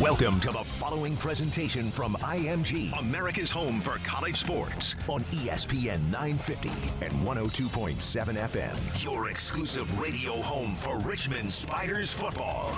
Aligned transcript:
Welcome 0.00 0.38
to 0.40 0.52
the 0.52 0.62
following 0.62 1.16
presentation 1.16 1.90
from 1.90 2.14
IMG, 2.20 2.96
America's 3.00 3.50
home 3.50 3.80
for 3.80 3.98
college 4.04 4.38
sports, 4.38 4.94
on 5.08 5.24
ESPN 5.24 6.00
950 6.12 6.68
and 7.00 7.12
102.7 7.26 8.36
FM. 8.36 9.02
Your 9.02 9.28
exclusive 9.28 9.98
radio 9.98 10.40
home 10.40 10.76
for 10.76 11.00
Richmond 11.00 11.52
Spiders 11.52 12.12
football. 12.12 12.72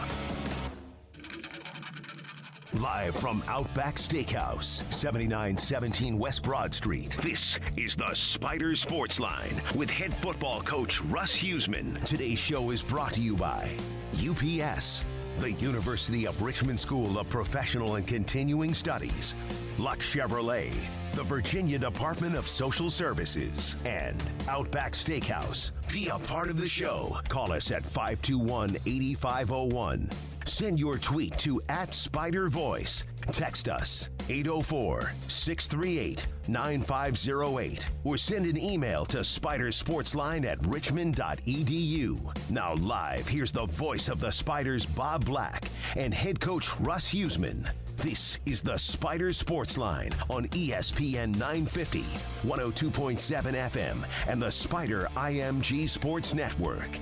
Live 2.72 3.14
from 3.14 3.44
Outback 3.48 3.96
Steakhouse, 3.96 4.90
7917 4.90 6.18
West 6.18 6.42
Broad 6.42 6.72
Street. 6.72 7.18
This 7.20 7.58
is 7.76 7.96
the 7.96 8.14
Spider 8.14 8.74
Sports 8.74 9.20
Line 9.20 9.60
with 9.74 9.90
head 9.90 10.14
football 10.22 10.62
coach 10.62 11.02
Russ 11.02 11.36
Huesman. 11.36 12.02
Today's 12.06 12.38
show 12.38 12.70
is 12.70 12.82
brought 12.82 13.12
to 13.14 13.20
you 13.20 13.36
by 13.36 13.76
UPS, 14.14 15.04
the 15.36 15.52
University 15.52 16.26
of 16.26 16.42
Richmond 16.42 16.78
School 16.78 17.18
of 17.18 17.28
Professional 17.28 17.96
and 17.96 18.06
Continuing 18.06 18.74
Studies, 18.74 19.34
Luck 19.78 19.98
Chevrolet, 19.98 20.74
the 21.12 21.22
Virginia 21.22 21.78
Department 21.78 22.36
of 22.36 22.48
Social 22.48 22.90
Services, 22.90 23.76
and 23.84 24.22
Outback 24.48 24.92
Steakhouse. 24.92 25.72
Be 25.92 26.08
a 26.08 26.18
part 26.18 26.50
of 26.50 26.60
the 26.60 26.68
show. 26.68 27.18
Call 27.28 27.52
us 27.52 27.70
at 27.70 27.84
521 27.84 28.76
8501. 28.86 30.08
Send 30.44 30.80
your 30.80 30.98
tweet 30.98 31.36
to 31.38 31.60
at 31.68 31.94
Spider 31.94 32.48
Voice. 32.48 33.04
Text 33.32 33.68
us 33.68 34.10
804 34.28 35.12
638 35.28 36.26
9508 36.48 37.86
or 38.04 38.16
send 38.16 38.46
an 38.46 38.58
email 38.58 39.04
to 39.06 39.18
spidersportsline 39.18 40.44
at 40.44 40.64
richmond.edu. 40.66 42.50
Now, 42.50 42.74
live, 42.74 43.28
here's 43.28 43.52
the 43.52 43.66
voice 43.66 44.08
of 44.08 44.20
the 44.20 44.30
Spiders, 44.30 44.86
Bob 44.86 45.24
Black, 45.24 45.64
and 45.96 46.12
head 46.12 46.40
coach 46.40 46.68
Russ 46.80 47.12
Huesman. 47.12 47.70
This 47.98 48.38
is 48.46 48.62
the 48.62 48.78
Spider 48.78 49.32
Sports 49.32 49.76
Line 49.76 50.12
on 50.30 50.48
ESPN 50.48 51.36
950, 51.36 52.02
102.7 52.44 53.70
FM, 53.70 54.04
and 54.26 54.40
the 54.40 54.50
Spider 54.50 55.06
IMG 55.16 55.86
Sports 55.88 56.32
Network. 56.32 56.98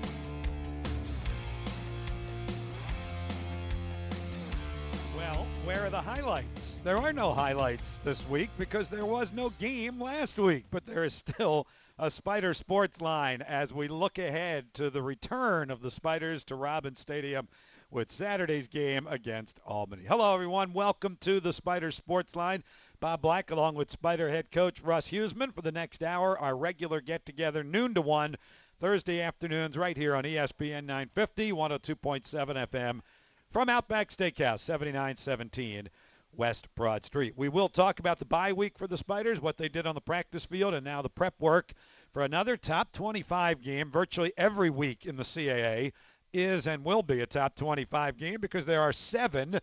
Where 5.68 5.84
are 5.84 5.90
the 5.90 6.00
highlights? 6.00 6.80
There 6.82 6.96
are 6.96 7.12
no 7.12 7.34
highlights 7.34 7.98
this 7.98 8.26
week 8.30 8.48
because 8.56 8.88
there 8.88 9.04
was 9.04 9.34
no 9.34 9.50
game 9.50 10.00
last 10.00 10.38
week, 10.38 10.64
but 10.70 10.86
there 10.86 11.04
is 11.04 11.12
still 11.12 11.66
a 11.98 12.10
Spider 12.10 12.54
Sports 12.54 13.02
line 13.02 13.42
as 13.42 13.70
we 13.70 13.86
look 13.86 14.16
ahead 14.16 14.72
to 14.72 14.88
the 14.88 15.02
return 15.02 15.70
of 15.70 15.82
the 15.82 15.90
Spiders 15.90 16.44
to 16.44 16.54
Robins 16.54 17.00
Stadium 17.00 17.48
with 17.90 18.10
Saturday's 18.10 18.66
game 18.66 19.06
against 19.08 19.60
Albany. 19.66 20.04
Hello, 20.08 20.32
everyone. 20.32 20.72
Welcome 20.72 21.18
to 21.20 21.38
the 21.38 21.52
Spider 21.52 21.90
Sports 21.90 22.34
line. 22.34 22.64
Bob 22.98 23.20
Black, 23.20 23.50
along 23.50 23.74
with 23.74 23.90
Spider 23.90 24.30
head 24.30 24.50
coach 24.50 24.80
Russ 24.80 25.10
Huesman, 25.10 25.52
for 25.52 25.60
the 25.60 25.70
next 25.70 26.02
hour, 26.02 26.38
our 26.38 26.56
regular 26.56 27.02
get 27.02 27.26
together, 27.26 27.62
noon 27.62 27.92
to 27.92 28.00
1, 28.00 28.36
Thursday 28.80 29.20
afternoons, 29.20 29.76
right 29.76 29.98
here 29.98 30.16
on 30.16 30.24
ESPN 30.24 30.86
950, 30.86 31.52
102.7 31.52 32.68
FM 32.68 33.00
from 33.50 33.68
Outback 33.68 34.10
Steakhouse, 34.10 34.60
7917 34.60 35.88
West 36.36 36.68
Broad 36.74 37.04
Street. 37.04 37.34
We 37.36 37.48
will 37.48 37.68
talk 37.68 37.98
about 37.98 38.18
the 38.18 38.24
bye 38.24 38.52
week 38.52 38.78
for 38.78 38.86
the 38.86 38.96
Spiders, 38.96 39.40
what 39.40 39.56
they 39.56 39.68
did 39.68 39.86
on 39.86 39.94
the 39.94 40.00
practice 40.00 40.44
field, 40.44 40.74
and 40.74 40.84
now 40.84 41.02
the 41.02 41.08
prep 41.08 41.40
work 41.40 41.72
for 42.12 42.22
another 42.22 42.56
top 42.56 42.92
25 42.92 43.62
game. 43.62 43.90
Virtually 43.90 44.32
every 44.36 44.70
week 44.70 45.06
in 45.06 45.16
the 45.16 45.22
CAA 45.22 45.92
is 46.32 46.66
and 46.66 46.84
will 46.84 47.02
be 47.02 47.20
a 47.20 47.26
top 47.26 47.54
25 47.56 48.18
game 48.18 48.40
because 48.40 48.66
there 48.66 48.82
are 48.82 48.92
seven 48.92 49.58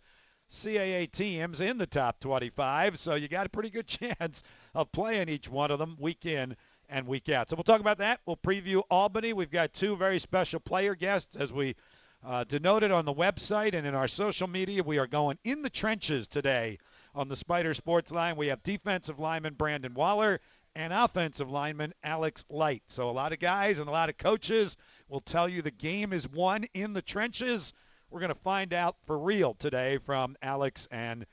CAA 0.50 1.12
teams 1.12 1.62
in 1.62 1.78
the 1.78 1.88
top 1.88 2.20
25, 2.20 3.00
so 3.00 3.16
you 3.16 3.28
got 3.28 3.46
a 3.46 3.50
pretty 3.50 3.70
good 3.70 3.88
chance 4.20 4.44
of 4.74 4.92
playing 4.92 5.30
each 5.30 5.50
one 5.50 5.72
of 5.72 5.80
them 5.80 5.96
week 6.00 6.26
in 6.26 6.56
and 6.90 7.08
week 7.08 7.30
out. 7.30 7.50
So 7.50 7.56
we'll 7.56 7.64
talk 7.64 7.82
about 7.82 7.98
that. 8.00 8.20
We'll 8.26 8.38
preview 8.38 8.82
Albany. 8.90 9.34
We've 9.34 9.52
got 9.52 9.74
two 9.74 9.96
very 9.96 10.20
special 10.20 10.60
player 10.60 10.96
guests 10.96 11.36
as 11.36 11.52
we 11.52 11.76
uh, 12.26 12.44
denoted 12.44 12.92
on 12.92 13.06
the 13.06 13.14
website 13.14 13.74
and 13.74 13.86
in 13.86 13.94
our 13.96 14.08
social 14.08 14.48
media. 14.48 14.84
We 14.84 14.98
are 14.98 15.08
going 15.08 15.38
in 15.44 15.62
the 15.62 15.70
trenches 15.70 16.28
today 16.28 16.80
on 17.14 17.28
the 17.28 17.36
Spider 17.36 17.74
Sports 17.74 18.12
line. 18.12 18.36
We 18.36 18.48
have 18.48 18.64
defensive 18.64 19.20
lineman 19.20 19.54
Brandon 19.54 19.94
Waller 19.94 20.40
and 20.76 20.92
offensive 20.92 21.50
lineman 21.50 21.94
Alex 22.04 22.44
Light. 22.50 22.84
So 22.88 23.10
a 23.10 23.12
lot 23.12 23.32
of 23.32 23.40
guys 23.40 23.80
and 23.80 23.88
a 23.88 23.92
lot 23.92 24.10
of 24.10 24.18
coaches 24.18 24.76
will 25.08 25.22
tell 25.22 25.48
you 25.48 25.62
the 25.62 25.72
game 25.72 26.12
is 26.14 26.28
won 26.28 26.66
in 26.74 26.94
the 26.94 27.02
trenches. 27.02 27.74
We're 28.10 28.20
going 28.20 28.34
to 28.34 28.40
find 28.42 28.74
out 28.74 28.96
for 29.06 29.18
real 29.18 29.54
today 29.54 30.00
from 30.00 30.36
Alex 30.42 30.88
and 30.92 31.26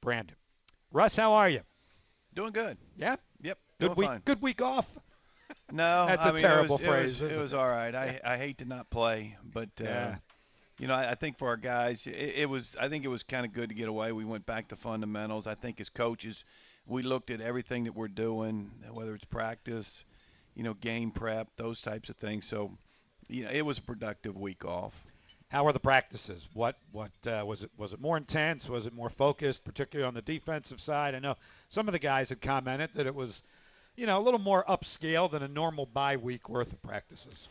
Brandon. 0.00 0.36
Russ, 0.92 1.14
how 1.14 1.34
are 1.34 1.48
you? 1.48 1.60
Doing 2.34 2.52
good. 2.52 2.76
Yeah. 2.96 3.16
Yep. 3.42 3.58
Good 3.80 3.96
week. 3.96 4.08
Fine. 4.08 4.22
Good 4.24 4.42
week 4.42 4.62
off. 4.62 4.86
No, 5.70 6.06
That's 6.08 6.22
I 6.22 6.30
a 6.30 6.32
mean, 6.32 6.42
terrible 6.42 6.76
it 6.76 6.80
was, 6.82 6.88
phrase, 6.88 7.22
It 7.22 7.24
was, 7.26 7.36
it 7.36 7.40
was 7.40 7.54
all 7.54 7.68
right. 7.68 7.94
I 7.94 8.20
I 8.24 8.36
hate 8.36 8.58
to 8.58 8.64
not 8.64 8.90
play, 8.90 9.36
but 9.44 9.68
uh, 9.80 9.84
Yeah. 9.84 10.16
You 10.78 10.86
know, 10.86 10.94
I, 10.94 11.10
I 11.10 11.14
think 11.14 11.38
for 11.38 11.48
our 11.48 11.56
guys, 11.56 12.06
it, 12.06 12.12
it 12.36 12.48
was. 12.48 12.76
I 12.80 12.88
think 12.88 13.04
it 13.04 13.08
was 13.08 13.22
kind 13.22 13.44
of 13.44 13.52
good 13.52 13.68
to 13.68 13.74
get 13.74 13.88
away. 13.88 14.12
We 14.12 14.24
went 14.24 14.46
back 14.46 14.68
to 14.68 14.76
fundamentals. 14.76 15.46
I 15.46 15.54
think 15.54 15.80
as 15.80 15.88
coaches, 15.88 16.44
we 16.86 17.02
looked 17.02 17.30
at 17.30 17.40
everything 17.40 17.84
that 17.84 17.94
we're 17.94 18.08
doing, 18.08 18.70
whether 18.92 19.14
it's 19.14 19.24
practice, 19.24 20.04
you 20.54 20.62
know, 20.62 20.74
game 20.74 21.10
prep, 21.10 21.48
those 21.56 21.82
types 21.82 22.08
of 22.08 22.16
things. 22.16 22.46
So, 22.46 22.70
you 23.28 23.44
know, 23.44 23.50
it 23.50 23.62
was 23.62 23.78
a 23.78 23.82
productive 23.82 24.36
week 24.36 24.64
off. 24.64 24.94
How 25.48 25.64
were 25.64 25.72
the 25.72 25.80
practices? 25.80 26.46
What 26.52 26.76
what 26.92 27.10
uh, 27.26 27.42
was 27.46 27.64
it? 27.64 27.70
Was 27.76 27.92
it 27.92 28.00
more 28.00 28.16
intense? 28.16 28.68
Was 28.68 28.86
it 28.86 28.92
more 28.92 29.10
focused, 29.10 29.64
particularly 29.64 30.06
on 30.06 30.14
the 30.14 30.22
defensive 30.22 30.80
side? 30.80 31.14
I 31.14 31.20
know 31.20 31.36
some 31.68 31.88
of 31.88 31.92
the 31.92 31.98
guys 31.98 32.28
had 32.28 32.40
commented 32.40 32.90
that 32.94 33.06
it 33.06 33.14
was, 33.14 33.42
you 33.96 34.06
know, 34.06 34.18
a 34.18 34.22
little 34.22 34.40
more 34.40 34.64
upscale 34.68 35.30
than 35.30 35.42
a 35.42 35.48
normal 35.48 35.86
bye 35.86 36.18
week 36.18 36.48
worth 36.48 36.72
of 36.72 36.82
practices. 36.82 37.48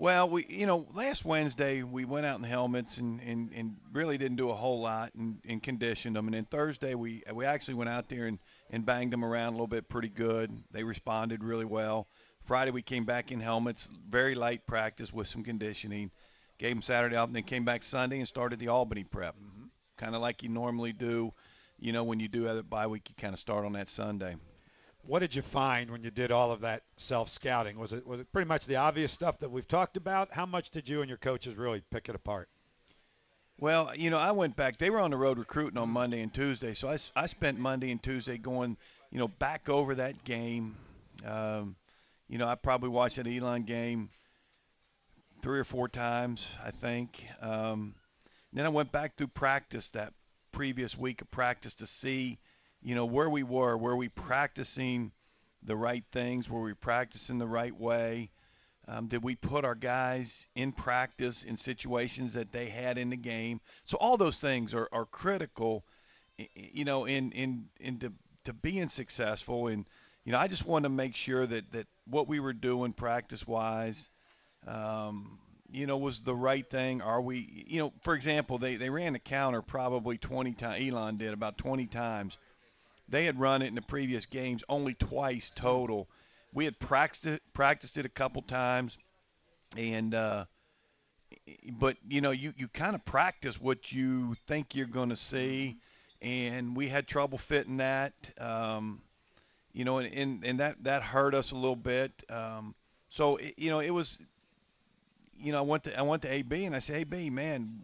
Well, 0.00 0.30
we, 0.30 0.46
you 0.48 0.66
know, 0.66 0.86
last 0.94 1.24
Wednesday 1.24 1.82
we 1.82 2.04
went 2.04 2.24
out 2.24 2.38
in 2.38 2.44
helmets 2.44 2.98
and, 2.98 3.20
and, 3.20 3.50
and 3.52 3.76
really 3.92 4.16
didn't 4.16 4.36
do 4.36 4.50
a 4.50 4.54
whole 4.54 4.80
lot 4.80 5.12
and, 5.16 5.38
and 5.48 5.60
conditioned 5.60 6.14
them. 6.14 6.28
And 6.28 6.34
then 6.34 6.44
Thursday 6.44 6.94
we 6.94 7.24
we 7.34 7.44
actually 7.44 7.74
went 7.74 7.90
out 7.90 8.08
there 8.08 8.26
and, 8.26 8.38
and 8.70 8.86
banged 8.86 9.12
them 9.12 9.24
around 9.24 9.48
a 9.48 9.50
little 9.52 9.66
bit 9.66 9.88
pretty 9.88 10.08
good. 10.08 10.56
They 10.70 10.84
responded 10.84 11.42
really 11.42 11.64
well. 11.64 12.06
Friday 12.44 12.70
we 12.70 12.80
came 12.80 13.04
back 13.06 13.32
in 13.32 13.40
helmets, 13.40 13.88
very 14.08 14.36
light 14.36 14.64
practice 14.68 15.12
with 15.12 15.26
some 15.26 15.42
conditioning. 15.42 16.12
Gave 16.58 16.76
them 16.76 16.82
Saturday 16.82 17.16
off 17.16 17.26
and 17.26 17.34
then 17.34 17.42
came 17.42 17.64
back 17.64 17.82
Sunday 17.82 18.18
and 18.18 18.28
started 18.28 18.60
the 18.60 18.68
Albany 18.68 19.02
prep. 19.02 19.34
Mm-hmm. 19.34 19.64
Kind 19.96 20.14
of 20.14 20.20
like 20.20 20.44
you 20.44 20.48
normally 20.48 20.92
do. 20.92 21.32
You 21.80 21.92
know, 21.92 22.04
when 22.04 22.20
you 22.20 22.28
do 22.28 22.44
have 22.44 22.56
a 22.56 22.62
bye 22.62 22.86
week, 22.86 23.08
you 23.08 23.16
kind 23.20 23.34
of 23.34 23.40
start 23.40 23.64
on 23.64 23.72
that 23.72 23.88
Sunday. 23.88 24.36
What 25.04 25.20
did 25.20 25.34
you 25.34 25.42
find 25.42 25.90
when 25.90 26.02
you 26.02 26.10
did 26.10 26.30
all 26.30 26.50
of 26.50 26.60
that 26.60 26.82
self 26.96 27.28
scouting? 27.28 27.78
Was 27.78 27.92
it 27.92 28.06
was 28.06 28.20
it 28.20 28.32
pretty 28.32 28.48
much 28.48 28.66
the 28.66 28.76
obvious 28.76 29.12
stuff 29.12 29.38
that 29.38 29.50
we've 29.50 29.68
talked 29.68 29.96
about? 29.96 30.32
How 30.32 30.46
much 30.46 30.70
did 30.70 30.88
you 30.88 31.00
and 31.00 31.08
your 31.08 31.18
coaches 31.18 31.56
really 31.56 31.82
pick 31.90 32.08
it 32.08 32.14
apart? 32.14 32.48
Well, 33.60 33.92
you 33.96 34.10
know, 34.10 34.18
I 34.18 34.30
went 34.32 34.54
back. 34.54 34.78
They 34.78 34.90
were 34.90 35.00
on 35.00 35.10
the 35.10 35.16
road 35.16 35.38
recruiting 35.38 35.78
on 35.78 35.88
Monday 35.88 36.20
and 36.20 36.32
Tuesday, 36.32 36.74
so 36.74 36.88
I, 36.88 36.98
I 37.16 37.26
spent 37.26 37.58
Monday 37.58 37.90
and 37.90 38.00
Tuesday 38.00 38.38
going, 38.38 38.76
you 39.10 39.18
know, 39.18 39.26
back 39.26 39.68
over 39.68 39.96
that 39.96 40.22
game. 40.24 40.76
Um, 41.26 41.74
you 42.28 42.38
know, 42.38 42.46
I 42.46 42.54
probably 42.54 42.90
watched 42.90 43.16
that 43.16 43.26
Elon 43.26 43.64
game 43.64 44.10
three 45.42 45.58
or 45.58 45.64
four 45.64 45.88
times, 45.88 46.46
I 46.64 46.70
think. 46.70 47.24
Um, 47.40 47.94
then 48.52 48.64
I 48.64 48.68
went 48.68 48.92
back 48.92 49.16
through 49.16 49.28
practice 49.28 49.88
that 49.88 50.12
previous 50.52 50.96
week 50.96 51.20
of 51.20 51.30
practice 51.30 51.74
to 51.76 51.86
see, 51.86 52.38
you 52.82 52.94
know, 52.94 53.06
where 53.06 53.28
we 53.28 53.42
were. 53.42 53.76
Were 53.76 53.96
we 53.96 54.08
practicing 54.08 55.12
the 55.62 55.76
right 55.76 56.04
things? 56.12 56.48
Were 56.48 56.62
we 56.62 56.74
practicing 56.74 57.38
the 57.38 57.46
right 57.46 57.78
way? 57.78 58.30
Um, 58.86 59.06
did 59.06 59.22
we 59.22 59.34
put 59.34 59.66
our 59.66 59.74
guys 59.74 60.46
in 60.54 60.72
practice 60.72 61.42
in 61.42 61.58
situations 61.58 62.32
that 62.32 62.52
they 62.52 62.68
had 62.68 62.96
in 62.96 63.10
the 63.10 63.16
game? 63.16 63.60
So 63.84 63.98
all 63.98 64.16
those 64.16 64.40
things 64.40 64.74
are, 64.74 64.88
are 64.92 65.04
critical, 65.04 65.84
you 66.54 66.86
know, 66.86 67.04
in 67.04 67.32
in 67.32 67.66
in 67.80 67.98
to, 67.98 68.12
to 68.44 68.54
being 68.54 68.88
successful. 68.88 69.66
And 69.66 69.84
you 70.24 70.32
know, 70.32 70.38
I 70.38 70.48
just 70.48 70.64
want 70.64 70.84
to 70.84 70.88
make 70.88 71.14
sure 71.14 71.46
that 71.46 71.70
that 71.72 71.86
what 72.06 72.28
we 72.28 72.40
were 72.40 72.54
doing 72.54 72.94
practice 72.94 73.46
wise, 73.46 74.08
um, 74.66 75.38
you 75.70 75.86
know, 75.86 75.98
was 75.98 76.20
the 76.20 76.34
right 76.34 76.68
thing. 76.68 77.02
Are 77.02 77.20
we, 77.20 77.66
you 77.66 77.80
know, 77.80 77.92
for 78.00 78.14
example, 78.14 78.56
they 78.56 78.76
they 78.76 78.88
ran 78.88 79.12
the 79.12 79.18
counter 79.18 79.60
probably 79.60 80.16
20 80.16 80.52
times. 80.54 80.82
Elon 80.88 81.18
did 81.18 81.34
about 81.34 81.58
20 81.58 81.86
times. 81.88 82.38
They 83.08 83.24
had 83.24 83.40
run 83.40 83.62
it 83.62 83.66
in 83.66 83.74
the 83.74 83.82
previous 83.82 84.26
games 84.26 84.62
only 84.68 84.94
twice 84.94 85.50
total 85.54 86.08
we 86.52 86.64
had 86.64 86.78
practiced 86.78 87.26
it, 87.26 87.42
practiced 87.52 87.98
it 87.98 88.06
a 88.06 88.10
couple 88.10 88.42
times, 88.42 88.96
and 89.76 90.14
uh, 90.14 90.44
but 91.78 91.96
you 92.08 92.20
know 92.20 92.30
you 92.30 92.54
you 92.56 92.68
kind 92.68 92.94
of 92.94 93.04
practice 93.04 93.60
what 93.60 93.92
you 93.92 94.34
think 94.46 94.74
you're 94.74 94.86
going 94.86 95.10
to 95.10 95.16
see, 95.16 95.76
and 96.22 96.76
we 96.76 96.88
had 96.88 97.06
trouble 97.06 97.38
fitting 97.38 97.78
that, 97.78 98.12
um, 98.38 99.02
you 99.72 99.84
know, 99.84 99.98
and, 99.98 100.12
and 100.14 100.44
and 100.44 100.60
that 100.60 100.82
that 100.84 101.02
hurt 101.02 101.34
us 101.34 101.52
a 101.52 101.54
little 101.54 101.76
bit. 101.76 102.12
Um, 102.30 102.74
so 103.10 103.36
it, 103.36 103.54
you 103.58 103.70
know 103.70 103.80
it 103.80 103.90
was, 103.90 104.18
you 105.38 105.52
know, 105.52 105.58
I 105.58 105.62
went 105.62 105.84
to 105.84 105.98
I 105.98 106.02
went 106.02 106.22
to 106.22 106.32
AB 106.32 106.64
and 106.64 106.74
I 106.74 106.78
said, 106.78 106.96
AB, 106.96 107.30
man, 107.30 107.82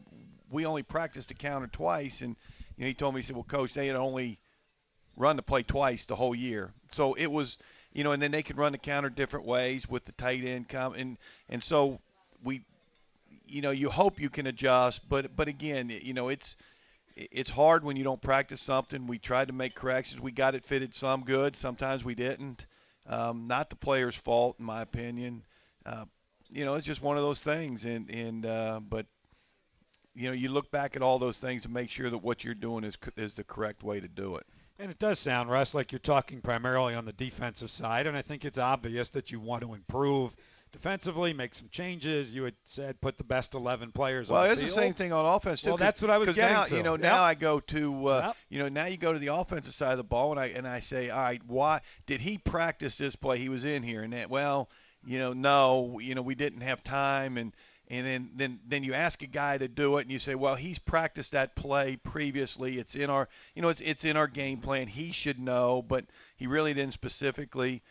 we 0.50 0.64
only 0.64 0.82
practiced 0.82 1.28
the 1.28 1.34
counter 1.34 1.66
twice, 1.66 2.22
and 2.22 2.34
you 2.76 2.84
know, 2.84 2.88
he 2.88 2.94
told 2.94 3.14
me 3.14 3.20
he 3.20 3.26
said, 3.26 3.36
well, 3.36 3.44
coach, 3.44 3.74
they 3.74 3.86
had 3.88 3.96
only 3.96 4.38
run 5.16 5.36
the 5.36 5.42
play 5.42 5.62
twice 5.62 6.04
the 6.04 6.16
whole 6.16 6.34
year, 6.34 6.72
so 6.92 7.14
it 7.14 7.30
was 7.30 7.58
you 7.94 8.02
know, 8.02 8.10
and 8.10 8.20
then 8.20 8.32
they 8.32 8.42
could 8.42 8.58
run 8.58 8.72
the 8.72 8.78
counter 8.78 9.08
different 9.08 9.46
ways 9.46 9.88
with 9.88 10.04
the 10.04 10.12
tight 10.12 10.44
end 10.44 10.68
come 10.68 10.94
and 10.94 11.16
and 11.48 11.62
so 11.62 12.00
we 12.42 12.62
you 13.46 13.62
know 13.62 13.70
you 13.70 13.88
hope 13.88 14.20
you 14.20 14.28
can 14.28 14.46
adjust 14.46 15.08
but 15.08 15.34
but 15.36 15.48
again 15.48 15.90
you 16.02 16.12
know 16.12 16.28
it's 16.28 16.56
it's 17.16 17.50
hard 17.50 17.84
when 17.84 17.96
you 17.96 18.02
don't 18.02 18.20
practice 18.20 18.60
something. 18.60 19.06
We 19.06 19.20
tried 19.20 19.46
to 19.46 19.52
make 19.52 19.76
corrections. 19.76 20.20
We 20.20 20.32
got 20.32 20.56
it 20.56 20.64
fitted 20.64 20.96
some 20.96 21.22
good. 21.22 21.54
Sometimes 21.54 22.04
we 22.04 22.16
didn't. 22.16 22.66
Um, 23.06 23.46
not 23.46 23.70
the 23.70 23.76
player's 23.76 24.16
fault 24.16 24.56
in 24.58 24.64
my 24.64 24.82
opinion. 24.82 25.44
Uh, 25.86 26.06
you 26.50 26.64
know 26.64 26.74
it's 26.74 26.86
just 26.86 27.02
one 27.02 27.16
of 27.16 27.22
those 27.22 27.40
things 27.40 27.84
and 27.84 28.10
and 28.10 28.46
uh, 28.46 28.80
but 28.80 29.06
you 30.14 30.28
know 30.28 30.34
you 30.34 30.48
look 30.48 30.70
back 30.70 30.96
at 30.96 31.02
all 31.02 31.18
those 31.18 31.38
things 31.38 31.62
to 31.62 31.68
make 31.68 31.90
sure 31.90 32.10
that 32.10 32.18
what 32.18 32.44
you're 32.44 32.54
doing 32.54 32.84
is 32.84 32.96
is 33.16 33.34
the 33.34 33.44
correct 33.44 33.82
way 33.82 34.00
to 34.00 34.08
do 34.08 34.36
it 34.36 34.46
and 34.78 34.90
it 34.90 34.98
does 34.98 35.20
sound, 35.20 35.50
Russ, 35.50 35.72
like 35.72 35.92
you're 35.92 36.00
talking 36.00 36.40
primarily 36.40 36.94
on 36.94 37.04
the 37.04 37.12
defensive 37.12 37.70
side, 37.70 38.08
and 38.08 38.16
I 38.16 38.22
think 38.22 38.44
it's 38.44 38.58
obvious 38.58 39.10
that 39.10 39.30
you 39.30 39.38
want 39.38 39.62
to 39.62 39.72
improve 39.72 40.34
defensively, 40.72 41.32
make 41.32 41.54
some 41.54 41.68
changes. 41.68 42.32
You 42.32 42.42
had 42.42 42.54
said 42.64 43.00
put 43.00 43.16
the 43.16 43.22
best 43.22 43.54
11 43.54 43.92
players 43.92 44.28
well, 44.28 44.42
on 44.42 44.48
the 44.48 44.56
field. 44.56 44.66
It's 44.66 44.74
the 44.74 44.80
same 44.80 44.94
thing 44.94 45.12
on 45.12 45.24
offense 45.24 45.62
too. 45.62 45.70
Well, 45.70 45.76
that's 45.76 46.02
what 46.02 46.10
I 46.10 46.18
was 46.18 46.34
getting 46.34 46.56
now, 46.56 46.64
to. 46.64 46.76
You 46.76 46.82
know, 46.82 46.94
yep. 46.94 47.00
now 47.00 47.22
I 47.22 47.34
go 47.34 47.60
to, 47.60 48.06
uh, 48.08 48.22
yep. 48.26 48.36
you 48.48 48.58
know, 48.58 48.68
now 48.68 48.86
you 48.86 48.96
go 48.96 49.12
to 49.12 49.18
the 49.18 49.28
offensive 49.28 49.74
side 49.74 49.92
of 49.92 49.98
the 49.98 50.04
ball, 50.04 50.32
and 50.32 50.40
I 50.40 50.46
and 50.46 50.66
I 50.66 50.80
say, 50.80 51.10
all 51.10 51.22
right, 51.22 51.40
why 51.46 51.80
did 52.06 52.20
he 52.20 52.38
practice 52.38 52.98
this 52.98 53.14
play? 53.14 53.38
He 53.38 53.48
was 53.48 53.64
in 53.64 53.84
here, 53.84 54.02
and 54.02 54.12
that, 54.12 54.28
well, 54.28 54.68
you 55.06 55.20
know, 55.20 55.32
no, 55.32 56.00
you 56.00 56.16
know, 56.16 56.22
we 56.22 56.34
didn't 56.34 56.62
have 56.62 56.82
time, 56.82 57.38
and 57.38 57.54
and 57.88 58.06
then 58.06 58.30
then 58.34 58.60
then 58.66 58.82
you 58.82 58.94
ask 58.94 59.22
a 59.22 59.26
guy 59.26 59.58
to 59.58 59.68
do 59.68 59.98
it 59.98 60.02
and 60.02 60.10
you 60.10 60.18
say 60.18 60.34
well 60.34 60.54
he's 60.54 60.78
practiced 60.78 61.32
that 61.32 61.54
play 61.54 61.96
previously. 61.96 62.78
It's 62.78 62.94
in 62.94 63.10
our 63.10 63.28
you 63.54 63.62
know 63.62 63.68
it's 63.68 63.80
it's 63.82 64.04
in 64.04 64.16
our 64.16 64.26
game 64.26 64.58
plan. 64.58 64.86
He 64.86 65.12
should 65.12 65.38
know. 65.38 65.82
But 65.82 66.06
he 66.36 66.46
really 66.46 66.72
didn't 66.72 66.94
specifically 66.94 67.82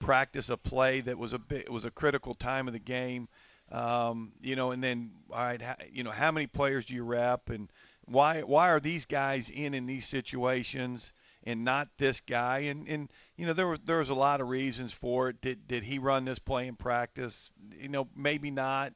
practice 0.00 0.48
a 0.48 0.56
play 0.56 1.00
that 1.02 1.18
was 1.18 1.32
a 1.32 1.38
bit 1.38 1.62
it 1.62 1.72
was 1.72 1.84
a 1.84 1.90
critical 1.90 2.34
time 2.34 2.66
of 2.66 2.72
the 2.72 2.80
game. 2.80 3.28
Um, 3.70 4.32
you 4.40 4.56
know 4.56 4.72
and 4.72 4.82
then 4.82 5.12
all 5.30 5.38
right 5.38 5.62
you 5.92 6.02
know 6.02 6.10
how 6.10 6.32
many 6.32 6.46
players 6.46 6.86
do 6.86 6.94
you 6.94 7.04
rep? 7.04 7.48
And 7.48 7.68
why 8.06 8.42
why 8.42 8.70
are 8.70 8.80
these 8.80 9.04
guys 9.04 9.50
in 9.50 9.72
in 9.72 9.86
these 9.86 10.08
situations 10.08 11.12
and 11.44 11.64
not 11.64 11.88
this 11.96 12.20
guy? 12.20 12.60
And 12.60 12.88
and 12.88 13.08
you 13.36 13.46
know 13.46 13.52
there 13.52 13.68
was 13.68 13.78
there 13.84 13.98
was 13.98 14.10
a 14.10 14.14
lot 14.14 14.40
of 14.40 14.48
reasons 14.48 14.92
for 14.92 15.28
it. 15.28 15.40
Did 15.40 15.68
did 15.68 15.84
he 15.84 16.00
run 16.00 16.24
this 16.24 16.40
play 16.40 16.66
in 16.66 16.74
practice? 16.74 17.52
You 17.78 17.88
know 17.88 18.08
maybe 18.16 18.50
not 18.50 18.94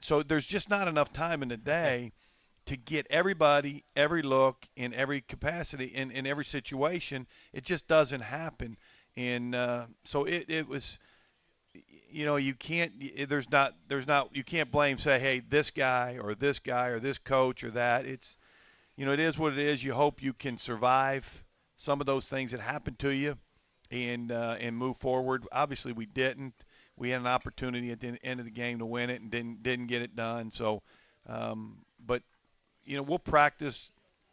so 0.00 0.22
there's 0.22 0.46
just 0.46 0.70
not 0.70 0.88
enough 0.88 1.12
time 1.12 1.42
in 1.42 1.48
the 1.48 1.56
day 1.56 2.12
to 2.66 2.76
get 2.76 3.06
everybody, 3.10 3.84
every 3.94 4.22
look, 4.22 4.66
in 4.76 4.94
every 4.94 5.20
capacity, 5.20 5.86
in, 5.86 6.10
in 6.10 6.26
every 6.26 6.44
situation. 6.44 7.26
It 7.52 7.64
just 7.64 7.86
doesn't 7.86 8.22
happen. 8.22 8.76
And 9.16 9.54
uh, 9.54 9.86
so 10.04 10.24
it, 10.24 10.46
it 10.48 10.66
was, 10.66 10.98
you 12.10 12.24
know, 12.24 12.36
you 12.36 12.54
can't. 12.54 12.92
There's 13.28 13.50
not. 13.50 13.74
There's 13.88 14.06
not. 14.06 14.34
You 14.34 14.44
can't 14.44 14.70
blame. 14.70 14.98
Say, 14.98 15.18
hey, 15.18 15.40
this 15.40 15.70
guy 15.70 16.18
or 16.20 16.34
this 16.34 16.58
guy 16.58 16.88
or 16.88 17.00
this 17.00 17.18
coach 17.18 17.64
or 17.64 17.70
that. 17.72 18.06
It's, 18.06 18.38
you 18.96 19.04
know, 19.04 19.12
it 19.12 19.20
is 19.20 19.38
what 19.38 19.52
it 19.52 19.58
is. 19.58 19.82
You 19.82 19.92
hope 19.92 20.22
you 20.22 20.32
can 20.32 20.58
survive 20.58 21.44
some 21.76 22.00
of 22.00 22.06
those 22.06 22.26
things 22.26 22.52
that 22.52 22.60
happen 22.60 22.96
to 23.00 23.10
you, 23.10 23.36
and 23.90 24.32
uh, 24.32 24.56
and 24.58 24.76
move 24.76 24.96
forward. 24.96 25.44
Obviously, 25.52 25.92
we 25.92 26.06
didn't 26.06 26.54
we 26.96 27.10
had 27.10 27.20
an 27.20 27.26
opportunity 27.26 27.90
at 27.90 28.00
the 28.00 28.18
end 28.22 28.40
of 28.40 28.46
the 28.46 28.52
game 28.52 28.78
to 28.78 28.86
win 28.86 29.10
it 29.10 29.20
and 29.20 29.30
didn't 29.30 29.62
didn't 29.62 29.86
get 29.86 30.02
it 30.02 30.14
done. 30.14 30.50
So, 30.50 30.82
um, 31.26 31.78
but 32.04 32.22
you 32.84 32.96
know 32.96 33.02
we'll 33.02 33.18
practice 33.18 33.90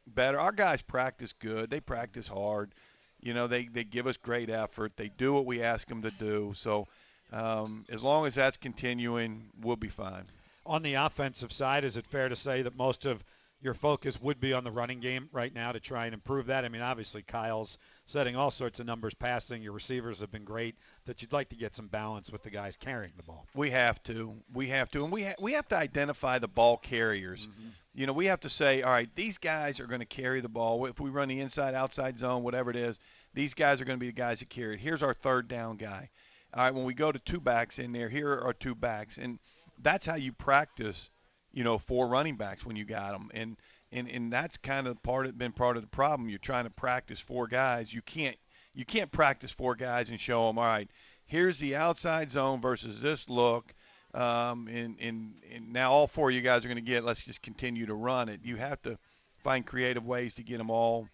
better. 0.07 0.39
Our 0.39 0.51
guys 0.51 0.81
practice 0.81 1.33
good. 1.33 1.69
They 1.69 1.79
practice 1.79 2.27
hard. 2.27 2.73
You 3.19 3.33
know 3.33 3.47
they 3.47 3.65
they 3.65 3.83
give 3.83 4.07
us 4.07 4.17
great 4.17 4.49
effort. 4.49 4.93
They 4.95 5.09
do 5.09 5.33
what 5.33 5.45
we 5.45 5.63
ask 5.63 5.87
them 5.87 6.01
to 6.03 6.11
do. 6.11 6.53
So 6.55 6.87
um, 7.31 7.85
as 7.89 8.03
long 8.03 8.25
as 8.25 8.35
that's 8.35 8.57
continuing, 8.57 9.49
we'll 9.61 9.75
be 9.75 9.89
fine. 9.89 10.25
On 10.65 10.83
the 10.83 10.95
offensive 10.95 11.51
side, 11.51 11.83
is 11.83 11.97
it 11.97 12.05
fair 12.05 12.29
to 12.29 12.35
say 12.35 12.61
that 12.61 12.75
most 12.75 13.05
of 13.05 13.23
your 13.61 13.73
focus 13.73 14.19
would 14.19 14.39
be 14.39 14.53
on 14.53 14.63
the 14.63 14.71
running 14.71 14.99
game 14.99 15.29
right 15.31 15.53
now 15.53 15.71
to 15.71 15.79
try 15.79 16.05
and 16.05 16.13
improve 16.13 16.47
that? 16.47 16.65
I 16.65 16.69
mean, 16.69 16.81
obviously 16.81 17.21
Kyle's 17.21 17.77
setting 18.05 18.35
all 18.35 18.51
sorts 18.51 18.79
of 18.79 18.87
numbers 18.87 19.13
passing. 19.13 19.61
Your 19.61 19.73
receivers 19.73 20.19
have 20.21 20.31
been 20.31 20.43
great. 20.43 20.75
That 21.05 21.21
you'd 21.21 21.31
like 21.31 21.49
to 21.49 21.55
get 21.55 21.75
some 21.75 21.87
balance 21.87 22.31
with 22.31 22.41
the 22.43 22.49
guys 22.49 22.75
carrying 22.75 23.13
the 23.17 23.23
ball. 23.23 23.45
We 23.53 23.69
have 23.69 24.01
to. 24.03 24.33
We 24.53 24.67
have 24.69 24.89
to, 24.91 25.03
and 25.03 25.13
we 25.13 25.23
ha- 25.23 25.35
we 25.39 25.53
have 25.53 25.67
to 25.69 25.77
identify 25.77 26.39
the 26.39 26.47
ball 26.47 26.77
carriers. 26.77 27.47
Mm-hmm. 27.47 27.69
You 27.93 28.07
know, 28.07 28.13
we 28.13 28.25
have 28.27 28.39
to 28.41 28.49
say, 28.49 28.81
all 28.81 28.91
right, 28.91 29.09
these 29.15 29.37
guys 29.37 29.79
are 29.79 29.87
going 29.87 29.99
to 29.99 30.05
carry 30.05 30.41
the 30.41 30.49
ball. 30.49 30.85
If 30.85 30.99
we 30.99 31.09
run 31.09 31.27
the 31.27 31.39
inside 31.39 31.75
outside 31.75 32.17
zone, 32.17 32.43
whatever 32.43 32.69
it 32.71 32.77
is, 32.77 32.97
these 33.33 33.53
guys 33.53 33.81
are 33.81 33.85
going 33.85 33.97
to 33.97 34.01
be 34.01 34.07
the 34.07 34.13
guys 34.13 34.39
that 34.39 34.49
carry 34.49 34.75
it. 34.75 34.79
Here's 34.79 35.03
our 35.03 35.13
third 35.13 35.47
down 35.47 35.77
guy. 35.77 36.09
All 36.53 36.63
right, 36.63 36.73
when 36.73 36.85
we 36.85 36.93
go 36.93 37.11
to 37.11 37.19
two 37.19 37.39
backs 37.39 37.79
in 37.79 37.91
there, 37.91 38.09
here 38.09 38.31
are 38.31 38.53
two 38.53 38.75
backs, 38.75 39.17
and 39.17 39.39
that's 39.81 40.05
how 40.05 40.15
you 40.15 40.33
practice. 40.33 41.09
You 41.53 41.63
know, 41.63 41.77
four 41.77 42.07
running 42.07 42.37
backs 42.37 42.65
when 42.65 42.75
you 42.75 42.85
got 42.85 43.11
them, 43.11 43.29
and 43.33 43.57
and 43.91 44.09
and 44.09 44.31
that's 44.31 44.57
kind 44.57 44.87
of 44.87 45.01
part 45.03 45.25
of 45.25 45.37
been 45.37 45.51
part 45.51 45.77
of 45.77 45.83
the 45.83 45.89
problem. 45.89 46.29
You're 46.29 46.39
trying 46.39 46.63
to 46.63 46.69
practice 46.69 47.19
four 47.19 47.47
guys. 47.47 47.93
You 47.93 48.01
can't 48.01 48.37
you 48.73 48.85
can't 48.85 49.11
practice 49.11 49.51
four 49.51 49.75
guys 49.75 50.09
and 50.09 50.19
show 50.19 50.47
them 50.47 50.57
all 50.57 50.65
right. 50.65 50.89
Here's 51.25 51.59
the 51.59 51.75
outside 51.75 52.31
zone 52.31 52.61
versus 52.61 53.01
this 53.01 53.29
look. 53.29 53.73
Um, 54.13 54.67
and, 54.67 54.97
and, 54.99 55.33
and 55.53 55.71
now 55.71 55.91
all 55.91 56.07
four 56.07 56.29
of 56.29 56.35
you 56.35 56.41
guys 56.41 56.65
are 56.65 56.67
going 56.67 56.75
to 56.75 56.81
get. 56.81 57.03
Let's 57.03 57.23
just 57.23 57.41
continue 57.41 57.85
to 57.85 57.93
run 57.93 58.27
it. 58.27 58.41
You 58.43 58.57
have 58.57 58.81
to 58.81 58.97
find 59.37 59.65
creative 59.65 60.05
ways 60.05 60.33
to 60.35 60.43
get 60.43 60.57
them 60.57 60.69
all, 60.69 61.07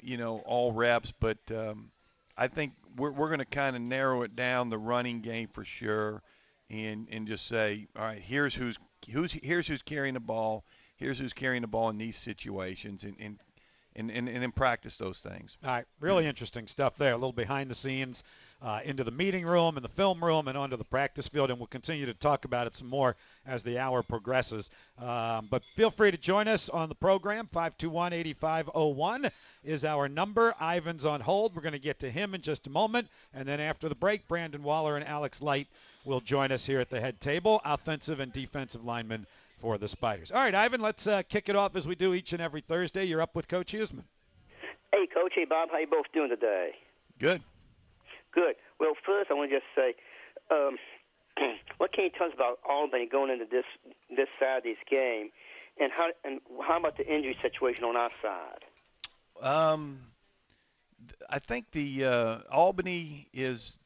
you 0.00 0.16
know, 0.16 0.38
all 0.46 0.72
reps. 0.72 1.12
But 1.18 1.38
um, 1.50 1.90
I 2.36 2.48
think 2.48 2.74
we're, 2.96 3.10
we're 3.10 3.28
going 3.28 3.40
to 3.40 3.44
kind 3.44 3.74
of 3.74 3.82
narrow 3.82 4.22
it 4.22 4.36
down 4.36 4.70
the 4.70 4.78
running 4.78 5.20
game 5.20 5.48
for 5.48 5.64
sure, 5.64 6.22
and 6.70 7.08
and 7.10 7.26
just 7.26 7.46
say, 7.46 7.88
all 7.96 8.04
right, 8.04 8.22
here's 8.22 8.54
who's 8.54 8.78
who's 9.10 9.32
here's 9.32 9.66
who's 9.66 9.82
carrying 9.82 10.14
the 10.14 10.20
ball 10.20 10.64
here's 10.96 11.18
who's 11.18 11.32
carrying 11.32 11.62
the 11.62 11.68
ball 11.68 11.90
in 11.90 11.98
these 11.98 12.16
situations 12.16 13.04
and, 13.04 13.16
and 13.20 13.38
and, 13.96 14.10
and, 14.10 14.28
and 14.28 14.54
practice 14.54 14.98
those 14.98 15.18
things. 15.18 15.56
All 15.64 15.70
right, 15.70 15.86
really 16.00 16.26
interesting 16.26 16.66
stuff 16.66 16.96
there. 16.98 17.12
A 17.12 17.16
little 17.16 17.32
behind 17.32 17.70
the 17.70 17.74
scenes, 17.74 18.22
uh, 18.62 18.80
into 18.84 19.04
the 19.04 19.10
meeting 19.10 19.44
room 19.44 19.76
and 19.76 19.84
the 19.84 19.90
film 19.90 20.22
room 20.24 20.48
and 20.48 20.56
onto 20.56 20.76
the 20.76 20.84
practice 20.84 21.28
field, 21.28 21.50
and 21.50 21.58
we'll 21.58 21.66
continue 21.66 22.06
to 22.06 22.14
talk 22.14 22.44
about 22.44 22.66
it 22.66 22.74
some 22.74 22.88
more 22.88 23.16
as 23.46 23.62
the 23.62 23.78
hour 23.78 24.02
progresses. 24.02 24.70
Um, 24.98 25.46
but 25.50 25.64
feel 25.64 25.90
free 25.90 26.10
to 26.10 26.16
join 26.16 26.48
us 26.48 26.68
on 26.68 26.88
the 26.88 26.94
program. 26.94 27.48
521-8501 27.54 29.30
is 29.64 29.84
our 29.84 30.08
number. 30.08 30.54
Ivan's 30.60 31.04
on 31.04 31.20
hold. 31.20 31.54
We're 31.54 31.62
going 31.62 31.72
to 31.72 31.78
get 31.78 32.00
to 32.00 32.10
him 32.10 32.34
in 32.34 32.40
just 32.40 32.66
a 32.66 32.70
moment, 32.70 33.08
and 33.34 33.46
then 33.46 33.60
after 33.60 33.88
the 33.88 33.94
break, 33.94 34.26
Brandon 34.28 34.62
Waller 34.62 34.96
and 34.96 35.06
Alex 35.06 35.42
Light 35.42 35.68
will 36.06 36.20
join 36.20 36.52
us 36.52 36.64
here 36.64 36.80
at 36.80 36.88
the 36.88 37.00
head 37.00 37.20
table, 37.20 37.60
offensive 37.64 38.20
and 38.20 38.32
defensive 38.32 38.84
linemen 38.84 39.26
for 39.60 39.76
the 39.78 39.88
Spiders. 39.88 40.30
All 40.30 40.40
right, 40.40 40.54
Ivan, 40.54 40.80
let's 40.80 41.06
uh, 41.06 41.22
kick 41.28 41.48
it 41.48 41.56
off 41.56 41.76
as 41.76 41.86
we 41.86 41.94
do 41.94 42.14
each 42.14 42.32
and 42.32 42.40
every 42.40 42.60
Thursday. 42.60 43.04
You're 43.04 43.22
up 43.22 43.34
with 43.34 43.48
Coach 43.48 43.72
Huesman. 43.72 44.04
Hey, 44.92 45.06
Coach. 45.12 45.32
Hey, 45.34 45.44
Bob. 45.44 45.70
How 45.70 45.78
you 45.78 45.86
both 45.86 46.06
doing 46.14 46.30
today? 46.30 46.70
Good. 47.18 47.42
Good. 48.32 48.54
Well, 48.78 48.92
first 49.04 49.30
I 49.30 49.34
want 49.34 49.50
to 49.50 49.56
just 49.56 49.66
say, 49.74 49.94
um, 50.50 50.76
what 51.78 51.92
can 51.92 52.04
you 52.04 52.10
tell 52.16 52.28
us 52.28 52.32
about 52.34 52.58
Albany 52.68 53.06
going 53.06 53.30
into 53.30 53.46
this 53.50 53.64
this 54.14 54.28
Saturday's 54.38 54.76
game, 54.88 55.30
and 55.80 55.90
how 55.90 56.10
and 56.24 56.40
how 56.66 56.78
about 56.78 56.96
the 56.96 57.06
injury 57.06 57.36
situation 57.42 57.84
on 57.84 57.96
our 57.96 58.10
side? 58.22 58.64
Um, 59.42 60.00
I 61.28 61.38
think 61.38 61.70
the 61.72 62.04
uh, 62.04 62.38
Albany 62.50 63.28
is 63.32 63.78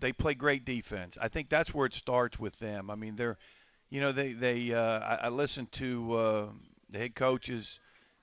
they 0.00 0.12
play 0.12 0.34
great 0.34 0.64
defense. 0.64 1.18
I 1.20 1.28
think 1.28 1.48
that's 1.48 1.72
where 1.74 1.86
it 1.86 1.94
starts 1.94 2.38
with 2.38 2.58
them. 2.58 2.90
I 2.90 2.94
mean, 2.94 3.16
they're 3.16 3.36
you 3.90 4.00
know, 4.00 4.12
they 4.12 4.32
they 4.32 4.74
uh, 4.74 4.98
I, 4.98 5.14
I 5.22 5.28
listened 5.28 5.70
to 5.72 6.12
uh, 6.14 6.46
the 6.90 6.98
head 6.98 7.14
coach's 7.14 7.78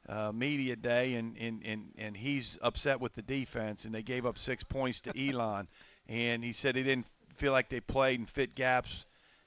uh, 0.10 0.32
media 0.34 0.76
day, 0.76 1.16
and, 1.16 1.38
and 1.38 1.62
and 1.66 1.92
and 1.98 2.18
he's 2.18 2.58
upset 2.62 3.00
with 3.00 3.14
the 3.14 3.22
defense, 3.22 3.86
and 3.86 3.94
they 3.94 4.04
gave 4.04 4.26
up 4.26 4.38
six 4.38 4.64
points 4.64 5.02
to 5.02 5.14
Elon, 5.30 5.68
and 6.08 6.44
he 6.44 6.54
said 6.54 6.76
he 6.76 6.84
didn't 6.84 7.08
feel 7.36 7.54
like 7.54 7.70
they 7.70 7.80
played 7.80 8.20
and 8.20 8.30
fit 8.30 8.56
gaps 8.56 9.06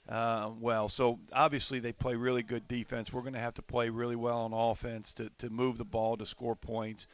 uh, 0.09 0.51
well. 0.59 0.89
So 0.89 1.19
obviously 1.33 1.81
they 1.81 1.93
play 1.93 2.15
really 2.15 2.43
good 2.43 2.67
defense. 2.67 3.13
We're 3.13 3.23
going 3.23 3.35
to 3.35 3.41
have 3.41 3.55
to 3.55 3.63
play 3.63 3.91
really 3.91 4.17
well 4.17 4.41
on 4.41 4.53
offense 4.55 5.13
to 5.15 5.31
to 5.39 5.51
move 5.51 5.77
the 5.77 5.85
ball 5.85 6.17
to 6.17 6.25
score 6.25 6.57
points. 6.57 7.07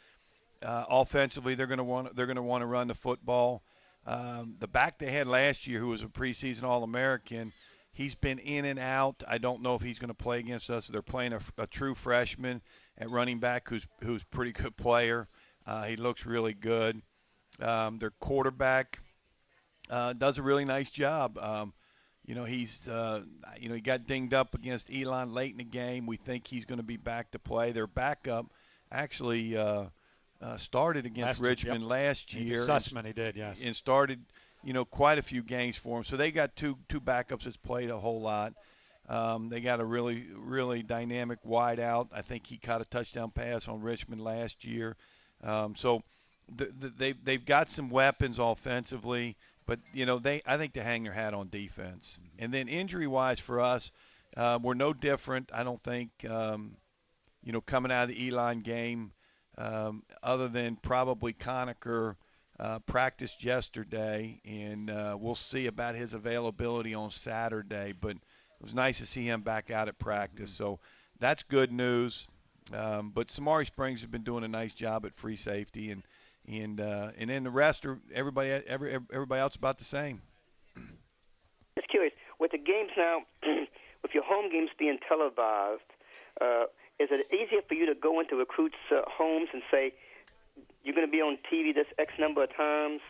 Uh, 0.62 0.84
offensively, 0.88 1.56
they're 1.56 1.66
going 1.66 1.78
to 1.78 1.84
want 1.84 2.14
they're 2.14 2.26
going 2.26 2.36
to 2.36 2.42
want 2.42 2.62
to 2.62 2.66
run 2.66 2.86
the 2.86 2.94
football. 2.94 3.64
Um, 4.06 4.56
the 4.58 4.68
back 4.68 4.98
they 4.98 5.10
had 5.10 5.26
last 5.26 5.66
year, 5.66 5.78
who 5.78 5.88
was 5.88 6.02
a 6.02 6.06
preseason 6.06 6.64
All-American 6.64 7.52
He's 7.94 8.14
been 8.14 8.38
in 8.38 8.64
and 8.64 8.78
out. 8.78 9.22
I 9.28 9.36
don't 9.36 9.60
know 9.60 9.74
if 9.74 9.82
he's 9.82 9.98
going 9.98 10.08
to 10.08 10.14
play 10.14 10.38
against 10.38 10.70
us. 10.70 10.86
They're 10.86 11.02
playing 11.02 11.34
a, 11.34 11.40
a 11.58 11.66
true 11.66 11.94
freshman 11.94 12.62
at 12.96 13.10
running 13.10 13.38
back 13.38 13.68
who's 13.68 13.86
who's 14.02 14.24
pretty 14.24 14.52
good 14.52 14.76
player. 14.76 15.28
Uh, 15.66 15.84
he 15.84 15.96
looks 15.96 16.24
really 16.24 16.54
good. 16.54 17.02
Um, 17.60 17.98
their 17.98 18.10
quarterback 18.12 18.98
uh, 19.90 20.14
does 20.14 20.38
a 20.38 20.42
really 20.42 20.64
nice 20.64 20.90
job. 20.90 21.36
Um, 21.38 21.74
you 22.24 22.34
know, 22.34 22.44
he's, 22.44 22.88
uh, 22.88 23.24
you 23.60 23.68
know, 23.68 23.74
he 23.74 23.82
got 23.82 24.06
dinged 24.06 24.32
up 24.32 24.54
against 24.54 24.90
Elon 24.90 25.34
late 25.34 25.52
in 25.52 25.58
the 25.58 25.64
game. 25.64 26.06
We 26.06 26.16
think 26.16 26.46
he's 26.46 26.64
going 26.64 26.78
to 26.78 26.84
be 26.84 26.96
back 26.96 27.32
to 27.32 27.38
play. 27.38 27.72
Their 27.72 27.86
backup 27.86 28.46
actually 28.90 29.54
uh, 30.42 30.56
started 30.56 31.06
against 31.06 31.40
Last- 31.40 31.48
Richmond 31.48 31.82
yep. 31.82 31.90
last 31.90 32.34
year. 32.34 32.58
Sussman, 32.58 33.06
he 33.06 33.12
did, 33.12 33.36
yes. 33.36 33.60
and 33.64 33.74
started, 33.76 34.20
you 34.64 34.72
know, 34.72 34.84
quite 34.84 35.18
a 35.18 35.22
few 35.22 35.42
games 35.42 35.76
for 35.76 35.98
him. 35.98 36.04
So 36.04 36.16
they 36.16 36.30
got 36.30 36.56
two 36.56 36.76
two 36.88 37.00
backups 37.00 37.44
that's 37.44 37.56
played 37.56 37.90
a 37.90 37.98
whole 37.98 38.20
lot. 38.20 38.54
Um, 39.08 39.48
they 39.48 39.60
got 39.60 39.80
a 39.80 39.84
really 39.84 40.26
really 40.34 40.82
dynamic 40.82 41.38
wide 41.44 41.80
out. 41.80 42.08
I 42.12 42.22
think 42.22 42.46
he 42.46 42.56
caught 42.56 42.80
a 42.80 42.84
touchdown 42.84 43.30
pass 43.30 43.68
on 43.68 43.80
Richmond 43.80 44.22
last 44.22 44.64
year. 44.64 44.96
Um, 45.42 45.74
so 45.74 46.02
th- 46.56 46.70
th- 46.80 46.92
they 46.96 47.12
they've 47.12 47.44
got 47.44 47.70
some 47.70 47.90
weapons 47.90 48.38
offensively, 48.38 49.36
but 49.66 49.80
you 49.92 50.06
know 50.06 50.18
they 50.18 50.42
I 50.46 50.56
think 50.56 50.72
they 50.72 50.82
hang 50.82 51.02
their 51.04 51.12
hat 51.12 51.34
on 51.34 51.48
defense. 51.48 52.18
And 52.38 52.52
then 52.54 52.68
injury 52.68 53.06
wise 53.06 53.40
for 53.40 53.60
us, 53.60 53.90
uh, 54.36 54.58
we're 54.62 54.74
no 54.74 54.92
different. 54.92 55.50
I 55.52 55.62
don't 55.62 55.82
think. 55.82 56.10
Um, 56.28 56.76
you 57.44 57.52
know, 57.52 57.60
coming 57.60 57.90
out 57.90 58.04
of 58.04 58.10
the 58.10 58.28
Elon 58.28 58.60
game, 58.60 59.10
um, 59.58 60.02
other 60.22 60.48
than 60.48 60.76
probably 60.76 61.32
Conacher 61.32 62.16
uh, 62.58 62.78
practiced 62.80 63.44
yesterday, 63.44 64.40
and 64.44 64.90
uh, 64.90 65.16
we'll 65.18 65.34
see 65.34 65.66
about 65.66 65.94
his 65.94 66.14
availability 66.14 66.94
on 66.94 67.10
Saturday. 67.10 67.92
But 67.98 68.12
it 68.12 68.62
was 68.62 68.74
nice 68.74 68.98
to 68.98 69.06
see 69.06 69.24
him 69.24 69.42
back 69.42 69.70
out 69.70 69.88
at 69.88 69.98
practice, 69.98 70.52
so 70.52 70.78
that's 71.18 71.42
good 71.42 71.72
news. 71.72 72.28
Um, 72.72 73.10
but 73.12 73.28
Samari 73.28 73.66
Springs 73.66 74.00
has 74.02 74.10
been 74.10 74.22
doing 74.22 74.44
a 74.44 74.48
nice 74.48 74.74
job 74.74 75.04
at 75.04 75.16
free 75.16 75.36
safety, 75.36 75.90
and 75.90 76.02
and 76.46 76.80
uh, 76.80 77.10
and 77.18 77.30
then 77.30 77.44
the 77.44 77.50
rest 77.50 77.84
are 77.86 77.98
everybody 78.14 78.50
every, 78.50 78.94
everybody 79.12 79.40
else 79.40 79.56
about 79.56 79.78
the 79.78 79.84
same. 79.84 80.22
Just 81.76 81.88
curious, 81.88 82.12
with 82.38 82.52
the 82.52 82.58
games 82.58 82.90
now, 82.96 83.20
with 84.02 84.12
your 84.14 84.24
home 84.24 84.50
games 84.50 84.70
being 84.78 84.98
televised, 85.08 85.80
uh, 86.40 86.64
is 87.02 87.08
it 87.10 87.26
easier 87.32 87.60
for 87.66 87.74
you 87.74 87.86
to 87.86 87.94
go 87.94 88.20
into 88.20 88.36
recruits' 88.36 88.76
uh, 88.90 89.02
homes 89.06 89.48
and 89.52 89.62
say 89.70 89.92
you're 90.84 90.94
going 90.94 91.06
to 91.06 91.10
be 91.10 91.20
on 91.20 91.38
TV 91.50 91.74
this 91.74 91.86
X 91.98 92.12
number 92.18 92.42
of 92.42 92.54
times? 92.56 93.00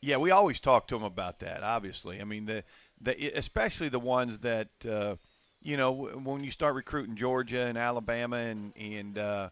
Yeah, 0.00 0.18
we 0.18 0.30
always 0.30 0.60
talk 0.60 0.86
to 0.88 0.94
them 0.94 1.04
about 1.04 1.40
that. 1.40 1.62
Obviously, 1.62 2.20
I 2.20 2.24
mean 2.24 2.46
the 2.46 2.62
the 3.00 3.32
especially 3.32 3.88
the 3.88 3.98
ones 3.98 4.38
that 4.40 4.68
uh, 4.88 5.16
you 5.60 5.76
know 5.76 5.92
when 5.92 6.44
you 6.44 6.50
start 6.50 6.74
recruiting 6.74 7.16
Georgia 7.16 7.66
and 7.66 7.76
Alabama 7.76 8.36
and 8.36 8.72
and 8.76 9.18
uh, 9.18 9.48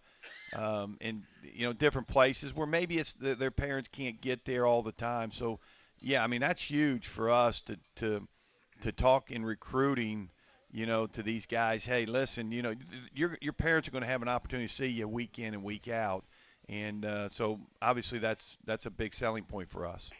um, 0.55 0.99
and 1.01 1.23
you 1.43 1.67
know 1.67 1.73
different 1.73 2.07
places 2.07 2.55
where 2.55 2.67
maybe 2.67 2.99
it's 2.99 3.13
the, 3.15 3.35
their 3.35 3.51
parents 3.51 3.89
can't 3.91 4.21
get 4.21 4.45
there 4.45 4.67
all 4.67 4.83
the 4.83 4.93
time. 4.93 5.33
So 5.33 5.59
yeah, 5.99 6.23
I 6.23 6.29
mean 6.29 6.41
that's 6.41 6.63
huge 6.63 7.09
for 7.09 7.31
us 7.31 7.61
to 7.63 7.77
to 7.97 8.29
to 8.83 8.93
talk 8.93 9.31
in 9.31 9.45
recruiting. 9.45 10.31
You 10.77 10.85
know, 10.85 11.07
to 11.07 11.23
these 11.23 11.47
guys, 11.47 11.87
hey, 11.87 12.05
listen, 12.05 12.53
you 12.53 12.61
know, 12.61 12.75
your 13.15 13.39
your 13.41 13.55
parents 13.55 13.89
are 13.89 13.93
going 13.93 14.03
to 14.03 14.09
have 14.09 14.21
an 14.21 14.29
opportunity 14.29 14.69
to 14.69 14.75
see 14.75 14.89
you 14.89 15.09
week 15.09 15.39
in 15.39 15.55
and 15.55 15.65
week 15.65 15.89
out, 15.89 16.23
and 16.69 17.03
uh, 17.03 17.31
so 17.31 17.59
obviously 17.81 18.19
that's 18.19 18.59
that's 18.67 18.85
a 18.85 18.91
big 18.91 19.15
selling 19.15 19.45
point 19.45 19.71
for 19.71 19.87
us. 19.87 20.11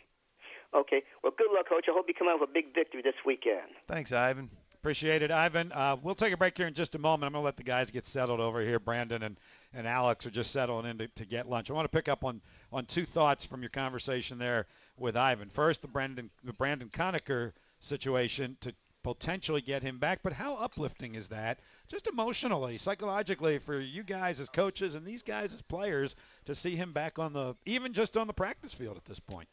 Okay. 0.75 1.03
Well, 1.23 1.35
good 1.37 1.49
luck, 1.55 1.69
Coach. 1.69 1.85
I 1.91 1.93
hope 1.93 2.07
you 2.09 2.15
come 2.15 2.29
out 2.29 2.41
with 2.41 2.49
a 2.49 2.53
big 2.55 2.75
victory 2.75 3.03
this 3.03 3.15
weekend. 3.27 3.67
Thanks, 3.87 4.13
Ivan. 4.13 4.49
Appreciate 4.77 5.21
it, 5.21 5.31
Ivan. 5.31 5.73
Uh, 5.73 5.97
we'll 6.03 6.15
take 6.15 6.33
a 6.33 6.39
break 6.39 6.57
here 6.57 6.67
in 6.67 6.73
just 6.73 6.95
a 6.95 6.99
moment. 6.99 7.27
I'm 7.27 7.33
going 7.33 7.43
to 7.43 7.45
let 7.45 7.59
the 7.59 7.63
guys 7.63 7.91
get 7.91 8.07
settled 8.07 8.41
over 8.41 8.63
here. 8.63 8.79
Brandon 8.79 9.23
and, 9.25 9.37
and 9.75 9.87
Alex 9.87 10.25
are 10.25 10.31
just 10.31 10.53
settling 10.53 10.87
in 10.87 10.97
to, 10.99 11.09
to 11.17 11.27
get 11.27 11.51
lunch. 11.51 11.71
I 11.71 11.75
want 11.75 11.85
to 11.85 11.95
pick 11.95 12.09
up 12.09 12.25
on, 12.25 12.41
on 12.73 12.87
two 12.87 13.05
thoughts 13.05 13.45
from 13.45 13.61
your 13.61 13.69
conversation 13.69 14.39
there 14.39 14.67
with 14.97 15.19
Ivan. 15.19 15.51
First, 15.51 15.83
the 15.83 15.89
Brandon 15.89 16.31
the 16.45 16.55
Brandon 16.55 16.89
Conacher 16.89 17.53
situation 17.81 18.57
to 18.63 18.73
potentially 19.07 19.61
get 19.61 19.85
him 19.85 19.99
back, 19.99 20.19
but 20.25 20.33
how 20.33 20.57
uplifting 20.57 21.15
is 21.15 21.29
that, 21.29 21.61
just 21.87 22.09
emotionally, 22.09 22.77
psychologically, 22.77 23.59
for 23.61 23.79
you 23.79 24.03
guys 24.03 24.41
as 24.41 24.49
coaches 24.49 24.97
and 24.97 25.07
these 25.07 25.23
guys 25.23 25.55
as 25.55 25.63
players 25.63 26.17
to 26.45 26.57
see 26.57 26.75
him 26.75 26.93
back 26.93 27.17
on 27.21 27.33
the 27.33 27.55
even 27.67 27.93
just 27.93 28.17
on 28.17 28.27
the 28.27 28.33
practice 28.33 28.75
field 28.75 28.97
at 28.97 29.05
this 29.05 29.21
point? 29.21 29.49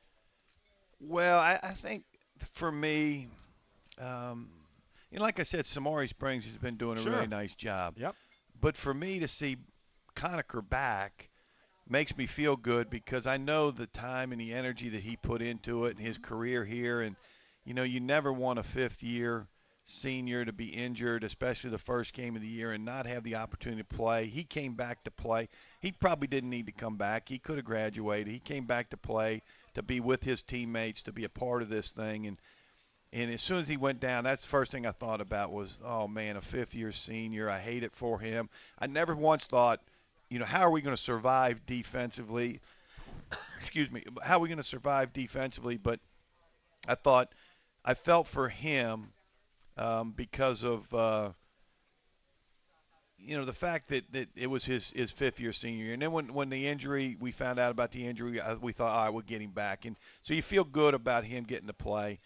Well, 1.00 1.38
I, 1.38 1.60
I 1.62 1.74
think 1.74 2.03
for 2.53 2.72
me, 2.72 3.27
um, 4.00 4.50
you 5.12 5.19
know, 5.19 5.24
like 5.24 5.39
I 5.39 5.43
said, 5.43 5.65
Samari 5.65 6.10
Springs 6.10 6.45
has 6.45 6.57
been 6.57 6.75
doing 6.77 6.98
a 6.98 7.01
Sure. 7.01 7.13
really 7.13 7.27
nice 7.27 7.53
job. 7.53 8.00
Yep. 8.00 8.15
But 8.60 8.75
for 8.75 8.91
me 8.91 9.19
to 9.19 9.27
see 9.27 9.57
Conacher 10.15 10.67
back 10.67 11.29
makes 11.88 12.17
me 12.17 12.25
feel 12.25 12.55
good 12.55 12.89
because 12.89 13.27
I 13.27 13.38
know 13.38 13.69
the 13.69 13.86
time 13.86 14.31
and 14.31 14.41
the 14.41 14.53
energy 14.53 14.89
that 14.89 15.01
he 15.01 15.15
put 15.15 15.43
into 15.43 15.86
it 15.86 15.95
and 15.95 16.03
his 16.03 16.17
career 16.17 16.65
here. 16.65 17.01
And, 17.01 17.15
you 17.65 17.74
know, 17.74 17.84
you 17.84 18.00
never 18.00 18.32
want 18.32 18.60
a 18.60 18.63
fifth 18.63 19.03
year 19.03 19.48
senior 19.86 20.46
to 20.46 20.53
be 20.53 20.67
injured, 20.67 21.24
especially 21.24 21.70
the 21.70 21.77
first 21.77 22.13
game 22.13 22.36
of 22.36 22.41
the 22.41 22.48
year, 22.48 22.72
and 22.72 22.86
not 22.86 23.05
have 23.05 23.24
the 23.24 23.36
opportunity 23.36 23.82
to 23.82 23.96
play. 23.96 24.27
He 24.27 24.43
came 24.43 24.75
back 24.75 25.03
to 25.03 25.12
play. 25.12 25.50
He 25.82 25.91
probably 25.91 26.27
didn't 26.27 26.50
need 26.50 26.67
to 26.67 26.72
come 26.72 26.96
back. 26.96 27.27
He 27.27 27.39
could 27.39 27.58
have 27.58 27.65
graduated. 27.65 28.32
He 28.32 28.39
came 28.39 28.65
back 28.65 28.89
to 28.91 28.98
play, 28.98 29.41
to 29.75 29.84
be 29.84 30.00
with 30.00 30.24
his 30.24 30.41
teammates, 30.41 31.03
to 31.03 31.12
be 31.12 31.25
a 31.25 31.29
part 31.29 31.62
of 31.62 31.70
this 31.70 31.89
thing. 31.89 32.27
And 32.27 32.38
and 33.12 33.32
as 33.32 33.43
soon 33.43 33.60
as 33.60 33.67
he 33.67 33.77
went 33.77 34.00
down, 34.00 34.24
that's 34.24 34.41
the 34.41 34.48
first 34.48 34.72
thing 34.72 34.88
I 34.88 34.91
thought 34.91 35.22
about 35.22 35.51
was, 35.51 35.79
oh 35.86 36.08
man, 36.08 36.36
a 36.36 36.41
fifth 36.41 36.74
year 36.74 36.91
senior. 36.91 37.48
I 37.48 37.60
hate 37.60 37.84
it 37.84 37.93
for 37.93 38.17
him. 38.17 38.50
I 38.79 38.88
never 38.88 39.15
once 39.15 39.46
thought, 39.46 39.82
you 40.29 40.39
know, 40.39 40.46
how 40.46 40.62
are 40.62 40.72
we 40.72 40.82
going 40.82 40.96
to 40.96 41.01
survive 41.01 41.63
defensively? 41.67 42.60
Excuse 43.62 43.91
me. 43.91 44.03
How 44.24 44.38
are 44.38 44.39
we 44.39 44.48
going 44.48 44.58
to 44.58 44.63
survive 44.63 45.13
defensively? 45.13 45.77
But 45.77 46.00
I 46.88 46.96
thought, 46.96 47.32
I 47.86 47.94
felt 47.94 48.28
for 48.28 48.50
him 48.50 49.12
um, 49.78 50.13
because 50.16 50.63
of, 50.63 50.94
uh, 50.94 51.30
you 53.18 53.38
know, 53.38 53.46
the 53.46 53.54
fact 53.54 53.90
that, 53.90 54.12
that 54.13 54.30
it 54.36 54.48
was 54.48 54.66
his, 54.66 54.92
his 54.92 55.12
fifth 55.12 55.40
year 55.40 55.54
senior 55.54 55.86
year. 55.86 55.94
And 55.94 56.02
then 56.02 56.12
when, 56.12 56.34
when 56.34 56.50
the 56.50 56.68
injury, 56.68 57.18
we 57.20 57.32
found 57.32 57.60
out 57.60 57.72
about 57.72 57.92
the 57.92 58.06
injury, 58.06 58.40
we 58.62 58.72
thought, 58.72 58.92
all 58.92 59.06
right, 59.06 59.13
we'll 59.13 59.24
get 59.24 59.42
him 59.42 59.52
back. 59.52 59.86
And 59.86 59.98
so 60.24 60.34
you 60.34 60.42
feel 60.42 60.63
good 60.63 60.94
about 60.94 61.24
him 61.24 61.44
getting 61.44 61.68
to 61.68 61.74
play 61.74 62.20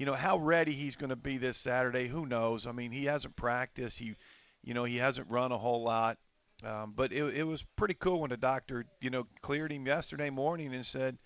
you 0.00 0.06
know 0.06 0.14
how 0.14 0.38
ready 0.38 0.72
he's 0.72 0.96
going 0.96 1.10
to 1.10 1.16
be 1.16 1.36
this 1.36 1.58
Saturday. 1.58 2.08
Who 2.08 2.26
knows? 2.26 2.66
I 2.66 2.72
mean, 2.72 2.90
he 2.90 3.04
hasn't 3.04 3.36
practiced. 3.36 3.98
He, 3.98 4.14
you 4.62 4.74
know, 4.74 4.84
he 4.84 4.96
hasn't 4.96 5.28
run 5.30 5.52
a 5.52 5.58
whole 5.58 5.82
lot. 5.82 6.18
Um, 6.64 6.92
but 6.94 7.12
it, 7.12 7.22
it 7.36 7.44
was 7.44 7.64
pretty 7.76 7.94
cool 7.94 8.20
when 8.20 8.30
the 8.30 8.36
doctor, 8.36 8.84
you 9.00 9.10
know, 9.10 9.26
cleared 9.40 9.72
him 9.72 9.86
yesterday 9.86 10.30
morning 10.30 10.74
and 10.74 10.86
said, 10.86 11.18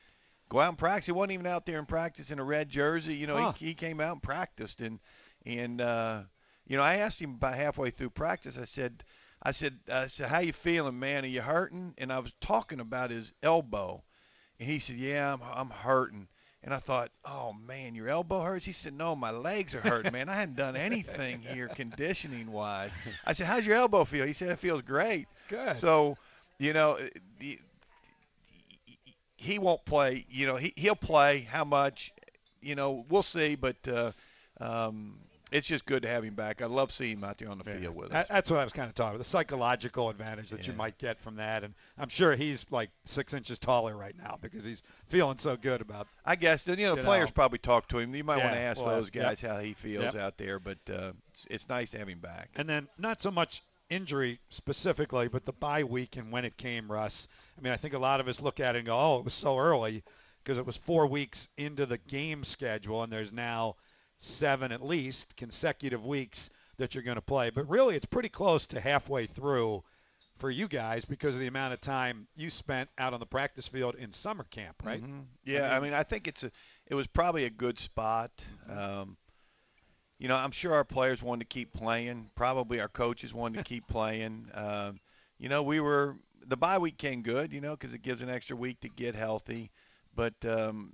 "Go 0.54 0.60
out 0.60 0.68
and 0.70 0.78
practice." 0.78 1.06
He 1.06 1.12
wasn't 1.12 1.32
even 1.32 1.46
out 1.46 1.66
there 1.66 1.78
in 1.78 1.86
practice 1.86 2.30
in 2.30 2.38
a 2.38 2.44
red 2.44 2.68
jersey. 2.68 3.14
You 3.14 3.26
know, 3.26 3.36
Huh. 3.36 3.52
he, 3.52 3.66
he 3.66 3.74
came 3.74 4.00
out 4.00 4.12
and 4.12 4.22
practiced 4.22 4.80
and 4.80 5.00
and 5.44 5.80
uh, 5.80 6.22
you 6.66 6.76
know, 6.76 6.82
I 6.82 6.96
asked 6.96 7.20
him 7.20 7.34
about 7.34 7.54
halfway 7.54 7.90
through 7.90 8.10
practice. 8.10 8.58
I 8.58 8.64
said, 8.64 9.04
I 9.42 9.50
said, 9.50 9.78
I 9.92 10.06
said, 10.06 10.28
"How 10.30 10.38
you 10.38 10.52
feeling, 10.54 10.98
man? 10.98 11.24
Are 11.24 11.28
you 11.28 11.42
hurting?" 11.42 11.94
And 11.98 12.12
I 12.12 12.18
was 12.20 12.32
talking 12.40 12.80
about 12.80 13.10
his 13.10 13.34
elbow, 13.42 14.02
and 14.58 14.68
he 14.68 14.78
said, 14.78 14.96
"Yeah, 14.96 15.34
I'm 15.34 15.40
I'm 15.42 15.70
hurting." 15.70 16.28
And 16.66 16.72
I 16.72 16.78
thought, 16.78 17.10
oh 17.26 17.52
man, 17.52 17.94
your 17.94 18.08
elbow 18.08 18.40
hurts. 18.40 18.64
He 18.64 18.72
said, 18.72 18.94
no, 18.94 19.14
my 19.14 19.30
legs 19.30 19.74
are 19.74 19.82
hurting, 19.82 20.12
man. 20.12 20.30
I 20.30 20.34
hadn't 20.34 20.56
done 20.56 20.76
anything 20.76 21.40
here 21.40 21.68
conditioning 21.74 22.50
wise. 22.50 22.90
I 23.26 23.34
said, 23.34 23.46
how's 23.48 23.66
your 23.66 23.76
elbow 23.76 24.06
feel? 24.06 24.24
He 24.24 24.32
said, 24.32 24.48
it 24.48 24.58
feels 24.58 24.80
great. 24.80 25.28
Good. 25.48 25.76
So, 25.76 26.16
you 26.58 26.72
know, 26.72 26.98
the, 27.38 27.58
he 29.44 29.58
won't 29.58 29.84
play. 29.84 30.24
You 30.30 30.46
know, 30.46 30.56
he 30.56 30.72
he'll 30.76 30.94
play. 30.96 31.40
How 31.40 31.64
much? 31.64 32.12
You 32.62 32.74
know, 32.74 33.04
we'll 33.08 33.22
see. 33.22 33.54
But 33.56 33.76
uh, 33.86 34.12
um, 34.60 35.16
it's 35.52 35.66
just 35.68 35.86
good 35.86 36.02
to 36.02 36.08
have 36.08 36.24
him 36.24 36.34
back. 36.34 36.62
I 36.62 36.66
love 36.66 36.90
seeing 36.90 37.18
him 37.18 37.24
out 37.24 37.38
there 37.38 37.48
on 37.48 37.58
the 37.58 37.64
Yeah. 37.70 37.78
field 37.78 37.94
with 37.96 38.12
us. 38.12 38.26
That's 38.28 38.50
what 38.50 38.58
I 38.58 38.64
was 38.64 38.72
kind 38.72 38.88
of 38.88 38.94
talking 38.94 39.14
about, 39.14 39.18
the 39.18 39.28
psychological 39.28 40.08
advantage 40.08 40.50
that 40.50 40.66
you 40.66 40.72
might 40.72 40.98
get 40.98 41.20
from 41.20 41.36
that. 41.36 41.62
And 41.62 41.74
I'm 41.98 42.08
sure 42.08 42.34
he's 42.34 42.66
like 42.70 42.90
six 43.04 43.34
inches 43.34 43.58
taller 43.58 43.96
right 43.96 44.16
now 44.18 44.38
because 44.40 44.64
he's 44.64 44.82
feeling 45.08 45.38
so 45.38 45.56
good 45.56 45.80
about 45.80 46.08
I 46.24 46.34
guess 46.36 46.66
you 46.66 46.74
know 46.76 46.96
the 46.96 47.04
players 47.04 47.28
know. 47.28 47.32
probably 47.34 47.58
talk 47.58 47.86
to 47.88 47.98
him. 47.98 48.14
You 48.14 48.24
might 48.24 48.38
want 48.38 48.52
to 48.54 48.58
ask 48.58 48.80
we'll 48.80 48.94
those 48.94 49.04
ask- 49.06 49.14
yep. 49.14 49.24
guys 49.24 49.42
how 49.42 49.58
he 49.58 49.74
feels 49.74 50.14
Yep. 50.14 50.16
out 50.16 50.38
there. 50.38 50.58
But 50.58 50.78
uh, 50.90 51.12
it's, 51.30 51.46
it's 51.50 51.68
nice 51.68 51.90
to 51.90 51.98
have 51.98 52.08
him 52.08 52.18
back. 52.20 52.48
And 52.56 52.68
then 52.68 52.88
not 52.98 53.20
so 53.22 53.30
much 53.30 53.62
injury 53.90 54.40
specifically, 54.50 55.28
but 55.28 55.44
the 55.44 55.52
bye 55.52 55.84
week 55.84 56.16
and 56.16 56.30
when 56.32 56.44
it 56.44 56.56
came, 56.56 56.90
Russ. 56.90 57.28
I 57.58 57.60
mean, 57.60 57.72
I 57.72 57.76
think 57.76 57.94
a 57.94 57.98
lot 57.98 58.20
of 58.20 58.28
us 58.28 58.40
look 58.40 58.60
at 58.60 58.74
it 58.74 58.78
and 58.78 58.86
go, 58.86 58.96
oh, 58.98 59.18
it 59.18 59.24
was 59.24 59.34
so 59.34 59.58
early 59.58 60.02
because 60.42 60.58
it 60.58 60.66
was 60.66 60.76
four 60.76 61.06
weeks 61.06 61.48
into 61.56 61.86
the 61.86 61.98
game 61.98 62.44
schedule, 62.44 63.02
and 63.02 63.12
there's 63.12 63.32
now 63.32 63.76
seven 64.18 64.72
at 64.72 64.84
least 64.84 65.36
consecutive 65.36 66.04
weeks 66.04 66.50
that 66.78 66.94
you're 66.94 67.04
going 67.04 67.16
to 67.16 67.20
play. 67.22 67.50
But 67.50 67.68
really, 67.68 67.94
it's 67.96 68.06
pretty 68.06 68.28
close 68.28 68.66
to 68.68 68.80
halfway 68.80 69.26
through 69.26 69.82
for 70.38 70.50
you 70.50 70.66
guys 70.66 71.04
because 71.04 71.34
of 71.36 71.40
the 71.40 71.46
amount 71.46 71.72
of 71.74 71.80
time 71.80 72.26
you 72.34 72.50
spent 72.50 72.90
out 72.98 73.14
on 73.14 73.20
the 73.20 73.26
practice 73.26 73.68
field 73.68 73.94
in 73.94 74.12
summer 74.12 74.44
camp, 74.50 74.82
right? 74.84 75.00
Mhm. 75.00 75.26
Yeah, 75.44 75.68
I 75.70 75.74
mean- 75.74 75.90
mean, 75.90 75.94
I 75.94 76.02
think 76.02 76.26
it's 76.26 76.42
a 76.42 76.50
it 76.86 76.94
was 76.96 77.06
probably 77.06 77.44
a 77.44 77.50
good 77.50 77.78
spot. 77.78 78.30
Um, 78.68 79.16
you 80.18 80.28
know, 80.28 80.36
I'm 80.36 80.52
sure 80.52 80.74
our 80.74 80.84
players 80.84 81.22
wanted 81.22 81.48
to 81.48 81.54
keep 81.54 81.72
playing. 81.72 82.30
Probably 82.34 82.80
our 82.80 82.88
coaches 82.88 83.34
wanted 83.34 83.58
to 83.58 83.64
keep 83.64 83.86
playing. 83.88 84.48
Um, 84.54 85.00
you 85.38 85.48
know, 85.48 85.62
we 85.62 85.80
were 85.80 86.16
the 86.46 86.56
bye 86.56 86.78
week 86.78 86.98
came 86.98 87.22
good, 87.22 87.52
you 87.52 87.60
know, 87.60 87.72
because 87.76 87.94
it 87.94 88.02
gives 88.02 88.22
an 88.22 88.30
extra 88.30 88.56
week 88.56 88.80
to 88.80 88.88
get 88.88 89.14
healthy. 89.14 89.70
But 90.14 90.34
um, 90.44 90.92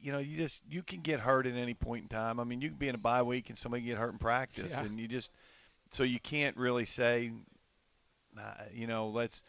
you 0.00 0.12
know, 0.12 0.18
you 0.18 0.36
just 0.36 0.62
you 0.68 0.82
can 0.82 1.00
get 1.00 1.20
hurt 1.20 1.46
at 1.46 1.54
any 1.54 1.74
point 1.74 2.02
in 2.04 2.08
time. 2.08 2.40
I 2.40 2.44
mean, 2.44 2.60
you 2.60 2.68
can 2.68 2.78
be 2.78 2.88
in 2.88 2.94
a 2.94 2.98
bye 2.98 3.22
week 3.22 3.48
and 3.48 3.58
somebody 3.58 3.82
get 3.84 3.96
hurt 3.98 4.12
in 4.12 4.18
practice, 4.18 4.72
Yeah. 4.72 4.84
and 4.84 4.98
you 4.98 5.08
just 5.08 5.30
so 5.90 6.02
you 6.02 6.20
can't 6.20 6.56
really 6.56 6.84
say, 6.84 7.32
uh, 8.38 8.64
you 8.72 8.86
know, 8.86 9.08
let's. 9.08 9.42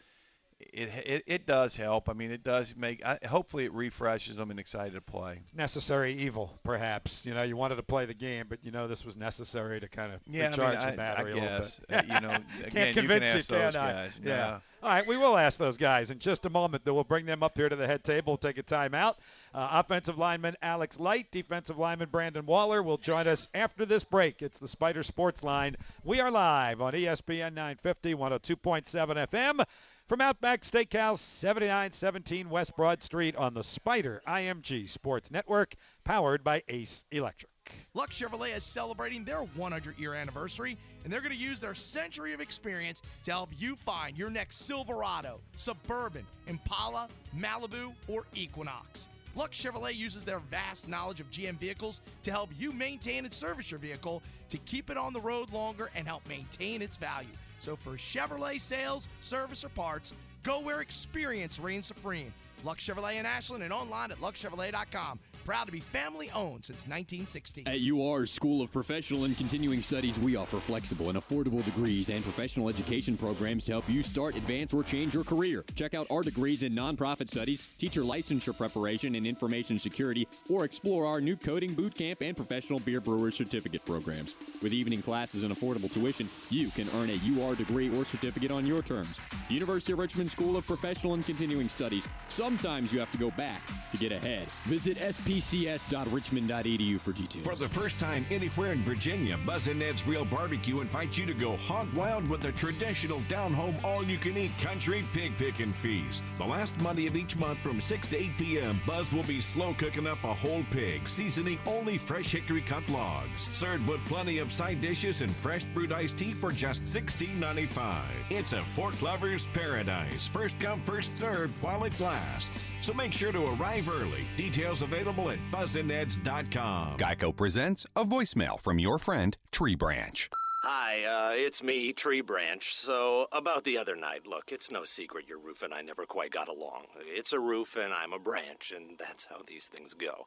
It, 0.60 0.88
it 1.06 1.24
it 1.26 1.46
does 1.46 1.74
help. 1.74 2.08
I 2.08 2.12
mean, 2.12 2.30
it 2.30 2.44
does 2.44 2.74
make. 2.76 3.04
I, 3.04 3.18
hopefully, 3.26 3.64
it 3.64 3.72
refreshes 3.72 4.36
them 4.36 4.50
and 4.50 4.60
excited 4.60 4.94
to 4.94 5.00
play. 5.00 5.40
necessary 5.54 6.12
evil, 6.12 6.58
perhaps. 6.64 7.24
You 7.24 7.32
know, 7.32 7.42
you 7.42 7.56
wanted 7.56 7.76
to 7.76 7.82
play 7.82 8.04
the 8.04 8.14
game, 8.14 8.44
but 8.48 8.58
you 8.62 8.70
know 8.70 8.86
this 8.86 9.04
was 9.04 9.16
necessary 9.16 9.80
to 9.80 9.88
kind 9.88 10.12
of 10.12 10.20
Yeah, 10.26 10.48
recharge 10.48 10.76
I 10.76 10.86
mean, 10.86 10.86
the 10.86 10.92
I, 10.92 10.96
battery 10.96 11.32
I 11.32 11.36
a 11.36 11.40
little 11.40 11.58
bit. 11.58 11.80
Uh, 11.90 12.02
you 12.14 12.20
know, 12.20 12.34
again, 12.58 12.70
Can't 12.70 12.88
you 12.88 12.94
convince 12.94 13.20
can 13.20 13.32
you, 13.32 13.38
ask 13.38 13.48
those 13.48 13.72
can 13.72 13.72
guys. 13.72 14.20
Yeah. 14.22 14.36
No. 14.36 14.60
All 14.82 14.88
right, 14.88 15.06
we 15.06 15.16
will 15.18 15.36
ask 15.36 15.58
those 15.58 15.76
guys 15.76 16.10
in 16.10 16.18
just 16.18 16.46
a 16.46 16.50
moment. 16.50 16.84
Then 16.84 16.94
we'll 16.94 17.04
bring 17.04 17.26
them 17.26 17.42
up 17.42 17.56
here 17.56 17.68
to 17.68 17.76
the 17.76 17.86
head 17.86 18.02
table, 18.04 18.36
take 18.36 18.56
a 18.58 18.62
timeout. 18.62 19.16
Uh, 19.54 19.68
offensive 19.72 20.16
lineman 20.16 20.56
Alex 20.62 20.98
Light, 20.98 21.26
defensive 21.32 21.78
lineman 21.78 22.08
Brandon 22.10 22.46
Waller 22.46 22.82
will 22.82 22.96
join 22.96 23.26
us 23.26 23.48
after 23.54 23.84
this 23.84 24.04
break. 24.04 24.40
It's 24.42 24.58
the 24.58 24.68
Spider 24.68 25.02
Sports 25.02 25.42
Line. 25.42 25.76
We 26.04 26.20
are 26.20 26.30
live 26.30 26.80
on 26.80 26.92
ESPN 26.94 27.54
950, 27.54 28.14
102.7 28.14 29.26
FM. 29.28 29.64
From 30.10 30.20
Outback 30.20 30.62
Steakhouse, 30.62 31.20
7917 31.20 32.50
West 32.50 32.74
Broad 32.74 33.00
Street 33.00 33.36
on 33.36 33.54
the 33.54 33.62
Spider 33.62 34.20
IMG 34.26 34.88
Sports 34.88 35.30
Network, 35.30 35.76
powered 36.02 36.42
by 36.42 36.64
Ace 36.66 37.04
Electric. 37.12 37.52
Luck 37.94 38.10
Chevrolet 38.10 38.56
is 38.56 38.64
celebrating 38.64 39.24
their 39.24 39.42
100 39.42 39.96
year 40.00 40.14
anniversary, 40.14 40.76
and 41.04 41.12
they're 41.12 41.20
going 41.20 41.30
to 41.30 41.40
use 41.40 41.60
their 41.60 41.76
century 41.76 42.34
of 42.34 42.40
experience 42.40 43.02
to 43.22 43.30
help 43.30 43.50
you 43.56 43.76
find 43.76 44.18
your 44.18 44.30
next 44.30 44.66
Silverado, 44.66 45.38
Suburban, 45.54 46.26
Impala, 46.48 47.06
Malibu, 47.38 47.92
or 48.08 48.24
Equinox. 48.34 49.08
Luck 49.36 49.52
Chevrolet 49.52 49.94
uses 49.94 50.24
their 50.24 50.40
vast 50.40 50.88
knowledge 50.88 51.20
of 51.20 51.30
GM 51.30 51.56
vehicles 51.56 52.00
to 52.24 52.32
help 52.32 52.50
you 52.58 52.72
maintain 52.72 53.26
and 53.26 53.32
service 53.32 53.70
your 53.70 53.78
vehicle 53.78 54.24
to 54.48 54.58
keep 54.58 54.90
it 54.90 54.96
on 54.96 55.12
the 55.12 55.20
road 55.20 55.52
longer 55.52 55.88
and 55.94 56.04
help 56.04 56.28
maintain 56.28 56.82
its 56.82 56.96
value. 56.96 57.28
So 57.60 57.76
for 57.76 57.90
Chevrolet 57.90 58.60
sales, 58.60 59.06
service, 59.20 59.64
or 59.64 59.68
parts, 59.68 60.14
go 60.42 60.60
where 60.60 60.80
experience 60.80 61.60
reigns 61.60 61.86
supreme. 61.86 62.32
Luck 62.64 62.78
Chevrolet 62.78 63.20
in 63.20 63.26
Ashland 63.26 63.62
and 63.62 63.72
online 63.72 64.10
at 64.10 64.18
luckchevrolet.com. 64.18 65.20
Proud 65.44 65.64
to 65.66 65.72
be 65.72 65.80
family 65.80 66.30
owned 66.32 66.64
since 66.64 66.86
1960. 66.86 67.64
At 67.66 67.80
UR 67.80 68.26
School 68.26 68.62
of 68.62 68.70
Professional 68.70 69.24
and 69.24 69.36
Continuing 69.36 69.80
Studies, 69.80 70.18
we 70.20 70.36
offer 70.36 70.58
flexible 70.58 71.08
and 71.08 71.18
affordable 71.18 71.64
degrees 71.64 72.10
and 72.10 72.22
professional 72.22 72.68
education 72.68 73.16
programs 73.16 73.64
to 73.64 73.72
help 73.72 73.88
you 73.88 74.02
start, 74.02 74.36
advance, 74.36 74.74
or 74.74 74.82
change 74.82 75.14
your 75.14 75.24
career. 75.24 75.64
Check 75.74 75.94
out 75.94 76.06
our 76.10 76.22
degrees 76.22 76.62
in 76.62 76.74
nonprofit 76.74 77.28
studies, 77.28 77.62
teacher 77.78 78.02
licensure 78.02 78.56
preparation, 78.56 79.14
and 79.14 79.26
information 79.26 79.78
security, 79.78 80.28
or 80.48 80.64
explore 80.64 81.06
our 81.06 81.20
new 81.20 81.36
coding 81.36 81.74
boot 81.74 81.94
camp 81.94 82.20
and 82.20 82.36
professional 82.36 82.78
beer 82.78 83.00
brewer 83.00 83.30
certificate 83.30 83.84
programs. 83.84 84.34
With 84.62 84.72
evening 84.72 85.00
classes 85.02 85.42
and 85.42 85.56
affordable 85.56 85.92
tuition, 85.92 86.28
you 86.50 86.68
can 86.68 86.86
earn 86.96 87.10
a 87.10 87.18
UR 87.40 87.54
degree 87.54 87.88
or 87.96 88.04
certificate 88.04 88.50
on 88.50 88.66
your 88.66 88.82
terms. 88.82 89.18
University 89.48 89.94
of 89.94 89.98
Richmond 89.98 90.30
School 90.30 90.56
of 90.56 90.66
Professional 90.66 91.14
and 91.14 91.24
Continuing 91.24 91.68
Studies. 91.68 92.06
Sometimes 92.28 92.92
you 92.92 93.00
have 93.00 93.10
to 93.12 93.18
go 93.18 93.30
back 93.32 93.62
to 93.90 93.96
get 93.96 94.12
ahead. 94.12 94.46
Visit 94.66 94.98
spcs.richmond.edu 94.98 95.29
E 95.30 96.98
for 96.98 97.12
details. 97.12 97.46
For 97.46 97.54
the 97.54 97.68
first 97.68 98.00
time 98.00 98.26
anywhere 98.30 98.72
in 98.72 98.82
Virginia, 98.82 99.38
Buzz 99.46 99.68
and 99.68 99.78
Ned's 99.78 100.04
Real 100.06 100.24
Barbecue 100.24 100.80
invites 100.80 101.16
you 101.18 101.26
to 101.26 101.34
go 101.34 101.56
hog 101.56 101.92
wild 101.94 102.28
with 102.28 102.44
a 102.46 102.52
traditional 102.52 103.20
down 103.28 103.52
home 103.52 103.76
all 103.84 104.02
you 104.02 104.18
can 104.18 104.36
eat 104.36 104.50
country 104.58 105.04
pig 105.12 105.36
picking 105.36 105.72
feast. 105.72 106.24
The 106.36 106.44
last 106.44 106.80
Monday 106.80 107.06
of 107.06 107.16
each 107.16 107.36
month 107.36 107.60
from 107.60 107.80
6 107.80 108.08
to 108.08 108.16
8 108.16 108.38
p.m., 108.38 108.80
Buzz 108.86 109.12
will 109.12 109.22
be 109.22 109.40
slow 109.40 109.72
cooking 109.74 110.06
up 110.06 110.22
a 110.24 110.34
whole 110.34 110.64
pig, 110.70 111.06
seasoning 111.06 111.58
only 111.64 111.96
fresh 111.96 112.32
hickory 112.32 112.62
cut 112.62 112.88
logs. 112.88 113.48
Served 113.52 113.88
with 113.88 114.04
plenty 114.06 114.38
of 114.38 114.50
side 114.50 114.80
dishes 114.80 115.22
and 115.22 115.34
fresh 115.34 115.62
brewed 115.64 115.92
iced 115.92 116.18
tea 116.18 116.32
for 116.32 116.50
just 116.50 116.82
$16.95. 116.84 118.00
It's 118.30 118.52
a 118.52 118.64
pork 118.74 119.00
lover's 119.00 119.46
paradise. 119.52 120.26
First 120.28 120.58
come, 120.58 120.80
first 120.80 121.16
served 121.16 121.56
while 121.62 121.84
it 121.84 121.98
lasts. 122.00 122.72
So 122.80 122.92
make 122.92 123.12
sure 123.12 123.32
to 123.32 123.46
arrive 123.54 123.88
early. 123.88 124.24
Details 124.36 124.82
available 124.82 125.19
at 125.28 125.38
buzzandneds.com. 125.52 126.96
Geico 126.98 127.36
presents 127.36 127.86
a 127.94 128.04
voicemail 128.04 128.60
from 128.60 128.78
your 128.78 128.98
friend 128.98 129.36
Tree 129.52 129.74
Branch. 129.74 130.30
Hi, 130.62 131.04
uh, 131.04 131.32
it's 131.34 131.62
me, 131.62 131.94
Tree 131.94 132.20
Branch. 132.20 132.62
So, 132.62 133.28
about 133.32 133.64
the 133.64 133.78
other 133.78 133.96
night, 133.96 134.26
look, 134.26 134.52
it's 134.52 134.70
no 134.70 134.84
secret 134.84 135.26
your 135.26 135.38
roof 135.38 135.62
and 135.62 135.72
I 135.72 135.80
never 135.80 136.04
quite 136.04 136.32
got 136.32 136.48
along. 136.48 136.84
It's 136.98 137.32
a 137.32 137.40
roof 137.40 137.76
and 137.76 137.94
I'm 137.94 138.12
a 138.12 138.18
branch, 138.18 138.70
and 138.70 138.98
that's 138.98 139.24
how 139.24 139.40
these 139.46 139.68
things 139.68 139.94
go. 139.94 140.26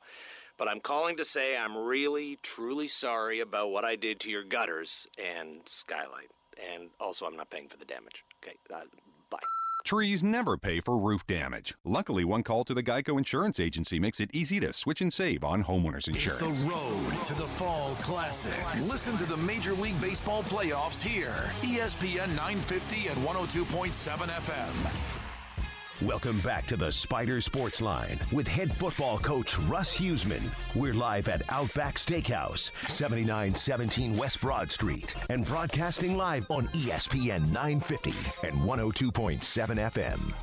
But 0.57 0.67
I'm 0.67 0.79
calling 0.79 1.17
to 1.17 1.25
say 1.25 1.55
I'm 1.55 1.77
really, 1.77 2.39
truly 2.41 2.87
sorry 2.87 3.41
about 3.41 3.69
what 3.69 3.85
I 3.85 3.95
did 3.95 4.19
to 4.21 4.31
your 4.31 4.43
gutters 4.43 5.05
and 5.23 5.61
skylight. 5.67 6.31
And 6.73 6.89
also, 6.99 7.27
I'm 7.27 7.37
not 7.37 7.51
paying 7.51 7.67
for 7.67 7.77
the 7.77 7.85
damage. 7.85 8.23
Okay, 8.43 8.55
uh, 8.73 8.85
bye. 9.29 9.37
Trees 9.83 10.23
never 10.23 10.55
pay 10.55 10.79
for 10.79 10.97
roof 10.97 11.27
damage. 11.27 11.75
Luckily, 11.83 12.23
one 12.23 12.41
call 12.41 12.63
to 12.63 12.73
the 12.73 12.81
Geico 12.83 13.17
Insurance 13.17 13.59
Agency 13.59 13.99
makes 13.99 14.21
it 14.21 14.29
easy 14.31 14.59
to 14.61 14.71
switch 14.71 15.01
and 15.01 15.11
save 15.11 15.43
on 15.43 15.65
homeowners 15.65 16.07
insurance. 16.07 16.41
It's 16.41 16.63
the 16.63 16.69
road 16.69 17.25
to 17.25 17.33
the 17.33 17.47
Fall 17.47 17.95
Classic. 17.95 18.53
Listen 18.89 19.17
to 19.17 19.25
the 19.25 19.35
Major 19.37 19.73
League 19.73 19.99
Baseball 19.99 20.41
playoffs 20.43 21.03
here. 21.03 21.51
ESPN 21.61 22.29
950 22.29 23.07
and 23.07 23.17
102.7 23.17 24.29
FM. 24.29 25.22
Welcome 26.01 26.39
back 26.39 26.65
to 26.67 26.75
the 26.75 26.91
Spider 26.91 27.39
Sports 27.39 27.79
Line 27.79 28.19
with 28.31 28.47
head 28.47 28.73
football 28.73 29.19
coach 29.19 29.59
Russ 29.59 29.95
Huesman. 29.95 30.41
We're 30.75 30.95
live 30.95 31.27
at 31.27 31.43
Outback 31.49 31.95
Steakhouse, 31.95 32.71
7917 32.89 34.17
West 34.17 34.41
Broad 34.41 34.71
Street, 34.71 35.15
and 35.29 35.45
broadcasting 35.45 36.17
live 36.17 36.49
on 36.49 36.67
ESPN 36.69 37.45
950 37.51 38.09
and 38.45 38.55
102.7 38.55 39.37
FM. 39.91 40.33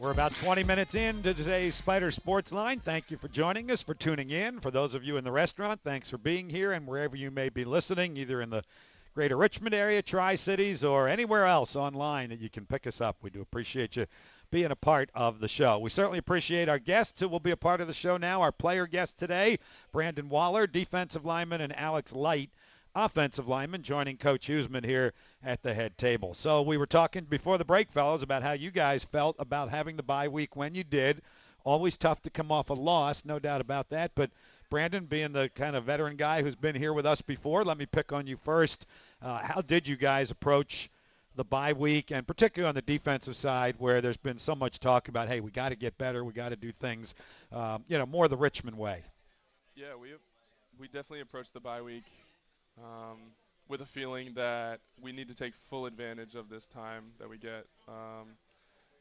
We're 0.00 0.10
about 0.10 0.34
20 0.34 0.64
minutes 0.64 0.96
into 0.96 1.34
today's 1.34 1.76
Spider 1.76 2.10
Sports 2.10 2.50
Line. 2.50 2.80
Thank 2.80 3.12
you 3.12 3.16
for 3.16 3.28
joining 3.28 3.70
us, 3.70 3.80
for 3.80 3.94
tuning 3.94 4.30
in. 4.30 4.58
For 4.58 4.72
those 4.72 4.96
of 4.96 5.04
you 5.04 5.18
in 5.18 5.24
the 5.24 5.32
restaurant, 5.32 5.80
thanks 5.84 6.10
for 6.10 6.18
being 6.18 6.50
here, 6.50 6.72
and 6.72 6.84
wherever 6.84 7.14
you 7.14 7.30
may 7.30 7.48
be 7.48 7.64
listening, 7.64 8.16
either 8.16 8.42
in 8.42 8.50
the 8.50 8.64
greater 9.14 9.36
Richmond 9.36 9.74
area, 9.74 10.02
Tri 10.02 10.34
Cities, 10.34 10.84
or 10.84 11.06
anywhere 11.06 11.46
else 11.46 11.76
online 11.76 12.30
that 12.30 12.40
you 12.40 12.50
can 12.50 12.66
pick 12.66 12.84
us 12.86 13.00
up. 13.00 13.16
We 13.22 13.30
do 13.30 13.40
appreciate 13.40 13.94
you 13.94 14.06
being 14.50 14.72
a 14.72 14.76
part 14.76 15.08
of 15.14 15.38
the 15.38 15.46
show. 15.46 15.78
We 15.78 15.90
certainly 15.90 16.18
appreciate 16.18 16.68
our 16.68 16.80
guests 16.80 17.20
who 17.20 17.28
will 17.28 17.38
be 17.38 17.52
a 17.52 17.56
part 17.56 17.80
of 17.80 17.86
the 17.86 17.92
show 17.92 18.16
now. 18.16 18.42
Our 18.42 18.50
player 18.50 18.88
guest 18.88 19.16
today, 19.16 19.58
Brandon 19.92 20.28
Waller, 20.28 20.66
defensive 20.66 21.24
lineman, 21.24 21.60
and 21.60 21.76
Alex 21.78 22.12
Light, 22.12 22.50
offensive 22.92 23.46
lineman, 23.46 23.82
joining 23.82 24.16
Coach 24.16 24.48
Huesman 24.48 24.84
here 24.84 25.12
at 25.44 25.62
the 25.62 25.74
head 25.74 25.96
table. 25.96 26.34
So 26.34 26.62
we 26.62 26.76
were 26.76 26.86
talking 26.86 27.22
before 27.22 27.56
the 27.56 27.64
break, 27.64 27.92
fellas, 27.92 28.24
about 28.24 28.42
how 28.42 28.52
you 28.52 28.72
guys 28.72 29.04
felt 29.04 29.36
about 29.38 29.70
having 29.70 29.96
the 29.96 30.02
bye 30.02 30.26
week 30.26 30.56
when 30.56 30.74
you 30.74 30.82
did. 30.82 31.22
Always 31.62 31.96
tough 31.96 32.20
to 32.22 32.30
come 32.30 32.50
off 32.50 32.70
a 32.70 32.74
loss, 32.74 33.24
no 33.24 33.38
doubt 33.38 33.60
about 33.60 33.90
that. 33.90 34.10
But 34.16 34.30
Brandon, 34.74 35.04
being 35.04 35.30
the 35.30 35.48
kind 35.54 35.76
of 35.76 35.84
veteran 35.84 36.16
guy 36.16 36.42
who's 36.42 36.56
been 36.56 36.74
here 36.74 36.92
with 36.92 37.06
us 37.06 37.20
before, 37.20 37.62
let 37.62 37.78
me 37.78 37.86
pick 37.86 38.12
on 38.12 38.26
you 38.26 38.36
first. 38.38 38.86
Uh, 39.22 39.38
how 39.38 39.60
did 39.60 39.86
you 39.86 39.94
guys 39.94 40.32
approach 40.32 40.90
the 41.36 41.44
bye 41.44 41.74
week, 41.74 42.10
and 42.10 42.26
particularly 42.26 42.68
on 42.68 42.74
the 42.74 42.82
defensive 42.82 43.36
side, 43.36 43.76
where 43.78 44.00
there's 44.00 44.16
been 44.16 44.36
so 44.36 44.52
much 44.52 44.80
talk 44.80 45.06
about, 45.06 45.28
hey, 45.28 45.38
we 45.38 45.52
got 45.52 45.68
to 45.68 45.76
get 45.76 45.96
better, 45.96 46.24
we 46.24 46.32
got 46.32 46.48
to 46.48 46.56
do 46.56 46.72
things, 46.72 47.14
um, 47.52 47.84
you 47.86 47.96
know, 47.96 48.04
more 48.04 48.26
the 48.26 48.36
Richmond 48.36 48.76
way. 48.76 49.04
Yeah, 49.76 49.94
we 49.94 50.08
we 50.80 50.88
definitely 50.88 51.20
approached 51.20 51.54
the 51.54 51.60
bye 51.60 51.80
week 51.80 52.06
um, 52.76 53.18
with 53.68 53.80
a 53.80 53.86
feeling 53.86 54.32
that 54.34 54.80
we 55.00 55.12
need 55.12 55.28
to 55.28 55.36
take 55.36 55.54
full 55.54 55.86
advantage 55.86 56.34
of 56.34 56.48
this 56.48 56.66
time 56.66 57.12
that 57.20 57.30
we 57.30 57.38
get, 57.38 57.64
um, 57.86 58.26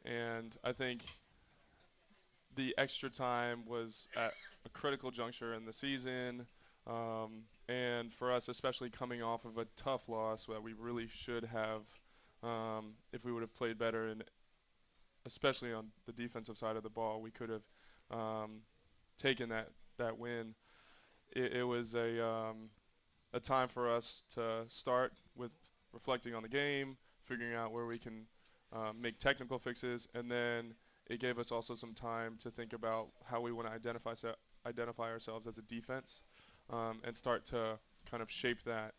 and 0.05 0.55
I 0.63 0.71
think 0.71 1.01
the 2.55 2.73
extra 2.77 3.09
time 3.09 3.63
was 3.65 4.07
at 4.15 4.33
a 4.65 4.69
critical 4.69 5.11
juncture 5.11 5.53
in 5.53 5.65
the 5.65 5.73
season, 5.73 6.45
um, 6.87 7.43
and 7.69 8.13
for 8.13 8.31
us, 8.31 8.49
especially 8.49 8.89
coming 8.89 9.21
off 9.21 9.45
of 9.45 9.57
a 9.57 9.65
tough 9.75 10.07
loss 10.09 10.45
that 10.45 10.61
we 10.61 10.73
really 10.73 11.07
should 11.07 11.45
have, 11.45 11.81
um, 12.43 12.93
if 13.11 13.23
we 13.23 13.31
would 13.31 13.41
have 13.41 13.53
played 13.53 13.77
better, 13.77 14.07
and 14.07 14.23
especially 15.25 15.73
on 15.73 15.87
the 16.05 16.11
defensive 16.11 16.57
side 16.57 16.75
of 16.75 16.83
the 16.83 16.89
ball, 16.89 17.21
we 17.21 17.31
could 17.31 17.49
have 17.49 17.63
um, 18.11 18.61
taken 19.17 19.49
that 19.49 19.69
that 19.97 20.17
win. 20.17 20.53
It, 21.31 21.53
it 21.53 21.63
was 21.63 21.95
a 21.95 22.25
um, 22.25 22.69
a 23.33 23.39
time 23.39 23.67
for 23.67 23.89
us 23.93 24.23
to 24.35 24.65
start 24.67 25.13
with 25.35 25.51
reflecting 25.93 26.35
on 26.35 26.43
the 26.43 26.49
game, 26.49 26.97
figuring 27.25 27.55
out 27.55 27.71
where 27.71 27.85
we 27.85 27.97
can 27.97 28.25
um, 28.73 29.01
make 29.01 29.19
technical 29.19 29.59
fixes, 29.59 30.07
and 30.13 30.29
then 30.29 30.73
it 31.07 31.19
gave 31.19 31.37
us 31.39 31.51
also 31.51 31.75
some 31.75 31.93
time 31.93 32.37
to 32.39 32.49
think 32.49 32.73
about 32.73 33.09
how 33.25 33.41
we 33.41 33.51
want 33.51 33.67
to 33.67 33.73
identify 33.73 34.13
se- 34.13 34.35
identify 34.65 35.11
ourselves 35.11 35.47
as 35.47 35.57
a 35.57 35.61
defense 35.63 36.21
um, 36.69 36.99
and 37.03 37.15
start 37.15 37.45
to 37.45 37.77
kind 38.09 38.23
of 38.23 38.31
shape 38.31 38.63
that. 38.63 38.93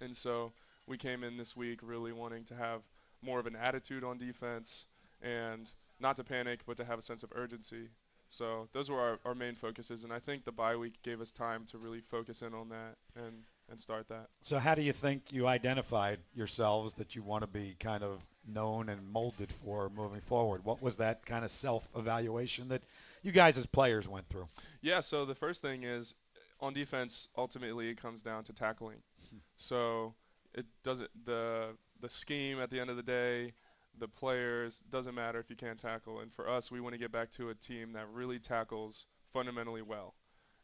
And 0.00 0.16
so 0.16 0.52
we 0.86 0.96
came 0.96 1.24
in 1.24 1.36
this 1.36 1.56
week 1.56 1.80
really 1.82 2.12
wanting 2.12 2.44
to 2.44 2.54
have 2.54 2.82
more 3.22 3.40
of 3.40 3.46
an 3.46 3.56
attitude 3.56 4.04
on 4.04 4.18
defense 4.18 4.86
and 5.22 5.70
not 5.98 6.16
to 6.16 6.24
panic, 6.24 6.60
but 6.66 6.76
to 6.76 6.84
have 6.84 6.98
a 6.98 7.02
sense 7.02 7.22
of 7.22 7.32
urgency. 7.34 7.88
So 8.28 8.68
those 8.72 8.90
were 8.90 9.00
our, 9.00 9.18
our 9.24 9.34
main 9.34 9.54
focuses, 9.54 10.04
and 10.04 10.12
I 10.12 10.18
think 10.18 10.44
the 10.44 10.52
bye 10.52 10.76
week 10.76 10.94
gave 11.02 11.20
us 11.20 11.32
time 11.32 11.64
to 11.66 11.78
really 11.78 12.00
focus 12.00 12.42
in 12.42 12.54
on 12.54 12.68
that 12.68 12.96
and, 13.16 13.44
and 13.70 13.80
start 13.80 14.08
that. 14.08 14.28
So 14.42 14.58
how 14.58 14.74
do 14.74 14.82
you 14.82 14.92
think 14.92 15.32
you 15.32 15.46
identified 15.46 16.18
yourselves 16.34 16.94
that 16.94 17.16
you 17.16 17.22
want 17.22 17.42
to 17.42 17.46
be 17.46 17.76
kind 17.80 18.02
of 18.02 18.20
known 18.46 18.88
and 18.88 19.10
molded 19.12 19.52
for 19.64 19.90
moving 19.90 20.20
forward? 20.22 20.64
What 20.64 20.82
was 20.82 20.96
that 20.96 21.26
kind 21.26 21.44
of 21.44 21.50
self-evaluation 21.50 22.68
that 22.68 22.82
you 23.22 23.32
guys 23.32 23.58
as 23.58 23.66
players 23.66 24.06
went 24.06 24.28
through? 24.28 24.48
Yeah, 24.82 25.00
so 25.00 25.24
the 25.24 25.34
first 25.34 25.62
thing 25.62 25.82
is 25.82 26.14
on 26.60 26.72
defense, 26.72 27.28
ultimately 27.36 27.88
it 27.88 28.00
comes 28.00 28.22
down 28.22 28.44
to 28.44 28.52
tackling. 28.52 28.98
Hmm. 29.30 29.38
So 29.56 30.14
it 30.54 30.66
doesn't 30.82 31.10
the 31.24 31.76
the 32.00 32.08
scheme 32.08 32.60
at 32.60 32.70
the 32.70 32.78
end 32.78 32.90
of 32.90 32.96
the 32.96 33.02
day, 33.02 33.52
the 33.98 34.08
players 34.08 34.82
doesn't 34.90 35.14
matter 35.14 35.38
if 35.38 35.50
you 35.50 35.56
can't 35.56 35.78
tackle. 35.78 36.20
And 36.20 36.32
for 36.32 36.48
us, 36.48 36.70
we 36.70 36.80
want 36.80 36.94
to 36.94 36.98
get 36.98 37.10
back 37.10 37.30
to 37.32 37.50
a 37.50 37.54
team 37.54 37.92
that 37.94 38.06
really 38.12 38.38
tackles 38.38 39.06
fundamentally 39.32 39.82
well, 39.82 40.14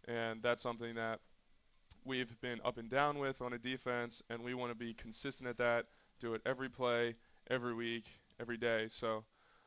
and 0.07 0.43
that's 0.43 0.63
something 0.63 0.95
that 0.95 1.21
we've 2.05 2.41
been 2.41 2.61
up 2.65 2.79
and 2.79 2.89
down 2.89 3.19
with 3.19 3.41
on 3.41 3.53
a 3.53 3.59
defense, 3.59 4.23
and 4.31 4.43
we 4.43 4.55
want 4.55 4.71
to 4.71 4.77
be 4.77 4.95
consistent 4.95 5.49
at 5.49 5.59
that. 5.59 5.87
Do 6.21 6.35
it 6.35 6.43
every 6.47 6.69
play, 6.69 7.15
every 7.51 7.75
week, 7.75 8.05
every 8.41 8.57
day. 8.57 8.87
So 8.89 9.25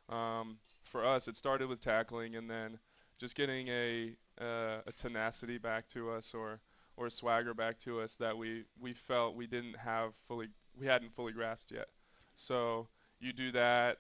um, 0.10 0.58
for 0.84 1.06
us, 1.06 1.28
it 1.28 1.36
started 1.36 1.68
with 1.68 1.80
tackling, 1.80 2.36
and 2.36 2.50
then 2.50 2.80
just 3.20 3.36
getting 3.36 3.68
a 3.70 4.16
uh, 4.40 4.82
a 4.86 4.92
tenacity 4.96 5.58
back 5.58 5.88
to 5.90 6.12
us 6.12 6.34
or 6.34 6.60
or 6.98 7.10
swagger 7.10 7.54
back 7.54 7.78
to 7.80 8.00
us 8.02 8.16
that 8.18 8.38
we 8.38 8.64
we 8.80 8.94
felt 8.94 9.36
we 9.36 9.48
didn't 9.48 9.78
have 9.78 10.14
fully 10.28 10.48
we 10.80 10.86
hadn't 10.86 11.14
fully 11.16 11.34
grasped 11.34 11.72
yet. 11.72 11.88
So 12.36 12.88
you 13.20 13.34
do 13.34 13.52
that 13.54 13.98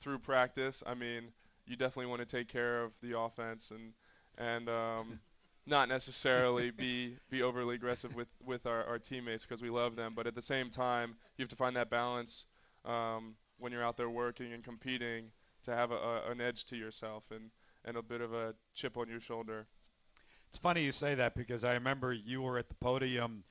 through 0.00 0.18
practice. 0.18 0.82
I 0.86 0.94
mean, 0.94 1.24
you 1.66 1.76
definitely 1.76 2.06
want 2.06 2.20
to 2.20 2.26
take 2.26 2.48
care 2.48 2.82
of 2.82 2.92
the 3.02 3.18
offense 3.18 3.70
and 3.70 3.92
and 4.38 4.68
um, 4.68 5.20
not 5.68 5.88
necessarily 5.88 6.70
be 6.70 7.16
be 7.30 7.42
overly 7.42 7.74
aggressive 7.76 8.14
with 8.14 8.28
with 8.44 8.66
our, 8.66 8.84
our 8.84 8.98
teammates 8.98 9.44
because 9.44 9.62
we 9.62 9.70
love 9.70 9.96
them, 9.96 10.14
but 10.14 10.26
at 10.26 10.34
the 10.34 10.42
same 10.42 10.70
time, 10.70 11.14
you 11.36 11.42
have 11.42 11.50
to 11.50 11.56
find 11.56 11.76
that 11.76 11.90
balance 11.90 12.46
um, 12.84 13.34
when 13.58 13.72
you're 13.72 13.84
out 13.84 13.96
there 13.96 14.10
working 14.10 14.52
and 14.52 14.64
competing 14.64 15.30
to 15.64 15.74
have 15.74 15.90
a, 15.90 15.96
a, 15.96 16.30
an 16.30 16.40
edge 16.40 16.64
to 16.66 16.76
yourself 16.76 17.24
and 17.30 17.50
and 17.84 17.96
a 17.96 18.02
bit 18.02 18.20
of 18.20 18.34
a 18.34 18.54
chip 18.74 18.96
on 18.96 19.08
your 19.08 19.20
shoulder. 19.20 19.66
It's 20.48 20.58
funny 20.58 20.82
you 20.82 20.92
say 20.92 21.16
that 21.16 21.34
because 21.34 21.64
I 21.64 21.74
remember 21.74 22.12
you 22.12 22.42
were 22.42 22.58
at 22.58 22.68
the 22.68 22.74
podium 22.74 23.44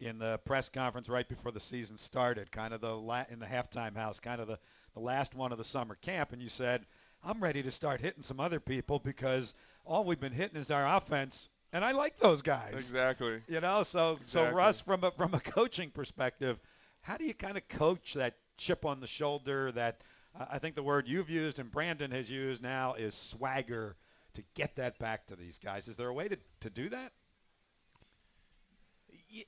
in 0.00 0.18
the 0.18 0.38
press 0.44 0.68
conference 0.68 1.08
right 1.08 1.28
before 1.28 1.52
the 1.52 1.60
season 1.60 1.98
started, 1.98 2.50
kind 2.50 2.74
of 2.74 2.80
the 2.80 2.94
la- 2.96 3.24
in 3.30 3.38
the 3.38 3.46
halftime 3.46 3.96
house, 3.96 4.20
kind 4.20 4.40
of 4.40 4.46
the, 4.46 4.58
the 4.94 5.00
last 5.00 5.34
one 5.34 5.52
of 5.52 5.58
the 5.58 5.64
summer 5.64 5.96
camp, 5.96 6.32
and 6.32 6.42
you 6.42 6.48
said, 6.48 6.84
"I'm 7.22 7.42
ready 7.42 7.62
to 7.62 7.70
start 7.70 8.00
hitting 8.00 8.22
some 8.22 8.40
other 8.40 8.60
people 8.60 8.98
because 8.98 9.54
all 9.84 10.04
we've 10.04 10.20
been 10.20 10.32
hitting 10.32 10.60
is 10.60 10.70
our 10.70 10.96
offense, 10.96 11.48
and 11.74 11.84
I 11.84 11.92
like 11.92 12.18
those 12.18 12.40
guys." 12.40 12.72
Exactly. 12.72 13.42
You 13.48 13.60
know, 13.60 13.82
so 13.82 14.12
exactly. 14.12 14.26
so 14.30 14.50
Russ, 14.50 14.80
from 14.80 15.04
a 15.04 15.10
from 15.10 15.34
a 15.34 15.40
coaching 15.40 15.90
perspective, 15.90 16.58
how 17.02 17.18
do 17.18 17.24
you 17.24 17.34
kind 17.34 17.58
of 17.58 17.68
coach 17.68 18.14
that 18.14 18.36
chip 18.56 18.86
on 18.86 19.00
the 19.00 19.06
shoulder? 19.06 19.72
That 19.72 20.00
uh, 20.38 20.46
I 20.50 20.58
think 20.58 20.76
the 20.76 20.82
word 20.82 21.06
you've 21.06 21.28
used 21.28 21.58
and 21.58 21.70
Brandon 21.70 22.10
has 22.12 22.30
used 22.30 22.62
now 22.62 22.94
is 22.94 23.14
swagger 23.14 23.96
to 24.34 24.42
get 24.54 24.76
that 24.76 24.98
back 24.98 25.26
to 25.26 25.36
these 25.36 25.58
guys. 25.58 25.88
Is 25.88 25.96
there 25.96 26.08
a 26.08 26.14
way 26.14 26.28
to 26.28 26.38
to 26.60 26.70
do 26.70 26.88
that? 26.90 27.12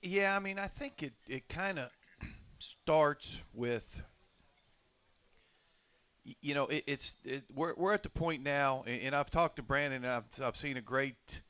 Yeah, 0.03 0.35
I 0.35 0.41
mean, 0.41 0.59
I 0.59 0.67
think 0.67 1.03
it, 1.03 1.13
it 1.29 1.49
kind 1.49 1.79
of 1.79 1.91
starts 2.59 3.41
with, 3.55 3.87
you 6.41 6.55
know, 6.55 6.67
it, 6.67 6.85
it's 6.87 7.15
it, 7.25 7.45
we're 7.55 7.75
we're 7.77 7.93
at 7.93 8.03
the 8.03 8.11
point 8.11 8.43
now, 8.43 8.83
and 8.87 9.15
I've 9.15 9.31
talked 9.31 9.57
to 9.57 9.63
Brandon, 9.63 10.05
and 10.05 10.13
I've 10.13 10.43
I've 10.43 10.57
seen 10.57 10.77
a 10.77 10.81
great 10.81 11.41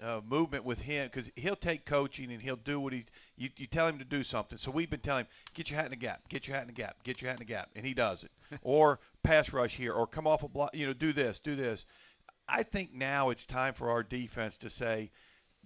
uh, 0.00 0.20
movement 0.26 0.64
with 0.64 0.80
him 0.80 1.08
because 1.12 1.30
he'll 1.36 1.56
take 1.56 1.84
coaching 1.84 2.32
and 2.32 2.40
he'll 2.40 2.56
do 2.56 2.80
what 2.80 2.92
he 2.92 3.04
you, 3.36 3.50
you 3.56 3.66
tell 3.66 3.86
him 3.86 3.98
to 3.98 4.04
do 4.04 4.22
something. 4.22 4.58
So 4.58 4.70
we've 4.70 4.88
been 4.88 5.00
telling 5.00 5.24
him, 5.24 5.30
get 5.54 5.70
your 5.70 5.76
hat 5.76 5.86
in 5.86 5.90
the 5.90 5.96
gap, 5.96 6.28
get 6.28 6.46
your 6.46 6.56
hat 6.56 6.62
in 6.62 6.68
the 6.68 6.80
gap, 6.80 7.02
get 7.02 7.20
your 7.20 7.30
hat 7.30 7.40
in 7.40 7.46
the 7.46 7.52
gap, 7.52 7.70
and 7.76 7.84
he 7.84 7.94
does 7.94 8.24
it. 8.24 8.30
or 8.62 9.00
pass 9.22 9.52
rush 9.52 9.76
here, 9.76 9.92
or 9.92 10.06
come 10.06 10.26
off 10.26 10.42
a 10.42 10.48
block, 10.48 10.74
you 10.74 10.86
know, 10.86 10.92
do 10.92 11.12
this, 11.12 11.40
do 11.40 11.54
this. 11.56 11.84
I 12.48 12.62
think 12.62 12.92
now 12.92 13.30
it's 13.30 13.46
time 13.46 13.74
for 13.74 13.90
our 13.90 14.02
defense 14.02 14.58
to 14.58 14.70
say, 14.70 15.10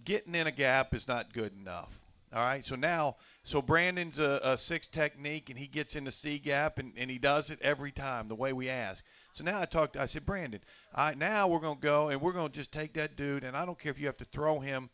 getting 0.04 0.34
in 0.34 0.46
a 0.46 0.52
gap 0.52 0.94
is 0.94 1.08
not 1.08 1.32
good 1.32 1.52
enough. 1.58 1.98
All 2.32 2.42
right, 2.42 2.66
so 2.66 2.74
now, 2.74 3.16
so 3.44 3.62
Brandon's 3.62 4.18
a, 4.18 4.40
a 4.42 4.58
six 4.58 4.88
technique, 4.88 5.48
and 5.48 5.58
he 5.58 5.68
gets 5.68 5.94
in 5.94 6.04
the 6.04 6.12
C 6.12 6.38
gap, 6.38 6.78
and, 6.78 6.92
and 6.96 7.10
he 7.10 7.18
does 7.18 7.50
it 7.50 7.60
every 7.62 7.92
time 7.92 8.28
the 8.28 8.34
way 8.34 8.52
we 8.52 8.68
ask. 8.68 9.02
So 9.36 9.44
now 9.44 9.60
I 9.60 9.66
talked. 9.66 9.98
I 9.98 10.06
said, 10.06 10.24
Brandon, 10.24 10.60
right, 10.96 11.16
now 11.16 11.46
we're 11.46 11.60
gonna 11.60 11.78
go, 11.78 12.08
and 12.08 12.22
we're 12.22 12.32
gonna 12.32 12.48
just 12.48 12.72
take 12.72 12.94
that 12.94 13.16
dude, 13.16 13.44
and 13.44 13.54
I 13.54 13.66
don't 13.66 13.78
care 13.78 13.90
if 13.90 14.00
you 14.00 14.06
have 14.06 14.16
to 14.16 14.24
throw 14.24 14.60
him 14.60 14.88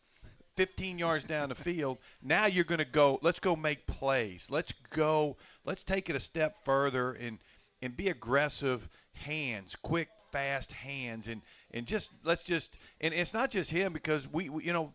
15 0.57 0.99
yards 0.99 1.23
down 1.23 1.47
the 1.47 1.55
field. 1.55 1.97
Now 2.21 2.47
you're 2.47 2.65
gonna 2.65 2.83
go. 2.83 3.19
Let's 3.21 3.39
go 3.39 3.55
make 3.55 3.87
plays. 3.87 4.47
Let's 4.49 4.73
go. 4.89 5.37
Let's 5.63 5.83
take 5.83 6.09
it 6.09 6.17
a 6.17 6.19
step 6.19 6.57
further 6.65 7.13
and 7.13 7.39
and 7.81 7.95
be 7.95 8.09
aggressive. 8.09 8.89
Hands, 9.13 9.73
quick, 9.81 10.09
fast 10.33 10.73
hands, 10.73 11.29
and 11.29 11.41
and 11.71 11.87
just 11.87 12.11
let's 12.25 12.43
just 12.43 12.75
and 12.99 13.13
it's 13.13 13.33
not 13.33 13.49
just 13.49 13.71
him 13.71 13.93
because 13.93 14.27
we, 14.27 14.49
we 14.49 14.65
you 14.65 14.73
know 14.73 14.91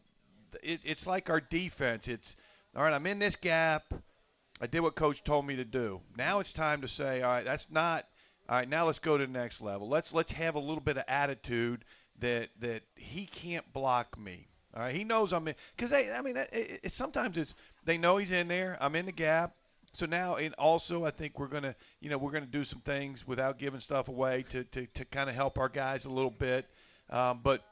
it, 0.63 0.83
it's 0.85 1.07
like 1.07 1.31
our 1.31 1.41
defense. 1.41 2.07
It's 2.07 2.37
all 2.77 2.83
right. 2.83 2.93
I'm 2.93 3.07
in 3.07 3.19
this 3.19 3.37
gap. 3.37 3.95
I 4.61 4.67
did 4.67 4.81
what 4.81 4.95
coach 4.95 5.25
told 5.25 5.47
me 5.47 5.57
to 5.57 5.65
do. 5.65 6.03
Now 6.19 6.41
it's 6.41 6.53
time 6.53 6.83
to 6.83 6.89
say, 6.89 7.23
all 7.23 7.31
right, 7.31 7.47
that's 7.47 7.71
not. 7.71 8.05
All 8.49 8.57
right, 8.57 8.69
now 8.69 8.87
let's 8.87 8.99
go 8.99 9.19
to 9.19 9.27
the 9.27 9.33
next 9.33 9.61
level. 9.61 9.89
Let's 9.89 10.13
let's 10.13 10.33
have 10.33 10.55
a 10.55 10.61
little 10.61 10.81
bit 10.81 10.97
of 10.97 11.05
attitude 11.07 11.85
that 12.21 12.49
that 12.61 12.83
he 12.97 13.27
can't 13.27 13.71
block 13.73 14.19
me. 14.19 14.49
All 14.75 14.83
right, 14.83 14.95
he 14.95 15.05
knows 15.05 15.33
I'm 15.33 15.47
in 15.49 15.55
because 15.77 15.93
I 15.93 16.21
mean 16.23 16.37
it, 16.37 16.81
it, 16.83 16.93
sometimes 16.93 17.37
it's 17.37 17.55
they 17.85 17.99
know 17.99 18.17
he's 18.17 18.33
in 18.33 18.49
there. 18.49 18.79
I'm 18.81 18.95
in 18.95 19.07
the 19.07 19.13
gap. 19.13 19.55
So 19.95 20.07
now, 20.07 20.37
and 20.37 20.55
also, 20.55 21.05
I 21.05 21.11
think 21.11 21.39
we're 21.39 21.49
gonna, 21.49 21.75
you 22.01 22.11
know, 22.11 22.19
we're 22.19 22.31
gonna 22.31 22.47
do 22.47 22.63
some 22.63 22.81
things 22.81 23.27
without 23.27 23.59
giving 23.59 23.81
stuff 23.81 24.09
away 24.09 24.45
to 24.51 24.65
to, 24.65 24.87
to 24.87 25.05
kind 25.07 25.29
of 25.29 25.37
help 25.37 25.59
our 25.59 25.69
guys 25.69 26.05
a 26.05 26.11
little 26.11 26.31
bit. 26.31 26.67
Um, 27.11 27.41
but 27.43 27.63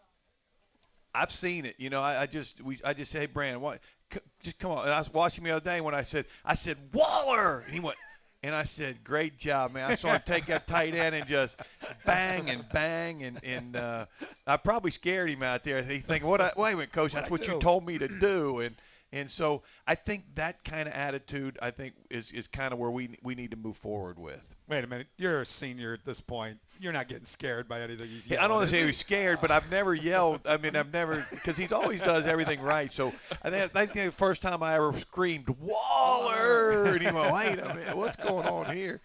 I've 1.14 1.32
seen 1.32 1.64
it. 1.64 1.76
You 1.78 1.90
know, 1.90 2.02
I, 2.02 2.22
I 2.22 2.26
just 2.26 2.60
we 2.60 2.78
I 2.84 2.92
just 2.92 3.12
say, 3.12 3.20
hey, 3.20 3.26
Brandon, 3.26 3.60
what? 3.60 3.80
C- 4.12 4.20
just 4.42 4.58
come 4.58 4.72
on. 4.72 4.84
And 4.84 4.92
I 4.92 4.98
was 4.98 5.12
watching 5.12 5.44
the 5.44 5.50
other 5.50 5.64
day 5.64 5.80
when 5.80 5.94
I 5.94 6.02
said 6.02 6.26
I 6.44 6.54
said 6.54 6.76
Waller, 6.92 7.60
and 7.60 7.72
he 7.72 7.80
went. 7.80 7.96
And 8.42 8.54
I 8.54 8.64
said, 8.64 9.02
"Great 9.02 9.38
job, 9.38 9.72
man!" 9.72 9.90
I 9.90 9.94
saw 9.94 10.12
him 10.12 10.22
take 10.24 10.46
that 10.46 10.66
tight 10.66 10.94
end 10.94 11.14
and 11.14 11.26
just 11.26 11.60
bang 12.04 12.48
and 12.50 12.64
bang, 12.68 13.22
and 13.24 13.40
and 13.42 13.76
uh, 13.76 14.06
I 14.46 14.56
probably 14.56 14.90
scared 14.90 15.30
him 15.30 15.42
out 15.42 15.64
there. 15.64 15.82
He 15.82 15.98
thinking, 15.98 16.28
"What? 16.28 16.40
I, 16.40 16.52
wait 16.56 16.72
a 16.72 16.76
minute, 16.76 16.92
coach, 16.92 17.12
that's 17.12 17.30
what 17.30 17.46
you 17.46 17.58
told 17.58 17.86
me 17.86 17.98
to 17.98 18.08
do." 18.08 18.60
And 18.60 18.76
and 19.12 19.30
so 19.30 19.62
I 19.86 19.94
think 19.94 20.24
that 20.34 20.64
kind 20.64 20.88
of 20.88 20.94
attitude, 20.94 21.58
I 21.62 21.70
think, 21.70 21.94
is, 22.10 22.32
is 22.32 22.48
kind 22.48 22.72
of 22.72 22.78
where 22.78 22.90
we 22.90 23.16
we 23.22 23.34
need 23.34 23.52
to 23.52 23.56
move 23.56 23.76
forward 23.76 24.18
with. 24.18 24.42
Wait 24.68 24.82
a 24.82 24.86
minute, 24.86 25.06
you're 25.16 25.42
a 25.42 25.46
senior 25.46 25.94
at 25.94 26.04
this 26.04 26.20
point. 26.20 26.58
You're 26.80 26.92
not 26.92 27.08
getting 27.08 27.24
scared 27.24 27.68
by 27.68 27.80
anything 27.80 28.08
he's 28.08 28.28
yeah, 28.28 28.44
I 28.44 28.48
don't 28.48 28.56
want 28.56 28.70
to 28.70 28.76
say 28.76 28.84
he's 28.84 28.98
scared, 28.98 29.38
but 29.40 29.50
I've 29.50 29.70
never 29.70 29.94
yelled. 29.94 30.40
I 30.44 30.56
mean, 30.56 30.76
I've 30.76 30.92
never 30.92 31.26
because 31.30 31.56
he's 31.56 31.72
always 31.72 32.00
does 32.00 32.26
everything 32.26 32.60
right. 32.60 32.92
So 32.92 33.12
I 33.42 33.50
think, 33.50 33.76
I 33.76 33.86
think 33.86 33.92
the 33.92 34.12
first 34.12 34.42
time 34.42 34.62
I 34.62 34.74
ever 34.74 34.98
screamed 34.98 35.48
Waller, 35.60 36.84
and 36.86 37.00
he 37.00 37.10
went, 37.10 37.32
"Wait 37.32 37.58
a 37.58 37.74
minute, 37.74 37.96
what's 37.96 38.16
going 38.16 38.46
on 38.46 38.74
here?" 38.74 39.00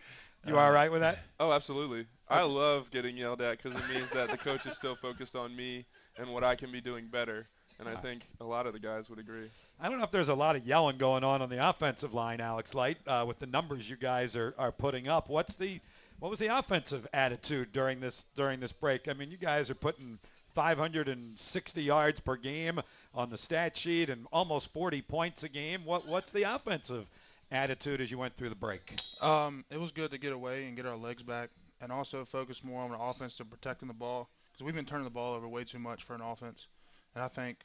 You 0.47 0.57
all 0.57 0.71
right 0.71 0.91
with 0.91 1.01
that? 1.01 1.19
Oh, 1.39 1.51
absolutely. 1.51 2.07
I 2.27 2.41
love 2.41 2.89
getting 2.89 3.15
yelled 3.15 3.41
at 3.41 3.61
because 3.61 3.79
it 3.79 3.87
means 3.93 4.11
that 4.11 4.31
the 4.31 4.37
coach 4.37 4.65
is 4.65 4.75
still 4.75 4.95
focused 4.95 5.35
on 5.35 5.55
me 5.55 5.85
and 6.17 6.33
what 6.33 6.43
I 6.43 6.55
can 6.55 6.71
be 6.71 6.81
doing 6.81 7.07
better. 7.07 7.45
And 7.81 7.89
I 7.89 7.99
think 7.99 8.21
a 8.39 8.45
lot 8.45 8.67
of 8.67 8.73
the 8.73 8.79
guys 8.79 9.09
would 9.09 9.17
agree. 9.17 9.49
I 9.79 9.89
don't 9.89 9.97
know 9.97 10.03
if 10.03 10.11
there's 10.11 10.29
a 10.29 10.35
lot 10.35 10.55
of 10.55 10.67
yelling 10.67 10.97
going 10.97 11.23
on 11.23 11.41
on 11.41 11.49
the 11.49 11.67
offensive 11.67 12.13
line, 12.13 12.39
Alex 12.39 12.75
Light, 12.75 12.97
uh, 13.07 13.25
with 13.27 13.39
the 13.39 13.47
numbers 13.47 13.89
you 13.89 13.95
guys 13.95 14.35
are, 14.35 14.53
are 14.59 14.71
putting 14.71 15.07
up. 15.07 15.29
What's 15.29 15.55
the 15.55 15.79
what 16.19 16.29
was 16.29 16.37
the 16.37 16.55
offensive 16.55 17.07
attitude 17.11 17.73
during 17.73 17.99
this 17.99 18.23
during 18.35 18.59
this 18.59 18.71
break? 18.71 19.07
I 19.07 19.13
mean, 19.13 19.31
you 19.31 19.37
guys 19.37 19.71
are 19.71 19.75
putting 19.75 20.19
560 20.53 21.81
yards 21.81 22.19
per 22.19 22.35
game 22.35 22.79
on 23.15 23.31
the 23.31 23.37
stat 23.37 23.75
sheet 23.75 24.11
and 24.11 24.27
almost 24.31 24.71
40 24.73 25.01
points 25.01 25.41
a 25.43 25.49
game. 25.49 25.83
What 25.83 26.07
what's 26.07 26.31
the 26.31 26.43
offensive 26.43 27.07
attitude 27.51 27.99
as 27.99 28.11
you 28.11 28.19
went 28.19 28.37
through 28.37 28.49
the 28.49 28.55
break? 28.55 28.93
Um, 29.21 29.65
it 29.71 29.79
was 29.79 29.91
good 29.91 30.11
to 30.11 30.19
get 30.19 30.33
away 30.33 30.67
and 30.67 30.75
get 30.75 30.85
our 30.85 30.95
legs 30.95 31.23
back, 31.23 31.49
and 31.81 31.91
also 31.91 32.23
focus 32.25 32.63
more 32.63 32.83
on 32.83 32.91
the 32.91 32.99
offense 32.99 33.37
to 33.37 33.45
protecting 33.45 33.87
the 33.87 33.95
ball 33.95 34.29
because 34.53 34.63
we've 34.63 34.75
been 34.75 34.85
turning 34.85 35.05
the 35.05 35.09
ball 35.09 35.33
over 35.33 35.47
way 35.47 35.63
too 35.63 35.79
much 35.79 36.03
for 36.03 36.13
an 36.13 36.21
offense. 36.21 36.67
And 37.15 37.23
I 37.23 37.27
think 37.27 37.57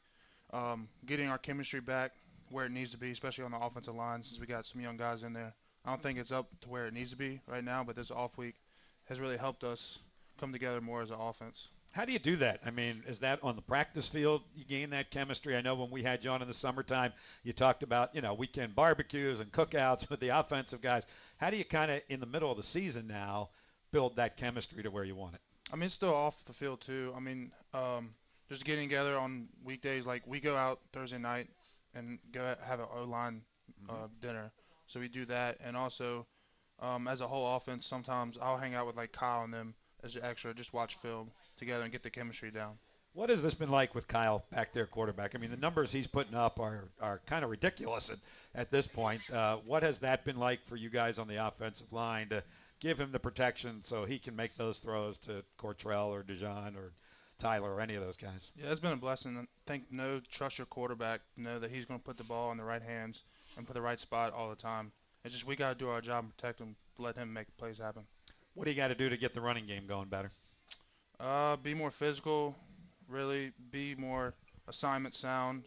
um, 0.52 0.88
getting 1.06 1.28
our 1.28 1.38
chemistry 1.38 1.80
back 1.80 2.12
where 2.50 2.66
it 2.66 2.72
needs 2.72 2.92
to 2.92 2.98
be, 2.98 3.10
especially 3.10 3.44
on 3.44 3.50
the 3.50 3.58
offensive 3.58 3.94
line, 3.94 4.22
since 4.22 4.38
we 4.38 4.46
got 4.46 4.66
some 4.66 4.80
young 4.80 4.96
guys 4.96 5.22
in 5.22 5.32
there. 5.32 5.54
I 5.84 5.90
don't 5.90 6.02
think 6.02 6.18
it's 6.18 6.32
up 6.32 6.48
to 6.62 6.68
where 6.68 6.86
it 6.86 6.94
needs 6.94 7.10
to 7.10 7.16
be 7.16 7.40
right 7.46 7.64
now, 7.64 7.84
but 7.84 7.96
this 7.96 8.10
off 8.10 8.36
week 8.38 8.56
has 9.04 9.20
really 9.20 9.36
helped 9.36 9.64
us 9.64 9.98
come 10.38 10.52
together 10.52 10.80
more 10.80 11.02
as 11.02 11.10
an 11.10 11.16
offense. 11.20 11.68
How 11.92 12.04
do 12.04 12.12
you 12.12 12.18
do 12.18 12.36
that? 12.36 12.60
I 12.66 12.70
mean, 12.70 13.02
is 13.06 13.20
that 13.20 13.38
on 13.42 13.56
the 13.56 13.62
practice 13.62 14.08
field 14.08 14.42
you 14.54 14.64
gain 14.64 14.90
that 14.90 15.10
chemistry? 15.10 15.56
I 15.56 15.62
know 15.62 15.74
when 15.74 15.90
we 15.90 16.02
had 16.02 16.24
you 16.24 16.30
on 16.30 16.42
in 16.42 16.48
the 16.48 16.54
summertime, 16.54 17.12
you 17.42 17.52
talked 17.52 17.82
about, 17.82 18.14
you 18.14 18.20
know, 18.20 18.34
weekend 18.34 18.74
barbecues 18.74 19.40
and 19.40 19.50
cookouts 19.50 20.10
with 20.10 20.20
the 20.20 20.28
offensive 20.28 20.82
guys. 20.82 21.06
How 21.38 21.50
do 21.50 21.56
you 21.56 21.64
kind 21.64 21.90
of, 21.90 22.02
in 22.08 22.20
the 22.20 22.26
middle 22.26 22.50
of 22.50 22.56
the 22.56 22.62
season 22.62 23.06
now, 23.06 23.48
build 23.92 24.16
that 24.16 24.36
chemistry 24.36 24.82
to 24.82 24.90
where 24.90 25.04
you 25.04 25.14
want 25.14 25.36
it? 25.36 25.40
I 25.72 25.76
mean, 25.76 25.84
it's 25.84 25.94
still 25.94 26.14
off 26.14 26.44
the 26.44 26.52
field 26.52 26.80
too. 26.80 27.14
I 27.16 27.20
mean, 27.20 27.50
um, 27.72 28.10
just 28.48 28.64
getting 28.64 28.88
together 28.88 29.16
on 29.18 29.48
weekdays. 29.64 30.06
Like 30.06 30.26
we 30.26 30.40
go 30.40 30.56
out 30.56 30.80
Thursday 30.92 31.18
night 31.18 31.48
and 31.94 32.18
go 32.32 32.54
have 32.62 32.80
an 32.80 32.86
O 32.94 33.04
line 33.04 33.42
uh, 33.88 33.92
Mm-hmm. 33.92 34.20
dinner. 34.20 34.52
So 34.86 35.00
we 35.00 35.08
do 35.08 35.24
that, 35.26 35.58
and 35.64 35.76
also 35.76 36.26
um, 36.80 37.08
as 37.08 37.20
a 37.20 37.26
whole 37.26 37.56
offense, 37.56 37.86
sometimes 37.86 38.38
I'll 38.40 38.56
hang 38.58 38.74
out 38.74 38.86
with 38.86 38.96
like 38.96 39.12
Kyle 39.12 39.44
and 39.44 39.52
them 39.52 39.74
as 40.04 40.16
an 40.16 40.24
extra, 40.24 40.54
just 40.54 40.72
watch 40.72 40.94
film 40.96 41.30
together 41.56 41.82
and 41.82 41.92
get 41.92 42.02
the 42.02 42.10
chemistry 42.10 42.50
down. 42.50 42.78
What 43.14 43.30
has 43.30 43.40
this 43.42 43.54
been 43.54 43.70
like 43.70 43.94
with 43.94 44.06
Kyle 44.06 44.44
back 44.50 44.72
there, 44.72 44.86
quarterback? 44.86 45.34
I 45.34 45.38
mean, 45.38 45.50
the 45.50 45.56
numbers 45.56 45.90
he's 45.90 46.06
putting 46.06 46.34
up 46.34 46.60
are, 46.60 46.90
are 47.00 47.20
kind 47.26 47.44
of 47.44 47.50
ridiculous 47.50 48.10
at, 48.10 48.18
at 48.54 48.70
this 48.70 48.86
point. 48.86 49.22
Uh, 49.30 49.56
what 49.64 49.82
has 49.82 49.98
that 50.00 50.24
been 50.24 50.36
like 50.36 50.62
for 50.66 50.76
you 50.76 50.90
guys 50.90 51.18
on 51.18 51.26
the 51.26 51.36
offensive 51.46 51.92
line 51.92 52.28
to 52.28 52.44
give 52.78 52.98
him 53.00 53.12
the 53.12 53.18
protection 53.18 53.82
so 53.82 54.04
he 54.04 54.18
can 54.18 54.36
make 54.36 54.56
those 54.56 54.78
throws 54.78 55.18
to 55.20 55.42
Cortrell 55.58 56.08
or 56.08 56.22
Dejon 56.22 56.76
or 56.76 56.92
Tyler 57.38 57.74
or 57.74 57.80
any 57.80 57.94
of 57.94 58.02
those 58.02 58.16
guys? 58.16 58.52
Yeah, 58.56 58.70
it's 58.70 58.80
been 58.80 58.92
a 58.92 58.96
blessing. 58.96 59.36
I 59.38 59.44
think 59.66 59.90
know 59.90 60.20
trust 60.30 60.58
your 60.58 60.66
quarterback, 60.66 61.20
know 61.36 61.58
that 61.58 61.70
he's 61.70 61.84
going 61.84 62.00
to 62.00 62.04
put 62.04 62.16
the 62.16 62.24
ball 62.24 62.52
in 62.52 62.58
the 62.58 62.64
right 62.64 62.82
hands 62.82 63.22
and 63.56 63.66
put 63.66 63.74
the 63.74 63.80
right 63.80 63.98
spot 63.98 64.32
all 64.32 64.50
the 64.50 64.56
time. 64.56 64.92
It's 65.24 65.34
just 65.34 65.46
we 65.46 65.56
got 65.56 65.70
to 65.70 65.74
do 65.74 65.88
our 65.88 66.00
job 66.00 66.24
and 66.24 66.36
protect 66.36 66.60
him, 66.60 66.76
let 66.98 67.16
him 67.16 67.32
make 67.32 67.54
plays 67.56 67.78
happen. 67.78 68.02
What 68.54 68.64
do 68.64 68.70
you 68.70 68.76
got 68.76 68.88
to 68.88 68.94
do 68.94 69.08
to 69.08 69.16
get 69.16 69.34
the 69.34 69.40
running 69.40 69.66
game 69.66 69.86
going 69.86 70.08
better? 70.08 70.30
Uh, 71.18 71.56
be 71.56 71.74
more 71.74 71.90
physical, 71.90 72.54
really 73.08 73.52
be 73.70 73.94
more 73.94 74.34
assignment 74.68 75.14
sound, 75.14 75.64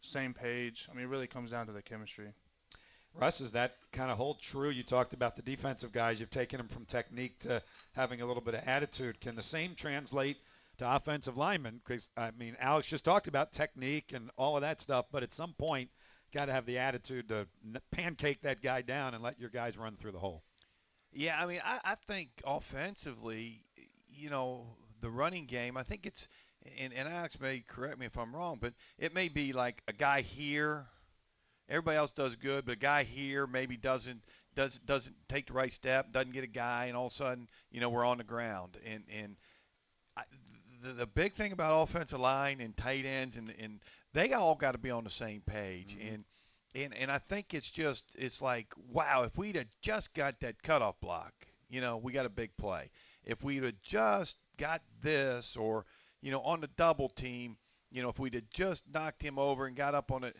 same 0.00 0.34
page. 0.34 0.88
I 0.90 0.94
mean, 0.94 1.04
it 1.04 1.08
really 1.08 1.26
comes 1.26 1.50
down 1.50 1.66
to 1.66 1.72
the 1.72 1.82
chemistry. 1.82 2.32
Russ, 3.14 3.38
does 3.38 3.52
that 3.52 3.76
kind 3.92 4.10
of 4.10 4.16
hold 4.16 4.40
true? 4.40 4.70
You 4.70 4.82
talked 4.82 5.12
about 5.12 5.36
the 5.36 5.42
defensive 5.42 5.92
guys. 5.92 6.18
You've 6.18 6.30
taken 6.30 6.58
them 6.58 6.68
from 6.68 6.86
technique 6.86 7.38
to 7.40 7.62
having 7.92 8.22
a 8.22 8.26
little 8.26 8.42
bit 8.42 8.54
of 8.54 8.66
attitude. 8.66 9.20
Can 9.20 9.36
the 9.36 9.42
same 9.42 9.74
translate 9.74 10.38
to 10.78 10.96
offensive 10.96 11.36
linemen? 11.36 11.80
Because 11.84 12.08
I 12.16 12.30
mean, 12.32 12.56
Alex 12.60 12.88
just 12.88 13.04
talked 13.04 13.28
about 13.28 13.52
technique 13.52 14.12
and 14.14 14.30
all 14.36 14.56
of 14.56 14.62
that 14.62 14.80
stuff, 14.80 15.06
but 15.10 15.22
at 15.22 15.34
some 15.34 15.54
point, 15.54 15.90
got 16.32 16.46
to 16.46 16.52
have 16.52 16.66
the 16.66 16.78
attitude 16.78 17.28
to 17.28 17.46
pancake 17.90 18.40
that 18.42 18.62
guy 18.62 18.82
down 18.82 19.14
and 19.14 19.22
let 19.22 19.38
your 19.38 19.50
guys 19.50 19.76
run 19.76 19.96
through 19.96 20.12
the 20.12 20.18
hole. 20.18 20.42
Yeah, 21.12 21.36
I 21.38 21.46
mean, 21.46 21.60
I, 21.64 21.78
I 21.84 21.94
think 22.08 22.30
offensively, 22.46 23.64
you 24.08 24.30
know, 24.30 24.66
the 25.02 25.10
running 25.10 25.44
game, 25.44 25.76
I 25.76 25.82
think 25.82 26.06
it's, 26.06 26.26
and, 26.78 26.92
and 26.94 27.06
Alex 27.06 27.38
may 27.38 27.60
correct 27.60 27.98
me 27.98 28.06
if 28.06 28.16
I'm 28.16 28.34
wrong, 28.34 28.58
but 28.60 28.72
it 28.98 29.14
may 29.14 29.28
be 29.28 29.52
like 29.52 29.82
a 29.88 29.92
guy 29.92 30.22
here, 30.22 30.86
everybody 31.68 31.98
else 31.98 32.12
does 32.12 32.36
good, 32.36 32.64
but 32.64 32.72
a 32.72 32.78
guy 32.78 33.04
here 33.04 33.46
maybe 33.46 33.76
doesn't 33.76 34.22
does 34.54 34.78
doesn't 34.80 35.16
take 35.28 35.46
the 35.46 35.52
right 35.54 35.72
step, 35.72 36.12
doesn't 36.12 36.32
get 36.32 36.44
a 36.44 36.48
guy, 36.48 36.86
and 36.86 36.96
all 36.96 37.06
of 37.06 37.12
a 37.12 37.16
sudden, 37.16 37.48
you 37.70 37.80
know, 37.80 37.88
we're 37.88 38.04
on 38.04 38.18
the 38.18 38.24
ground. 38.24 38.76
And 38.84 39.04
and 39.10 39.36
the, 40.82 40.92
the 40.92 41.06
big 41.06 41.34
thing 41.34 41.52
about 41.52 41.82
offensive 41.82 42.20
line 42.20 42.60
and 42.60 42.76
tight 42.76 43.04
ends 43.04 43.36
and 43.36 43.54
and 43.58 43.80
they 44.12 44.32
all 44.32 44.54
got 44.54 44.72
to 44.72 44.78
be 44.78 44.90
on 44.90 45.04
the 45.04 45.10
same 45.10 45.40
page. 45.40 45.96
Mm-hmm. 45.96 46.14
And 46.14 46.24
and 46.74 46.94
and 46.94 47.10
I 47.10 47.18
think 47.18 47.54
it's 47.54 47.70
just 47.70 48.04
it's 48.16 48.42
like 48.42 48.66
wow, 48.90 49.22
if 49.24 49.36
we'd 49.38 49.56
have 49.56 49.66
just 49.80 50.14
got 50.14 50.40
that 50.40 50.62
cutoff 50.62 51.00
block, 51.00 51.32
you 51.70 51.80
know, 51.80 51.96
we 51.96 52.12
got 52.12 52.26
a 52.26 52.30
big 52.30 52.56
play. 52.56 52.90
If 53.24 53.44
we'd 53.44 53.62
have 53.62 53.80
just 53.82 54.36
got 54.58 54.82
this, 55.00 55.56
or 55.56 55.84
you 56.20 56.30
know, 56.30 56.40
on 56.42 56.60
the 56.60 56.68
double 56.76 57.08
team, 57.08 57.56
you 57.90 58.02
know, 58.02 58.08
if 58.08 58.18
we'd 58.18 58.34
have 58.34 58.50
just 58.50 58.84
knocked 58.92 59.22
him 59.22 59.38
over 59.38 59.66
and 59.66 59.76
got 59.76 59.94
up 59.94 60.10
on 60.10 60.24
it. 60.24 60.36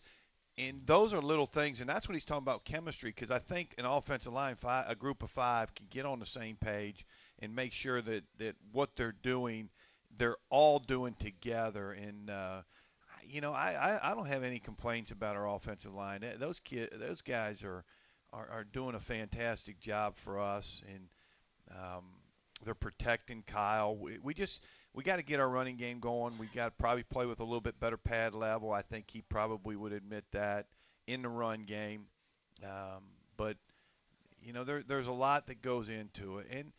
And 0.58 0.82
those 0.84 1.14
are 1.14 1.22
little 1.22 1.46
things, 1.46 1.80
and 1.80 1.88
that's 1.88 2.06
what 2.06 2.12
he's 2.12 2.26
talking 2.26 2.42
about 2.42 2.66
chemistry. 2.66 3.08
Because 3.08 3.30
I 3.30 3.38
think 3.38 3.74
an 3.78 3.86
offensive 3.86 4.34
line, 4.34 4.54
five, 4.54 4.84
a 4.86 4.94
group 4.94 5.22
of 5.22 5.30
five, 5.30 5.74
can 5.74 5.86
get 5.88 6.04
on 6.04 6.18
the 6.18 6.26
same 6.26 6.56
page 6.56 7.06
and 7.38 7.56
make 7.56 7.72
sure 7.72 8.02
that 8.02 8.24
that 8.38 8.56
what 8.70 8.94
they're 8.94 9.14
doing, 9.22 9.70
they're 10.16 10.36
all 10.50 10.78
doing 10.78 11.14
together. 11.18 11.92
And 11.92 12.30
uh, 12.30 12.62
you 13.26 13.40
know, 13.40 13.52
I, 13.52 13.72
I 13.72 14.10
I 14.10 14.14
don't 14.14 14.26
have 14.26 14.42
any 14.42 14.58
complaints 14.58 15.10
about 15.10 15.36
our 15.36 15.48
offensive 15.48 15.94
line. 15.94 16.24
Those 16.38 16.60
kid, 16.60 16.90
those 16.92 17.22
guys 17.22 17.62
are 17.62 17.84
are, 18.32 18.48
are 18.50 18.64
doing 18.64 18.94
a 18.94 19.00
fantastic 19.00 19.78
job 19.80 20.16
for 20.16 20.40
us, 20.40 20.82
and 20.88 21.08
um, 21.70 22.04
they're 22.64 22.74
protecting 22.74 23.42
Kyle. 23.46 23.96
We, 23.96 24.18
we 24.22 24.34
just 24.34 24.62
we 24.94 25.02
got 25.02 25.16
to 25.16 25.22
get 25.22 25.40
our 25.40 25.48
running 25.48 25.76
game 25.76 26.00
going. 26.00 26.38
We 26.38 26.46
got 26.54 26.66
to 26.66 26.70
probably 26.72 27.04
play 27.04 27.26
with 27.26 27.40
a 27.40 27.44
little 27.44 27.60
bit 27.60 27.78
better 27.80 27.96
pad 27.96 28.34
level. 28.34 28.72
I 28.72 28.82
think 28.82 29.10
he 29.10 29.22
probably 29.22 29.76
would 29.76 29.92
admit 29.92 30.24
that 30.32 30.66
in 31.06 31.22
the 31.22 31.28
run 31.28 31.64
game. 31.64 32.06
Um, 32.64 33.02
but 33.36 33.56
you 34.40 34.52
know, 34.52 34.64
there, 34.64 34.82
there's 34.86 35.06
a 35.06 35.12
lot 35.12 35.46
that 35.46 35.62
goes 35.62 35.88
into 35.88 36.38
it, 36.38 36.46
and 36.50 36.72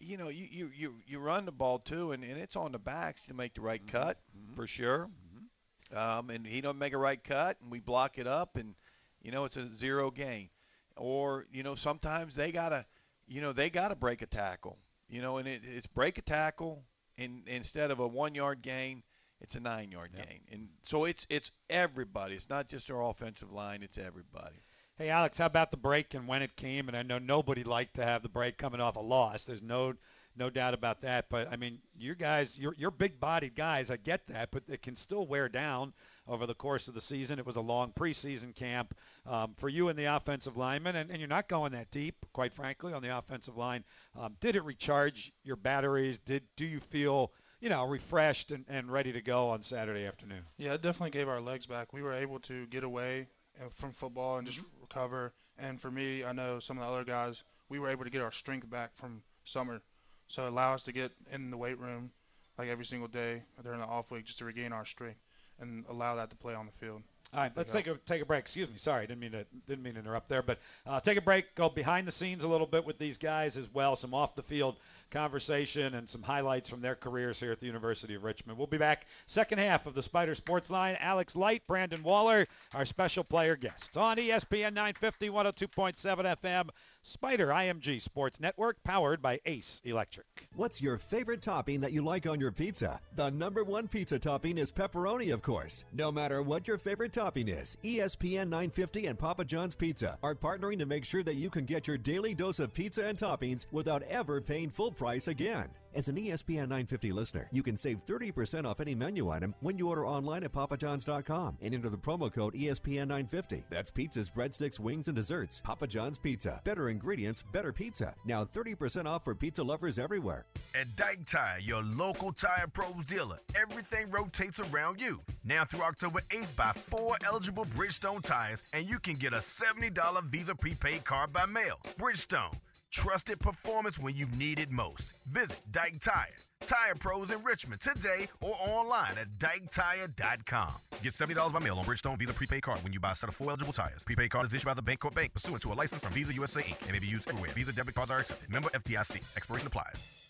you 0.00 0.16
know, 0.16 0.28
you 0.28 0.46
you 0.50 0.70
you, 0.74 0.94
you 1.06 1.18
run 1.18 1.44
the 1.44 1.52
ball 1.52 1.78
too, 1.78 2.12
and, 2.12 2.22
and 2.24 2.38
it's 2.38 2.56
on 2.56 2.72
the 2.72 2.78
backs 2.78 3.26
to 3.26 3.34
make 3.34 3.54
the 3.54 3.60
right 3.60 3.84
mm-hmm. 3.84 3.96
cut 3.96 4.18
mm-hmm. 4.36 4.54
for 4.54 4.66
sure. 4.66 5.08
Mm-hmm. 5.08 5.96
Um, 5.96 6.30
and 6.30 6.46
he 6.46 6.60
don't 6.60 6.78
make 6.78 6.92
a 6.92 6.98
right 6.98 7.22
cut, 7.22 7.56
and 7.62 7.70
we 7.70 7.80
block 7.80 8.18
it 8.18 8.26
up, 8.26 8.56
and 8.56 8.74
you 9.22 9.32
know, 9.32 9.44
it's 9.44 9.56
a 9.56 9.68
zero 9.74 10.10
gain. 10.10 10.50
Or 10.96 11.46
you 11.52 11.62
know, 11.62 11.74
sometimes 11.74 12.34
they 12.34 12.52
gotta, 12.52 12.84
you 13.26 13.40
know, 13.40 13.52
they 13.52 13.70
gotta 13.70 13.94
break 13.94 14.22
a 14.22 14.26
tackle. 14.26 14.78
You 15.08 15.22
know, 15.22 15.38
and 15.38 15.48
it, 15.48 15.62
it's 15.64 15.86
break 15.86 16.18
a 16.18 16.22
tackle, 16.22 16.84
and 17.16 17.42
instead 17.46 17.90
of 17.90 18.00
a 18.00 18.06
one 18.06 18.34
yard 18.34 18.60
gain, 18.62 19.02
it's 19.40 19.54
a 19.54 19.60
nine 19.60 19.90
yard 19.90 20.10
gain. 20.14 20.40
And 20.52 20.68
so 20.82 21.04
it's 21.04 21.26
it's 21.30 21.52
everybody. 21.70 22.34
It's 22.34 22.50
not 22.50 22.68
just 22.68 22.90
our 22.90 23.02
offensive 23.08 23.52
line. 23.52 23.82
It's 23.82 23.98
everybody. 23.98 24.56
Hey, 24.98 25.10
Alex, 25.10 25.38
how 25.38 25.46
about 25.46 25.70
the 25.70 25.76
break 25.76 26.14
and 26.14 26.26
when 26.26 26.42
it 26.42 26.56
came? 26.56 26.88
And 26.88 26.96
I 26.96 27.04
know 27.04 27.18
nobody 27.18 27.62
liked 27.62 27.94
to 27.94 28.04
have 28.04 28.20
the 28.20 28.28
break 28.28 28.58
coming 28.58 28.80
off 28.80 28.96
a 28.96 29.00
loss. 29.00 29.44
There's 29.44 29.62
no 29.62 29.94
no 30.36 30.50
doubt 30.50 30.74
about 30.74 31.02
that. 31.02 31.26
But 31.28 31.48
I 31.52 31.56
mean, 31.56 31.78
you 31.96 32.16
guys, 32.16 32.58
you're, 32.58 32.74
you're 32.76 32.90
big-bodied 32.90 33.54
guys. 33.54 33.92
I 33.92 33.96
get 33.96 34.26
that, 34.26 34.50
but 34.50 34.64
it 34.68 34.82
can 34.82 34.96
still 34.96 35.24
wear 35.24 35.48
down 35.48 35.92
over 36.26 36.46
the 36.46 36.54
course 36.54 36.88
of 36.88 36.94
the 36.94 37.00
season. 37.00 37.38
It 37.38 37.46
was 37.46 37.54
a 37.54 37.60
long 37.60 37.92
preseason 37.92 38.54
camp 38.56 38.92
um, 39.24 39.54
for 39.56 39.68
you 39.68 39.88
and 39.88 39.96
the 39.96 40.06
offensive 40.06 40.56
lineman, 40.56 40.96
and, 40.96 41.10
and 41.10 41.20
you're 41.20 41.28
not 41.28 41.48
going 41.48 41.72
that 41.72 41.90
deep, 41.92 42.16
quite 42.32 42.52
frankly, 42.52 42.92
on 42.92 43.02
the 43.02 43.16
offensive 43.16 43.56
line. 43.56 43.84
Um, 44.18 44.36
did 44.40 44.56
it 44.56 44.64
recharge 44.64 45.32
your 45.44 45.56
batteries? 45.56 46.18
Did 46.18 46.42
do 46.56 46.64
you 46.64 46.80
feel 46.80 47.32
you 47.60 47.68
know 47.68 47.86
refreshed 47.86 48.50
and, 48.50 48.64
and 48.68 48.90
ready 48.90 49.12
to 49.12 49.20
go 49.20 49.50
on 49.50 49.62
Saturday 49.62 50.06
afternoon? 50.06 50.42
Yeah, 50.56 50.74
it 50.74 50.82
definitely 50.82 51.10
gave 51.10 51.28
our 51.28 51.40
legs 51.40 51.66
back. 51.66 51.92
We 51.92 52.02
were 52.02 52.14
able 52.14 52.40
to 52.40 52.66
get 52.66 52.84
away 52.84 53.28
from 53.70 53.92
football 53.92 54.38
and 54.38 54.46
just 54.46 54.60
recover. 54.80 55.32
And 55.58 55.80
for 55.80 55.90
me, 55.90 56.24
I 56.24 56.32
know 56.32 56.60
some 56.60 56.78
of 56.78 56.84
the 56.84 56.90
other 56.90 57.04
guys, 57.04 57.42
we 57.68 57.78
were 57.78 57.90
able 57.90 58.04
to 58.04 58.10
get 58.10 58.22
our 58.22 58.32
strength 58.32 58.68
back 58.70 58.94
from 58.96 59.22
summer. 59.44 59.80
So 60.28 60.46
it 60.46 60.48
allowed 60.48 60.74
us 60.74 60.84
to 60.84 60.92
get 60.92 61.12
in 61.32 61.50
the 61.50 61.56
weight 61.56 61.78
room 61.78 62.10
like 62.58 62.68
every 62.68 62.84
single 62.84 63.08
day 63.08 63.42
during 63.62 63.80
the 63.80 63.86
off 63.86 64.10
week 64.10 64.26
just 64.26 64.38
to 64.40 64.44
regain 64.44 64.72
our 64.72 64.84
strength 64.84 65.20
and 65.60 65.84
allow 65.88 66.16
that 66.16 66.30
to 66.30 66.36
play 66.36 66.54
on 66.54 66.66
the 66.66 66.72
field. 66.72 67.02
All 67.32 67.40
right, 67.40 67.52
let's 67.56 67.70
take 67.70 67.86
a 67.86 67.98
take 68.06 68.22
a 68.22 68.24
break. 68.24 68.40
Excuse 68.40 68.70
me, 68.70 68.78
sorry, 68.78 69.06
didn't 69.06 69.20
mean 69.20 69.32
to 69.32 69.44
didn't 69.66 69.82
mean 69.82 69.94
to 69.94 70.00
interrupt 70.00 70.30
there, 70.30 70.40
but 70.42 70.58
uh, 70.86 70.98
take 71.00 71.18
a 71.18 71.20
break. 71.20 71.54
Go 71.54 71.68
behind 71.68 72.06
the 72.06 72.10
scenes 72.10 72.42
a 72.42 72.48
little 72.48 72.66
bit 72.66 72.86
with 72.86 72.98
these 72.98 73.18
guys 73.18 73.58
as 73.58 73.66
well. 73.74 73.96
Some 73.96 74.14
off 74.14 74.34
the 74.34 74.42
field 74.42 74.76
conversation 75.10 75.94
and 75.94 76.08
some 76.08 76.22
highlights 76.22 76.68
from 76.68 76.80
their 76.80 76.94
careers 76.94 77.40
here 77.40 77.52
at 77.52 77.60
the 77.60 77.66
University 77.66 78.14
of 78.14 78.24
Richmond. 78.24 78.58
We'll 78.58 78.66
be 78.66 78.78
back 78.78 79.06
second 79.26 79.58
half 79.58 79.86
of 79.86 79.94
the 79.94 80.02
Spider 80.02 80.34
Sports 80.34 80.70
Line. 80.70 80.96
Alex 81.00 81.36
Light, 81.36 81.62
Brandon 81.66 82.02
Waller, 82.02 82.46
our 82.74 82.84
special 82.84 83.24
player 83.24 83.56
guests 83.56 83.96
on 83.96 84.16
ESPN 84.16 84.74
950, 84.74 85.30
102.7 85.30 86.36
FM, 86.42 86.68
Spider 87.02 87.48
IMG 87.48 88.00
Sports 88.00 88.40
Network, 88.40 88.76
powered 88.84 89.22
by 89.22 89.40
Ace 89.46 89.80
Electric. 89.84 90.26
What's 90.54 90.82
your 90.82 90.98
favorite 90.98 91.40
topping 91.42 91.80
that 91.80 91.92
you 91.92 92.02
like 92.02 92.26
on 92.26 92.40
your 92.40 92.52
pizza? 92.52 93.00
The 93.14 93.30
number 93.30 93.64
one 93.64 93.88
pizza 93.88 94.18
topping 94.18 94.58
is 94.58 94.70
pepperoni, 94.70 95.32
of 95.32 95.42
course. 95.42 95.84
No 95.92 96.12
matter 96.12 96.42
what 96.42 96.68
your 96.68 96.78
favorite 96.78 97.12
topping 97.12 97.48
is, 97.48 97.76
ESPN 97.82 98.48
950 98.48 99.06
and 99.06 99.18
Papa 99.18 99.44
John's 99.44 99.74
Pizza 99.74 100.18
are 100.22 100.34
partnering 100.34 100.78
to 100.78 100.86
make 100.86 101.04
sure 101.04 101.22
that 101.22 101.36
you 101.36 101.48
can 101.50 101.64
get 101.64 101.86
your 101.86 101.98
daily 101.98 102.34
dose 102.34 102.58
of 102.58 102.74
pizza 102.74 103.04
and 103.04 103.16
toppings 103.16 103.66
without 103.72 104.02
ever 104.02 104.40
paying 104.40 104.70
full 104.70 104.90
price 104.98 105.28
again. 105.28 105.68
As 105.94 106.08
an 106.08 106.16
ESPN 106.16 106.68
950 106.68 107.12
listener, 107.12 107.48
you 107.50 107.62
can 107.62 107.76
save 107.76 108.04
30% 108.04 108.66
off 108.66 108.78
any 108.78 108.94
menu 108.94 109.30
item 109.30 109.54
when 109.60 109.78
you 109.78 109.88
order 109.88 110.06
online 110.06 110.44
at 110.44 110.52
papajohns.com 110.52 111.56
and 111.62 111.74
enter 111.74 111.88
the 111.88 111.96
promo 111.96 112.32
code 112.32 112.54
E 112.54 112.66
ESPN 112.66 113.08
950. 113.08 113.64
That's 113.70 113.90
pizzas, 113.90 114.30
breadsticks, 114.30 114.78
wings, 114.78 115.08
and 115.08 115.16
desserts. 115.16 115.62
Papa 115.64 115.86
John's 115.86 116.18
Pizza. 116.18 116.60
Better 116.62 116.90
ingredients, 116.90 117.42
better 117.52 117.72
pizza. 117.72 118.14
Now 118.26 118.44
30% 118.44 119.06
off 119.06 119.24
for 119.24 119.34
pizza 119.34 119.62
lovers 119.62 119.98
everywhere. 119.98 120.44
At 120.78 120.94
Dyke 120.94 121.24
Tire, 121.26 121.58
your 121.58 121.82
local 121.82 122.32
tire 122.32 122.68
pros 122.70 123.04
dealer, 123.06 123.38
everything 123.54 124.10
rotates 124.10 124.60
around 124.60 125.00
you. 125.00 125.20
Now 125.42 125.64
through 125.64 125.82
October 125.82 126.20
8th, 126.30 126.54
buy 126.54 126.72
four 126.90 127.16
eligible 127.24 127.64
Bridgestone 127.64 128.22
tires 128.22 128.62
and 128.74 128.86
you 128.86 128.98
can 128.98 129.14
get 129.14 129.32
a 129.32 129.38
$70 129.38 130.24
Visa 130.30 130.54
prepaid 130.54 131.04
card 131.04 131.32
by 131.32 131.46
mail. 131.46 131.78
Bridgestone, 131.98 132.52
trusted 132.98 133.38
performance 133.38 133.96
when 133.96 134.16
you 134.16 134.26
need 134.36 134.58
it 134.58 134.72
most. 134.72 135.04
Visit 135.30 135.60
Dyke 135.70 136.00
Tire. 136.00 136.34
Tire 136.66 136.96
Pros 136.98 137.30
in 137.30 137.40
Richmond 137.44 137.80
today 137.80 138.26
or 138.40 138.56
online 138.60 139.12
at 139.16 139.38
DykeTire.com. 139.38 140.72
Get 141.04 141.12
$70 141.12 141.52
by 141.52 141.60
mail 141.60 141.78
on 141.78 141.84
Bridgestone 141.84 142.18
Visa 142.18 142.32
prepaid 142.32 142.62
card 142.62 142.82
when 142.82 142.92
you 142.92 142.98
buy 142.98 143.12
a 143.12 143.14
set 143.14 143.28
of 143.28 143.36
four 143.36 143.50
eligible 143.50 143.72
tires. 143.72 144.02
Prepaid 144.02 144.30
card 144.30 144.48
is 144.48 144.54
issued 144.54 144.66
by 144.66 144.74
the 144.74 144.82
Bancorp 144.82 145.14
Bank 145.14 145.32
pursuant 145.32 145.62
to 145.62 145.72
a 145.72 145.74
license 145.74 146.02
from 146.02 146.12
Visa 146.12 146.34
USA 146.34 146.60
Inc. 146.60 146.82
and 146.82 146.92
may 146.92 146.98
be 146.98 147.06
used 147.06 147.28
everywhere. 147.28 147.50
Visa 147.54 147.72
debit 147.72 147.94
cards 147.94 148.10
are 148.10 148.18
accepted. 148.18 148.50
Member 148.50 148.68
FDIC. 148.70 149.36
Expiration 149.36 149.68
applies. 149.68 150.26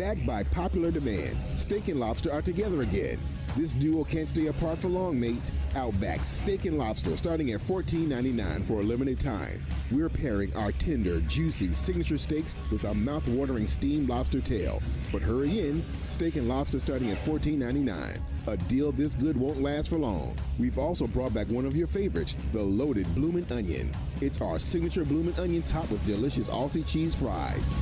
Backed 0.00 0.24
by 0.24 0.44
popular 0.44 0.90
demand, 0.90 1.36
Steak 1.58 1.88
and 1.88 2.00
Lobster 2.00 2.32
are 2.32 2.40
together 2.40 2.80
again. 2.80 3.18
This 3.54 3.74
duo 3.74 4.02
can't 4.02 4.30
stay 4.30 4.46
apart 4.46 4.78
for 4.78 4.88
long, 4.88 5.20
mate. 5.20 5.50
Outback 5.76 6.24
Steak 6.24 6.64
and 6.64 6.78
Lobster 6.78 7.14
starting 7.18 7.50
at 7.52 7.60
$14.99 7.60 8.64
for 8.64 8.80
a 8.80 8.82
limited 8.82 9.20
time. 9.20 9.60
We're 9.92 10.08
pairing 10.08 10.56
our 10.56 10.72
tender, 10.72 11.20
juicy 11.20 11.74
signature 11.74 12.16
steaks 12.16 12.56
with 12.72 12.84
a 12.84 12.94
mouth-watering 12.94 13.66
steamed 13.66 14.08
lobster 14.08 14.40
tail. 14.40 14.80
But 15.12 15.20
hurry 15.20 15.68
in, 15.68 15.84
Steak 16.08 16.36
and 16.36 16.48
Lobster 16.48 16.80
starting 16.80 17.10
at 17.10 17.18
$14.99. 17.18 18.22
A 18.46 18.56
deal 18.56 18.92
this 18.92 19.14
good 19.14 19.36
won't 19.36 19.60
last 19.60 19.90
for 19.90 19.98
long. 19.98 20.34
We've 20.58 20.78
also 20.78 21.06
brought 21.08 21.34
back 21.34 21.48
one 21.48 21.66
of 21.66 21.76
your 21.76 21.86
favorites, 21.86 22.38
the 22.52 22.62
loaded 22.62 23.14
bloomin' 23.14 23.52
onion. 23.52 23.92
It's 24.22 24.40
our 24.40 24.58
signature 24.58 25.04
bloomin' 25.04 25.38
onion 25.38 25.62
topped 25.64 25.90
with 25.90 26.06
delicious 26.06 26.48
Aussie 26.48 26.88
cheese 26.88 27.14
fries. 27.14 27.74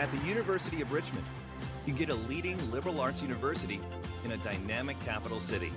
At 0.00 0.10
the 0.12 0.26
University 0.26 0.80
of 0.80 0.92
Richmond, 0.92 1.26
you 1.84 1.92
get 1.92 2.08
a 2.08 2.14
leading 2.14 2.56
liberal 2.70 3.02
arts 3.02 3.20
university 3.20 3.82
in 4.24 4.32
a 4.32 4.38
dynamic 4.38 4.98
capital 5.04 5.38
city 5.38 5.70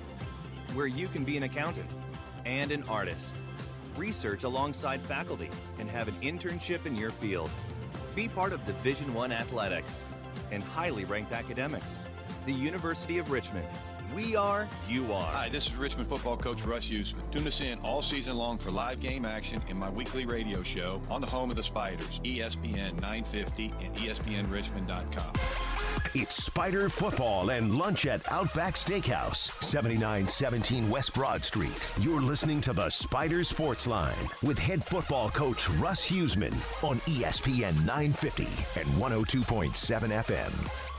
where 0.74 0.88
you 0.88 1.10
can 1.10 1.26
be 1.26 1.36
an 1.36 1.44
accountant 1.44 1.90
and 2.46 2.72
an 2.72 2.84
artist, 2.84 3.36
research 3.98 4.46
alongside 4.46 5.02
faculty, 5.02 5.50
and 5.78 5.90
have 5.90 6.08
an 6.08 6.16
internship 6.22 6.86
in 6.86 6.96
your 6.96 7.12
field. 7.12 7.50
Be 8.16 8.30
part 8.30 8.54
of 8.54 8.64
Division 8.64 9.14
1 9.14 9.34
athletics 9.34 10.06
and 10.52 10.64
highly 10.64 11.04
ranked 11.04 11.34
academics. 11.34 12.08
The 12.46 12.54
University 12.54 13.18
of 13.18 13.30
Richmond. 13.30 13.68
We 14.14 14.36
are, 14.36 14.68
you 14.88 15.12
are. 15.12 15.32
Hi, 15.32 15.50
this 15.50 15.66
is 15.66 15.76
Richmond 15.76 16.08
football 16.08 16.38
coach 16.38 16.62
Russ 16.62 16.86
Hughes. 16.86 17.16
Tune 17.32 17.48
us 17.48 17.62
in 17.62 17.80
all 17.80 18.04
season 18.04 18.38
long 18.38 18.60
for 18.60 18.70
live 18.70 19.00
game 19.00 19.26
action 19.26 19.60
in 19.70 19.78
my 19.78 19.90
weekly 19.90 20.26
radio 20.28 20.62
show 20.62 21.02
on 21.10 21.20
the 21.20 21.26
home 21.26 21.50
of 21.50 21.56
the 21.56 21.64
Spiders, 21.64 22.20
ESPN 22.24 22.94
950 23.02 23.74
and 23.82 23.96
ESPNRichmond.com. 23.96 25.34
It's 26.14 26.44
Spider 26.44 26.90
Football 26.90 27.50
and 27.50 27.76
lunch 27.76 28.06
at 28.06 28.32
Outback 28.32 28.76
Steakhouse, 28.76 29.52
7917 29.64 30.90
West 30.90 31.16
Broad 31.16 31.44
Street. 31.44 31.90
You're 32.00 32.22
listening 32.22 32.62
to 32.62 32.74
the 32.74 32.90
Spider 32.90 33.44
Sports 33.44 33.88
Line 33.88 34.30
with 34.44 34.60
head 34.60 34.84
football 34.84 35.30
coach 35.30 35.70
Russ 35.72 36.08
Huesman 36.08 36.54
on 36.88 37.00
ESPN 37.02 37.84
950 37.86 38.44
and 38.80 38.88
102.7 38.90 39.74
FM. 40.24 40.93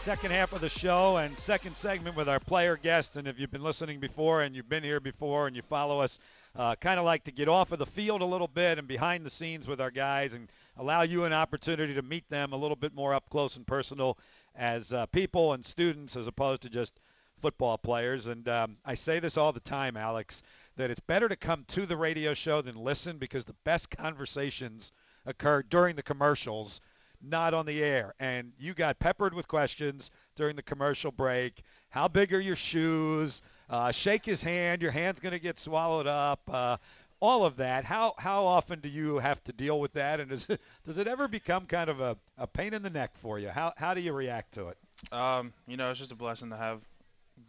Second 0.00 0.30
half 0.30 0.54
of 0.54 0.62
the 0.62 0.68
show 0.70 1.18
and 1.18 1.38
second 1.38 1.76
segment 1.76 2.16
with 2.16 2.26
our 2.26 2.40
player 2.40 2.78
guest. 2.78 3.18
And 3.18 3.28
if 3.28 3.38
you've 3.38 3.50
been 3.50 3.62
listening 3.62 4.00
before 4.00 4.40
and 4.40 4.56
you've 4.56 4.68
been 4.68 4.82
here 4.82 4.98
before 4.98 5.46
and 5.46 5.54
you 5.54 5.60
follow 5.60 6.00
us, 6.00 6.18
uh, 6.56 6.74
kind 6.76 6.98
of 6.98 7.04
like 7.04 7.24
to 7.24 7.32
get 7.32 7.48
off 7.48 7.70
of 7.70 7.78
the 7.78 7.84
field 7.84 8.22
a 8.22 8.24
little 8.24 8.48
bit 8.48 8.78
and 8.78 8.88
behind 8.88 9.26
the 9.26 9.30
scenes 9.30 9.68
with 9.68 9.78
our 9.78 9.90
guys 9.90 10.32
and 10.32 10.48
allow 10.78 11.02
you 11.02 11.26
an 11.26 11.34
opportunity 11.34 11.92
to 11.92 12.00
meet 12.00 12.26
them 12.30 12.54
a 12.54 12.56
little 12.56 12.76
bit 12.76 12.94
more 12.94 13.12
up 13.12 13.28
close 13.28 13.58
and 13.58 13.66
personal 13.66 14.16
as 14.56 14.90
uh, 14.90 15.04
people 15.06 15.52
and 15.52 15.66
students 15.66 16.16
as 16.16 16.26
opposed 16.26 16.62
to 16.62 16.70
just 16.70 16.98
football 17.42 17.76
players. 17.76 18.26
And 18.26 18.48
um, 18.48 18.78
I 18.86 18.94
say 18.94 19.18
this 19.18 19.36
all 19.36 19.52
the 19.52 19.60
time, 19.60 19.98
Alex, 19.98 20.42
that 20.76 20.90
it's 20.90 21.00
better 21.00 21.28
to 21.28 21.36
come 21.36 21.66
to 21.68 21.84
the 21.84 21.96
radio 21.96 22.32
show 22.32 22.62
than 22.62 22.76
listen 22.76 23.18
because 23.18 23.44
the 23.44 23.56
best 23.64 23.90
conversations 23.90 24.92
occur 25.26 25.62
during 25.62 25.94
the 25.94 26.02
commercials, 26.02 26.80
not 27.22 27.54
on 27.54 27.66
the 27.66 27.82
air. 27.82 28.14
And 28.18 28.52
you 28.58 28.74
got 28.74 28.98
peppered 28.98 29.34
with 29.34 29.48
questions 29.48 30.10
during 30.36 30.56
the 30.56 30.62
commercial 30.62 31.10
break. 31.10 31.62
How 31.90 32.08
big 32.08 32.32
are 32.32 32.40
your 32.40 32.56
shoes? 32.56 33.42
Uh, 33.68 33.92
shake 33.92 34.24
his 34.24 34.42
hand. 34.42 34.82
Your 34.82 34.90
hand's 34.90 35.20
going 35.20 35.32
to 35.32 35.38
get 35.38 35.58
swallowed 35.58 36.06
up. 36.06 36.40
Uh, 36.48 36.76
all 37.20 37.44
of 37.44 37.56
that. 37.56 37.84
How 37.84 38.14
how 38.18 38.46
often 38.46 38.80
do 38.80 38.88
you 38.88 39.18
have 39.18 39.42
to 39.44 39.52
deal 39.52 39.78
with 39.78 39.92
that? 39.92 40.20
And 40.20 40.32
it, 40.32 40.46
does 40.86 40.98
it 40.98 41.06
ever 41.06 41.28
become 41.28 41.66
kind 41.66 41.90
of 41.90 42.00
a, 42.00 42.16
a 42.38 42.46
pain 42.46 42.74
in 42.74 42.82
the 42.82 42.90
neck 42.90 43.12
for 43.18 43.38
you? 43.38 43.50
How 43.50 43.72
how 43.76 43.94
do 43.94 44.00
you 44.00 44.12
react 44.12 44.54
to 44.54 44.68
it? 44.68 44.78
Um, 45.12 45.52
you 45.66 45.76
know, 45.76 45.90
it's 45.90 45.98
just 45.98 46.12
a 46.12 46.16
blessing 46.16 46.50
to 46.50 46.56
have 46.56 46.80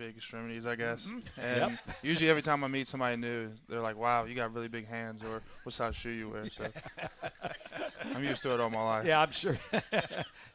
big 0.02 0.18
extremities, 0.18 0.66
I 0.66 0.76
guess. 0.76 1.08
Mhm. 1.08 1.22
And 1.38 1.78
Yep. 1.86 1.96
usually, 2.02 2.30
every 2.30 2.42
time 2.42 2.64
I 2.64 2.68
meet 2.68 2.88
somebody 2.88 3.18
new, 3.18 3.50
they're 3.70 3.82
like, 3.82 3.98
"Wow, 3.98 4.26
you 4.26 4.36
got 4.36 4.54
really 4.54 4.68
big 4.68 4.88
hands," 4.88 5.24
or 5.24 5.42
"What 5.64 5.74
size 5.74 5.96
shoe 5.96 6.10
you 6.10 6.30
wear?" 6.30 6.50
So 6.58 6.66
I'm 8.16 8.24
used 8.24 8.44
to 8.44 8.54
it 8.54 8.60
all 8.60 8.70
my 8.70 8.84
life. 8.84 9.06
Yeah, 9.06 9.22
I'm 9.22 9.32
sure. 9.32 9.58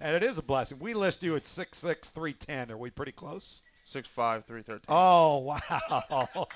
and 0.01 0.17
it 0.17 0.23
is 0.23 0.39
a 0.39 0.43
blessing. 0.43 0.79
We 0.81 0.95
list 0.95 1.23
you 1.23 1.37
at 1.37 1.47
6'6", 1.47 2.11
310. 2.11 2.71
Are 2.71 2.77
we 2.77 2.91
pretty 2.91 3.13
close? 3.13 3.63
Six 3.87 4.09
five, 4.09 4.45
three 4.47 4.63
thirteen. 4.63 4.97
Oh 4.97 5.39
wow! 5.39 6.49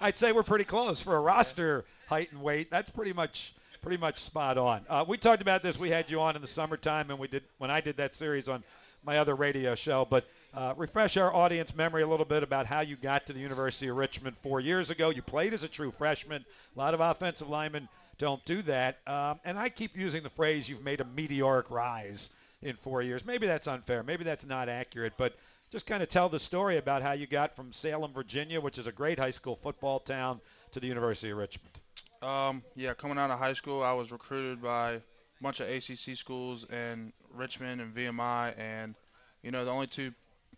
I'd 0.00 0.16
say 0.16 0.32
we're 0.32 0.42
pretty 0.42 0.64
close 0.64 1.00
for 1.00 1.14
a 1.16 1.20
roster 1.20 1.84
height 2.06 2.32
and 2.32 2.42
weight. 2.42 2.70
That's 2.70 2.88
pretty 2.90 3.12
much 3.12 3.52
pretty 3.82 3.98
much 3.98 4.18
spot 4.20 4.58
on. 4.58 4.80
Uh, 4.88 5.04
we 5.06 5.18
talked 5.18 5.42
about 5.42 5.62
this. 5.62 5.78
We 5.78 5.90
had 5.90 6.10
you 6.10 6.20
on 6.20 6.34
in 6.36 6.42
the 6.42 6.48
summertime, 6.48 7.10
and 7.10 7.18
we 7.18 7.28
did 7.28 7.42
when 7.58 7.70
I 7.70 7.80
did 7.80 7.98
that 7.98 8.14
series 8.14 8.48
on 8.48 8.64
my 9.08 9.16
other 9.16 9.34
radio 9.34 9.74
show. 9.74 10.06
But 10.08 10.26
uh, 10.52 10.74
refresh 10.76 11.16
our 11.16 11.34
audience 11.34 11.74
memory 11.74 12.02
a 12.02 12.06
little 12.06 12.26
bit 12.26 12.42
about 12.42 12.66
how 12.66 12.80
you 12.80 12.94
got 12.94 13.26
to 13.26 13.32
the 13.32 13.40
University 13.40 13.88
of 13.88 13.96
Richmond 13.96 14.36
four 14.42 14.60
years 14.60 14.90
ago. 14.90 15.08
You 15.08 15.22
played 15.22 15.54
as 15.54 15.62
a 15.62 15.68
true 15.68 15.90
freshman. 15.96 16.44
A 16.76 16.78
lot 16.78 16.92
of 16.92 17.00
offensive 17.00 17.48
linemen 17.48 17.88
don't 18.18 18.44
do 18.44 18.60
that. 18.62 18.98
Um, 19.06 19.40
and 19.46 19.58
I 19.58 19.70
keep 19.70 19.96
using 19.96 20.22
the 20.22 20.30
phrase 20.30 20.68
"you've 20.68 20.84
made 20.84 21.00
a 21.00 21.06
meteoric 21.06 21.70
rise." 21.70 22.30
In 22.60 22.74
four 22.74 23.02
years, 23.02 23.24
maybe 23.24 23.46
that's 23.46 23.68
unfair. 23.68 24.02
Maybe 24.02 24.24
that's 24.24 24.44
not 24.44 24.68
accurate, 24.68 25.12
but 25.16 25.36
just 25.70 25.86
kind 25.86 26.02
of 26.02 26.08
tell 26.08 26.28
the 26.28 26.40
story 26.40 26.76
about 26.76 27.02
how 27.02 27.12
you 27.12 27.28
got 27.28 27.54
from 27.54 27.70
Salem, 27.70 28.12
Virginia, 28.12 28.60
which 28.60 28.78
is 28.78 28.88
a 28.88 28.92
great 28.92 29.16
high 29.16 29.30
school 29.30 29.54
football 29.62 30.00
town, 30.00 30.40
to 30.72 30.80
the 30.80 30.88
University 30.88 31.30
of 31.30 31.38
Richmond. 31.38 31.78
Um, 32.20 32.64
yeah, 32.74 32.94
coming 32.94 33.16
out 33.16 33.30
of 33.30 33.38
high 33.38 33.52
school, 33.52 33.80
I 33.84 33.92
was 33.92 34.10
recruited 34.10 34.60
by 34.60 35.00
bunch 35.40 35.60
of 35.60 35.68
ACC 35.68 36.16
schools 36.16 36.66
and 36.70 37.12
Richmond 37.34 37.80
and 37.80 37.94
VMI, 37.94 38.58
and 38.58 38.94
you 39.42 39.50
know 39.50 39.64
the 39.64 39.70
only 39.70 39.86
two 39.86 40.12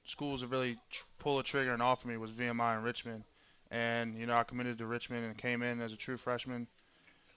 schools 0.06 0.40
that 0.40 0.48
really 0.48 0.78
tr- 0.90 1.04
pull 1.18 1.38
a 1.38 1.42
trigger 1.42 1.72
and 1.72 1.82
offer 1.82 2.08
me 2.08 2.16
was 2.16 2.30
VMI 2.30 2.76
and 2.76 2.84
Richmond. 2.84 3.24
And 3.70 4.18
you 4.18 4.26
know 4.26 4.36
I 4.36 4.42
committed 4.44 4.78
to 4.78 4.86
Richmond 4.86 5.24
and 5.24 5.36
came 5.36 5.62
in 5.62 5.80
as 5.80 5.92
a 5.92 5.96
true 5.96 6.16
freshman, 6.16 6.66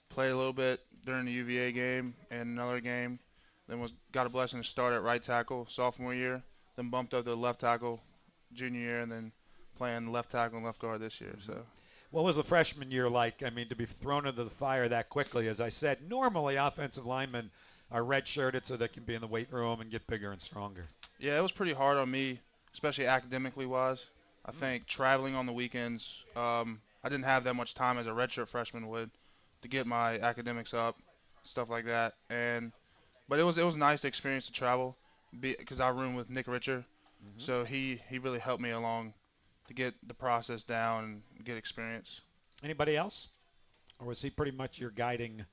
played 0.10 0.32
a 0.32 0.38
little 0.38 0.54
bit 0.54 0.80
during 1.06 1.26
the 1.26 1.32
UVA 1.32 1.72
game 1.72 2.16
and 2.32 2.42
another 2.42 2.80
game, 2.80 3.20
then 3.68 3.80
was 3.80 3.92
got 4.12 4.26
a 4.26 4.30
blessing 4.30 4.62
to 4.62 4.68
start 4.68 4.94
at 4.94 5.04
right 5.04 5.22
tackle 5.22 5.68
sophomore 5.70 6.14
year, 6.14 6.42
then 6.76 6.90
bumped 6.90 7.14
up 7.14 7.26
to 7.26 7.36
left 7.36 7.62
tackle 7.62 8.02
junior 8.54 8.80
year, 8.80 9.00
and 9.02 9.12
then 9.12 9.32
playing 9.76 10.12
left 10.12 10.32
tackle 10.32 10.58
and 10.58 10.66
left 10.66 10.80
guard 10.80 11.02
this 11.02 11.20
year. 11.22 11.36
So. 11.46 11.64
What 12.14 12.26
was 12.26 12.36
the 12.36 12.44
freshman 12.44 12.92
year 12.92 13.10
like? 13.10 13.42
I 13.42 13.50
mean, 13.50 13.70
to 13.70 13.76
be 13.76 13.88
thrown 13.88 14.28
into 14.28 14.44
the 14.44 14.50
fire 14.52 14.88
that 14.88 15.10
quickly, 15.10 15.48
as 15.48 15.60
I 15.60 15.70
said, 15.70 16.08
normally 16.08 16.58
offensive 16.58 17.08
linemen 17.08 17.50
are 17.90 18.04
redshirted 18.04 18.68
so 18.68 18.78
they 18.78 18.88
can 18.88 19.02
be 19.04 19.16
in 19.16 19.22
the 19.22 19.26
weight 19.26 19.52
room 19.52 19.82
and 19.82 19.90
get 19.90 20.06
bigger 20.06 20.32
and 20.32 20.40
stronger. 20.40 20.86
Yeah, 21.18 21.40
it 21.40 21.42
was 21.42 21.52
pretty 21.52 21.74
hard 21.74 21.98
on 21.98 22.12
me, 22.12 22.40
especially 22.72 23.08
academically 23.08 23.66
wise. 23.66 24.06
I 24.46 24.52
Mm. 24.52 24.56
think 24.60 24.86
traveling 24.86 25.34
on 25.34 25.48
the 25.48 25.54
weekends, 25.54 26.24
um, 26.36 26.82
I 27.04 27.10
didn't 27.10 27.26
have 27.26 27.46
that 27.46 27.56
much 27.56 27.74
time 27.74 27.98
as 27.98 28.06
a 28.06 28.12
redshirt 28.12 28.48
freshman 28.48 28.88
would 28.90 29.10
to 29.64 29.68
get 29.68 29.88
my 29.88 30.20
academics 30.20 30.74
up, 30.74 30.98
stuff 31.44 31.70
like 31.70 31.86
that. 31.86 32.14
And 32.30 32.72
but 33.28 33.40
it 33.40 33.44
was 33.44 33.58
it 33.58 33.64
was 33.64 33.76
nice 33.76 34.02
to 34.02 34.08
experience 34.08 34.46
the 34.48 34.54
travel, 34.54 34.98
because 35.40 35.80
I 35.80 35.90
roomed 35.90 36.16
with 36.18 36.30
Nick 36.30 36.48
Richer, 36.48 36.86
Mm-hmm. 37.26 37.40
so 37.40 37.64
he 37.64 38.02
he 38.10 38.20
really 38.20 38.40
helped 38.40 38.62
me 38.62 38.72
along 38.72 39.14
to 39.68 39.74
get 39.74 39.94
the 40.08 40.14
process 40.14 40.64
down 40.64 41.04
and 41.38 41.46
get 41.46 41.58
experience. 41.58 42.22
Anybody 42.64 42.96
else, 42.96 43.28
or 44.00 44.08
was 44.08 44.22
he 44.22 44.30
pretty 44.30 44.52
much 44.52 44.80
your 44.80 44.92
guiding 44.92 45.46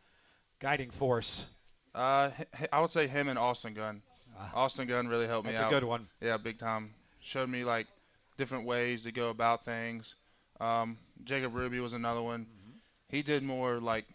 guiding 0.60 0.90
force? 0.90 1.46
Uh, 1.94 2.30
I 2.72 2.80
would 2.80 2.90
say 2.90 3.06
him 3.06 3.28
and 3.28 3.38
Austin 3.38 3.74
Gunn. 3.74 4.02
Austin 4.54 4.86
Gunn 4.86 5.08
really 5.08 5.26
helped 5.26 5.46
me 5.46 5.54
Ah. 5.54 5.60
That's 5.60 5.72
a 5.72 5.74
good 5.74 5.84
one. 5.84 6.08
Yeah, 6.20 6.36
big 6.36 6.58
time. 6.58 6.94
Showed 7.20 7.48
me 7.48 7.64
like 7.64 7.86
different 8.36 8.64
ways 8.64 9.02
to 9.02 9.12
go 9.12 9.28
about 9.28 9.64
things. 9.64 10.14
Um, 10.60 10.98
Jacob 11.24 11.54
Ruby 11.54 11.80
was 11.80 11.92
another 11.92 12.22
one. 12.22 12.42
Mm-hmm. 12.42 12.76
He 13.08 13.22
did 13.22 13.42
more 13.42 13.80
like 13.80 14.06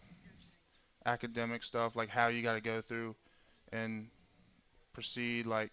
academic 1.04 1.62
stuff, 1.62 1.96
like 1.96 2.08
how 2.08 2.28
you 2.28 2.42
got 2.42 2.54
to 2.54 2.60
go 2.60 2.80
through 2.80 3.14
and 3.72 4.08
proceed. 4.92 5.46
Like 5.46 5.70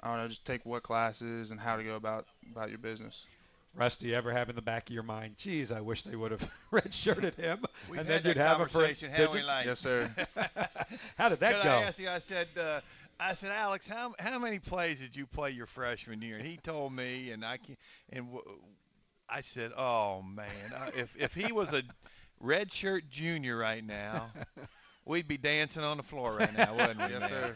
I 0.00 0.08
don't 0.08 0.18
know, 0.18 0.28
just 0.28 0.44
take 0.44 0.66
what 0.66 0.82
classes 0.82 1.50
and 1.50 1.60
how 1.60 1.76
to 1.76 1.84
go 1.84 1.94
about 1.94 2.26
about 2.50 2.68
your 2.70 2.78
business. 2.78 3.24
Rusty, 3.74 4.14
ever 4.14 4.30
have 4.32 4.50
in 4.50 4.56
the 4.56 4.60
back 4.62 4.90
of 4.90 4.94
your 4.94 5.02
mind, 5.02 5.36
geez, 5.38 5.72
I 5.72 5.80
wish 5.80 6.02
they 6.02 6.14
would 6.14 6.30
have 6.30 6.46
redshirted 6.72 7.36
him, 7.36 7.64
We've 7.90 8.00
and 8.00 8.08
had 8.08 8.22
then 8.22 8.30
you'd 8.30 8.36
that 8.36 8.48
have 8.48 8.60
him 8.60 8.68
for. 8.68 8.80
conversation, 8.80 9.10
did 9.16 9.32
you? 9.32 9.38
we, 9.40 9.44
Yes, 9.64 9.78
sir. 9.78 10.10
How 11.16 11.30
did 11.30 11.40
that 11.40 11.62
go? 11.62 11.70
I 11.70 11.82
asked 11.84 11.98
you, 11.98 12.10
I 12.10 12.18
said, 12.18 12.48
uh, 12.60 12.80
I 13.18 13.34
said, 13.34 13.50
Alex, 13.50 13.86
how 13.86 14.14
how 14.18 14.38
many 14.38 14.58
plays 14.58 14.98
did 15.00 15.14
you 15.14 15.26
play 15.26 15.50
your 15.52 15.66
freshman 15.66 16.20
year? 16.22 16.36
And 16.38 16.46
he 16.46 16.56
told 16.56 16.92
me, 16.92 17.30
and 17.30 17.44
I 17.44 17.56
can, 17.58 17.76
and 18.12 18.26
w- 18.26 18.58
I 19.28 19.42
said, 19.42 19.72
oh 19.76 20.22
man, 20.22 20.46
uh, 20.76 20.90
if 20.96 21.14
if 21.16 21.32
he 21.32 21.52
was 21.52 21.72
a 21.72 21.82
redshirt 22.44 23.08
junior 23.10 23.56
right 23.56 23.84
now, 23.86 24.30
we'd 25.04 25.28
be 25.28 25.36
dancing 25.38 25.84
on 25.84 25.96
the 25.98 26.02
floor 26.02 26.34
right 26.34 26.54
now, 26.56 26.74
wouldn't 26.74 26.98
we? 26.98 27.12
Yes, 27.12 27.20
man? 27.20 27.28
sir. 27.30 27.54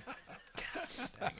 Yeah, 1.20 1.30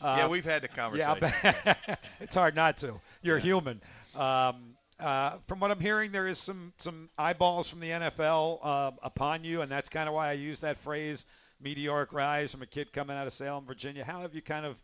Uh, 0.00 0.28
we've 0.28 0.44
had 0.44 0.62
the 0.62 0.68
conversation. 0.68 1.18
bet. 1.20 2.00
it's 2.20 2.34
hard 2.34 2.54
not 2.54 2.76
to. 2.78 3.00
You're 3.22 3.38
human. 3.38 3.80
Um, 4.14 4.74
uh, 5.00 5.38
from 5.48 5.60
what 5.60 5.70
I'm 5.70 5.80
hearing, 5.80 6.12
there 6.12 6.28
is 6.28 6.38
some 6.38 6.72
some 6.78 7.08
eyeballs 7.18 7.68
from 7.68 7.80
the 7.80 7.90
NFL 7.90 8.60
uh, 8.62 8.90
upon 9.02 9.44
you, 9.44 9.62
and 9.62 9.70
that's 9.70 9.88
kind 9.88 10.08
of 10.08 10.14
why 10.14 10.28
I 10.28 10.32
use 10.32 10.60
that 10.60 10.78
phrase 10.78 11.24
"meteoric 11.60 12.12
rise" 12.12 12.52
from 12.52 12.62
a 12.62 12.66
kid 12.66 12.92
coming 12.92 13.16
out 13.16 13.26
of 13.26 13.32
Salem, 13.32 13.64
Virginia. 13.66 14.04
How 14.04 14.20
have 14.20 14.34
you 14.34 14.42
kind 14.42 14.66
of 14.66 14.76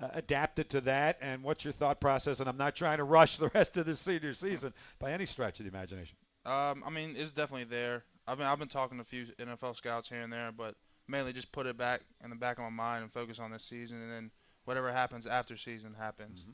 uh, 0.00 0.08
adapted 0.12 0.70
to 0.70 0.80
that, 0.82 1.18
and 1.22 1.42
what's 1.42 1.64
your 1.64 1.72
thought 1.72 2.00
process? 2.00 2.40
And 2.40 2.48
I'm 2.48 2.58
not 2.58 2.76
trying 2.76 2.98
to 2.98 3.04
rush 3.04 3.38
the 3.38 3.48
rest 3.54 3.76
of 3.76 3.86
the 3.86 3.96
senior 3.96 4.34
season 4.34 4.74
by 4.98 5.12
any 5.12 5.26
stretch 5.26 5.58
of 5.60 5.64
the 5.64 5.70
imagination. 5.70 6.16
Um, 6.44 6.82
I 6.86 6.90
mean, 6.90 7.14
it's 7.16 7.32
definitely 7.32 7.64
there. 7.64 8.04
I've 8.26 8.38
been 8.38 8.46
I've 8.46 8.58
been 8.58 8.68
talking 8.68 8.98
to 8.98 9.02
a 9.02 9.04
few 9.04 9.26
NFL 9.38 9.76
scouts 9.76 10.08
here 10.08 10.20
and 10.20 10.32
there, 10.32 10.50
but 10.56 10.74
mainly 11.08 11.32
just 11.32 11.52
put 11.52 11.66
it 11.66 11.76
back 11.76 12.02
in 12.22 12.30
the 12.30 12.36
back 12.36 12.58
of 12.58 12.64
my 12.64 12.70
mind 12.70 13.02
and 13.02 13.12
focus 13.12 13.38
on 13.38 13.50
this 13.50 13.64
season, 13.64 14.00
and 14.00 14.10
then 14.10 14.30
whatever 14.64 14.92
happens 14.92 15.26
after 15.26 15.56
season 15.56 15.94
happens. 15.98 16.44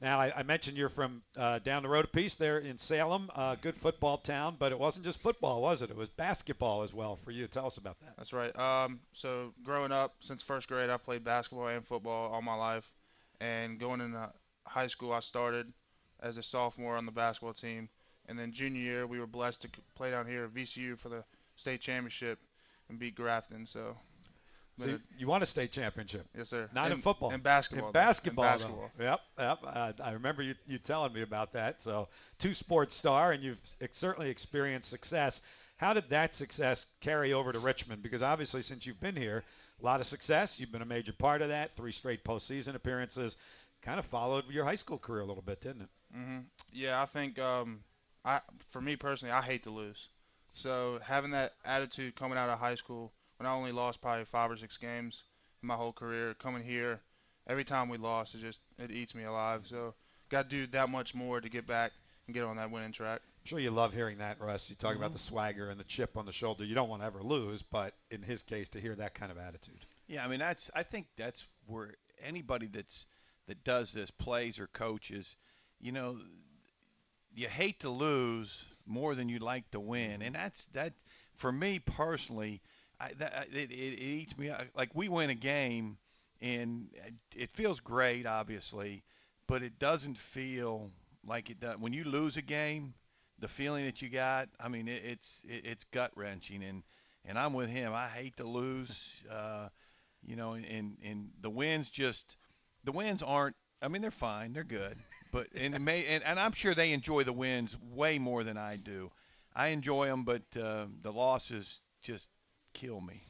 Now, 0.00 0.20
I, 0.20 0.32
I 0.36 0.42
mentioned 0.42 0.76
you're 0.76 0.90
from 0.90 1.22
uh, 1.36 1.58
down 1.60 1.82
the 1.82 1.88
road 1.88 2.04
a 2.04 2.08
piece 2.08 2.34
there 2.34 2.58
in 2.58 2.76
Salem, 2.76 3.30
uh, 3.34 3.56
good 3.62 3.76
football 3.76 4.18
town, 4.18 4.56
but 4.58 4.70
it 4.70 4.78
wasn't 4.78 5.06
just 5.06 5.20
football, 5.20 5.62
was 5.62 5.80
it? 5.80 5.88
It 5.88 5.96
was 5.96 6.10
basketball 6.10 6.82
as 6.82 6.92
well 6.92 7.16
for 7.16 7.30
you. 7.30 7.46
Tell 7.46 7.66
us 7.66 7.78
about 7.78 7.98
that. 8.00 8.12
That's 8.18 8.34
right. 8.34 8.56
Um, 8.58 9.00
so 9.12 9.54
growing 9.64 9.92
up, 9.92 10.14
since 10.20 10.42
first 10.42 10.68
grade, 10.68 10.90
I 10.90 10.98
played 10.98 11.24
basketball 11.24 11.68
and 11.68 11.86
football 11.86 12.30
all 12.30 12.42
my 12.42 12.54
life, 12.54 12.92
and 13.40 13.80
going 13.80 14.02
into 14.02 14.28
high 14.66 14.88
school, 14.88 15.12
I 15.12 15.20
started 15.20 15.72
as 16.20 16.36
a 16.36 16.42
sophomore 16.42 16.96
on 16.96 17.06
the 17.06 17.12
basketball 17.12 17.54
team, 17.54 17.88
and 18.28 18.38
then 18.38 18.52
junior 18.52 18.82
year, 18.82 19.06
we 19.06 19.18
were 19.18 19.26
blessed 19.26 19.62
to 19.62 19.68
play 19.94 20.10
down 20.10 20.26
here 20.26 20.44
at 20.44 20.50
VCU 20.52 20.98
for 20.98 21.08
the 21.08 21.24
state 21.54 21.80
championship 21.80 22.38
and 22.88 22.98
beat 22.98 23.14
Grafton. 23.14 23.66
So. 23.66 23.96
So 24.78 24.88
you, 24.88 25.00
you 25.18 25.26
won 25.26 25.40
a 25.42 25.46
state 25.46 25.72
championship. 25.72 26.26
Yes, 26.36 26.50
sir. 26.50 26.68
Not 26.74 26.88
in, 26.88 26.98
In- 26.98 27.00
football. 27.00 27.30
in 27.30 27.40
basketball, 27.40 27.88
In 27.88 27.92
though. 27.94 28.00
In 28.00 28.06
basketball. 28.06 28.90
though. 28.98 29.04
Yep, 29.04 29.20
yep. 29.38 29.58
Uh, 29.64 29.92
I 30.04 30.10
remember 30.12 30.42
you, 30.42 30.54
you 30.66 30.76
telling 30.76 31.14
me 31.14 31.22
about 31.22 31.54
that. 31.54 31.80
So 31.80 32.08
two 32.38 32.52
sports 32.52 32.94
star, 32.94 33.32
and 33.32 33.42
you've 33.42 33.58
ex- 33.80 33.96
certainly 33.96 34.28
experienced 34.28 34.90
success. 34.90 35.40
How 35.78 35.94
did 35.94 36.10
that 36.10 36.34
success 36.34 36.84
carry 37.00 37.32
over 37.32 37.52
to 37.52 37.58
Richmond? 37.58 38.02
Because 38.02 38.20
obviously, 38.20 38.60
since 38.60 38.84
you've 38.86 39.00
been 39.00 39.16
here, 39.16 39.44
a 39.80 39.84
lot 39.84 40.00
of 40.00 40.06
success. 40.06 40.60
You've 40.60 40.72
been 40.72 40.82
a 40.82 40.86
major 40.86 41.14
part 41.14 41.40
of 41.40 41.48
that. 41.48 41.74
Three 41.74 41.92
straight 41.92 42.22
postseason 42.22 42.74
appearances. 42.74 43.38
Kind 43.80 43.98
of 43.98 44.04
followed 44.04 44.44
your 44.50 44.66
high 44.66 44.74
school 44.74 44.98
career 44.98 45.22
a 45.22 45.26
little 45.26 45.42
bit, 45.42 45.62
didn't 45.62 45.82
it? 45.82 45.88
Mm-hmm. 46.14 46.38
Yeah, 46.72 47.00
I 47.00 47.06
think 47.06 47.38
um, 47.38 47.80
I 48.26 48.40
for 48.68 48.82
me 48.82 48.96
personally, 48.96 49.32
I 49.32 49.40
hate 49.40 49.62
to 49.64 49.70
lose. 49.70 50.08
So 50.56 50.98
having 51.04 51.32
that 51.32 51.52
attitude 51.64 52.16
coming 52.16 52.38
out 52.38 52.48
of 52.48 52.58
high 52.58 52.76
school, 52.76 53.12
when 53.36 53.46
I 53.46 53.52
only 53.52 53.72
lost 53.72 54.00
probably 54.00 54.24
five 54.24 54.50
or 54.50 54.56
six 54.56 54.78
games 54.78 55.22
in 55.62 55.68
my 55.68 55.74
whole 55.74 55.92
career, 55.92 56.34
coming 56.34 56.64
here, 56.64 57.00
every 57.46 57.64
time 57.64 57.90
we 57.90 57.98
lost, 57.98 58.34
it 58.34 58.40
just 58.40 58.60
it 58.78 58.90
eats 58.90 59.14
me 59.14 59.24
alive. 59.24 59.66
So 59.68 59.94
got 60.30 60.48
to 60.48 60.56
do 60.56 60.66
that 60.68 60.88
much 60.88 61.14
more 61.14 61.42
to 61.42 61.48
get 61.50 61.66
back 61.66 61.92
and 62.26 62.34
get 62.34 62.42
on 62.42 62.56
that 62.56 62.70
winning 62.70 62.92
track. 62.92 63.20
I'm 63.22 63.48
sure 63.48 63.58
you 63.58 63.70
love 63.70 63.92
hearing 63.92 64.18
that, 64.18 64.40
Russ. 64.40 64.70
You 64.70 64.76
talk 64.76 64.96
about 64.96 65.08
mm-hmm. 65.08 65.12
the 65.12 65.18
swagger 65.18 65.68
and 65.68 65.78
the 65.78 65.84
chip 65.84 66.16
on 66.16 66.24
the 66.24 66.32
shoulder. 66.32 66.64
You 66.64 66.74
don't 66.74 66.88
want 66.88 67.02
to 67.02 67.06
ever 67.06 67.22
lose, 67.22 67.62
but 67.62 67.92
in 68.10 68.22
his 68.22 68.42
case, 68.42 68.70
to 68.70 68.80
hear 68.80 68.94
that 68.94 69.14
kind 69.14 69.30
of 69.30 69.38
attitude. 69.38 69.84
Yeah, 70.08 70.24
I 70.24 70.28
mean 70.28 70.38
that's 70.38 70.70
I 70.74 70.84
think 70.84 71.06
that's 71.16 71.44
where 71.66 71.94
anybody 72.22 72.66
that's 72.66 73.04
that 73.46 73.62
does 73.62 73.92
this 73.92 74.10
plays 74.10 74.58
or 74.58 74.66
coaches, 74.68 75.36
you 75.80 75.92
know, 75.92 76.18
you 77.34 77.46
hate 77.46 77.80
to 77.80 77.90
lose 77.90 78.64
more 78.86 79.14
than 79.14 79.28
you 79.28 79.38
like 79.38 79.70
to 79.72 79.80
win, 79.80 80.22
and 80.22 80.34
that's 80.34 80.66
that 80.68 80.94
for 81.34 81.52
me 81.52 81.78
personally. 81.78 82.62
I, 82.98 83.12
that, 83.18 83.48
it, 83.52 83.70
it, 83.70 83.74
it 83.74 84.00
eats 84.00 84.38
me. 84.38 84.48
up. 84.50 84.62
Like 84.74 84.94
we 84.94 85.08
win 85.08 85.30
a 85.30 85.34
game, 85.34 85.98
and 86.40 86.88
it 87.34 87.50
feels 87.52 87.80
great, 87.80 88.26
obviously, 88.26 89.04
but 89.46 89.62
it 89.62 89.78
doesn't 89.78 90.16
feel 90.16 90.90
like 91.26 91.50
it 91.50 91.60
does 91.60 91.76
when 91.78 91.92
you 91.92 92.04
lose 92.04 92.36
a 92.36 92.42
game. 92.42 92.94
The 93.38 93.48
feeling 93.48 93.84
that 93.84 94.00
you 94.00 94.08
got, 94.08 94.48
I 94.58 94.68
mean, 94.68 94.88
it, 94.88 95.02
it's 95.04 95.44
it, 95.46 95.66
it's 95.66 95.84
gut 95.84 96.10
wrenching, 96.16 96.62
and 96.64 96.82
and 97.26 97.38
I'm 97.38 97.52
with 97.52 97.68
him. 97.68 97.92
I 97.92 98.08
hate 98.08 98.36
to 98.38 98.44
lose. 98.44 99.22
Uh, 99.30 99.68
you 100.24 100.36
know, 100.36 100.54
and 100.54 100.96
and 101.04 101.30
the 101.40 101.50
wins 101.50 101.90
just 101.90 102.36
the 102.84 102.92
wins 102.92 103.22
aren't. 103.22 103.56
I 103.82 103.88
mean, 103.88 104.02
they're 104.02 104.10
fine, 104.10 104.52
they're 104.52 104.64
good, 104.64 104.98
but 105.36 105.48
and 105.54 105.74
it 105.74 105.80
may 105.82 106.06
and, 106.06 106.24
and 106.24 106.40
I'm 106.40 106.52
sure 106.52 106.74
they 106.74 106.92
enjoy 106.92 107.24
the 107.24 107.32
wins 107.32 107.76
way 107.92 108.18
more 108.18 108.42
than 108.42 108.56
I 108.56 108.76
do. 108.76 109.10
I 109.54 109.68
enjoy 109.68 110.06
them, 110.06 110.24
but 110.24 110.42
uh, 110.58 110.86
the 111.02 111.12
losses 111.12 111.82
just 112.00 112.30
kill 112.72 113.02
me. 113.02 113.22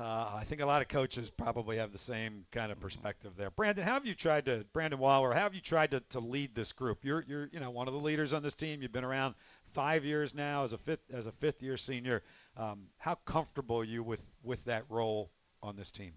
Uh, 0.00 0.32
I 0.34 0.44
think 0.44 0.62
a 0.62 0.66
lot 0.66 0.82
of 0.82 0.88
coaches 0.88 1.30
probably 1.30 1.76
have 1.76 1.92
the 1.92 1.98
same 1.98 2.44
kind 2.50 2.72
of 2.72 2.80
perspective 2.80 3.34
there. 3.36 3.50
Brandon, 3.50 3.84
how 3.84 3.92
have 3.92 4.06
you 4.06 4.14
tried 4.14 4.46
to 4.46 4.64
Brandon 4.72 4.98
Waller? 4.98 5.32
How 5.32 5.42
have 5.42 5.54
you 5.54 5.60
tried 5.60 5.92
to, 5.92 6.00
to 6.10 6.18
lead 6.18 6.56
this 6.56 6.72
group? 6.72 7.04
You're 7.04 7.24
you're 7.28 7.48
you 7.52 7.60
know 7.60 7.70
one 7.70 7.86
of 7.86 7.94
the 7.94 8.00
leaders 8.00 8.32
on 8.32 8.42
this 8.42 8.56
team. 8.56 8.82
You've 8.82 8.92
been 8.92 9.04
around 9.04 9.36
five 9.74 10.04
years 10.04 10.34
now 10.34 10.64
as 10.64 10.72
a 10.72 10.78
fifth 10.78 11.04
as 11.12 11.26
a 11.26 11.32
fifth 11.32 11.62
year 11.62 11.76
senior. 11.76 12.24
Um, 12.56 12.88
how 12.98 13.14
comfortable 13.14 13.76
are 13.76 13.84
you 13.84 14.02
with 14.02 14.24
with 14.42 14.64
that 14.64 14.86
role 14.88 15.30
on 15.62 15.76
this 15.76 15.92
team? 15.92 16.14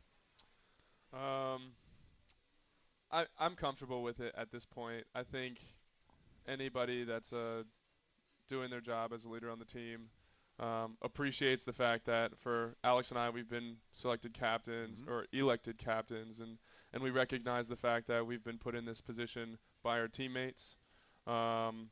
Um, 1.14 1.74
I, 3.16 3.26
I'm 3.39 3.55
comfortable 3.55 4.03
with 4.03 4.20
it 4.20 4.36
at 4.38 4.51
this 4.51 4.66
point. 4.66 5.05
I 5.16 5.24
think 5.24 5.61
anybody 6.49 7.05
that's 7.05 7.32
uh, 7.32 7.63
doing 8.49 8.70
their 8.70 8.82
job 8.82 9.13
as 9.13 9.24
a 9.24 9.30
leader 9.30 9.49
on 9.49 9.57
the 9.57 9.66
team 9.66 10.09
um, 10.59 10.97
appreciates 11.01 11.63
the 11.63 11.72
fact 11.72 12.05
that 12.07 12.38
for 12.38 12.76
Alex 12.84 13.11
and 13.11 13.20
I, 13.20 13.30
we've 13.30 13.49
been 13.49 13.78
selected 13.93 14.34
captains 14.34 15.01
or 15.07 15.28
elected 15.32 15.78
captains, 15.78 16.41
and, 16.41 16.57
and 16.93 17.01
we 17.01 17.09
recognize 17.09 17.70
the 17.70 17.78
fact 17.78 18.07
that 18.07 18.28
we've 18.28 18.43
been 18.43 18.57
put 18.57 18.76
in 18.76 18.84
this 18.84 18.99
position 18.99 19.57
by 19.82 19.97
our 19.97 20.09
teammates. 20.09 20.76
Um, 21.26 21.88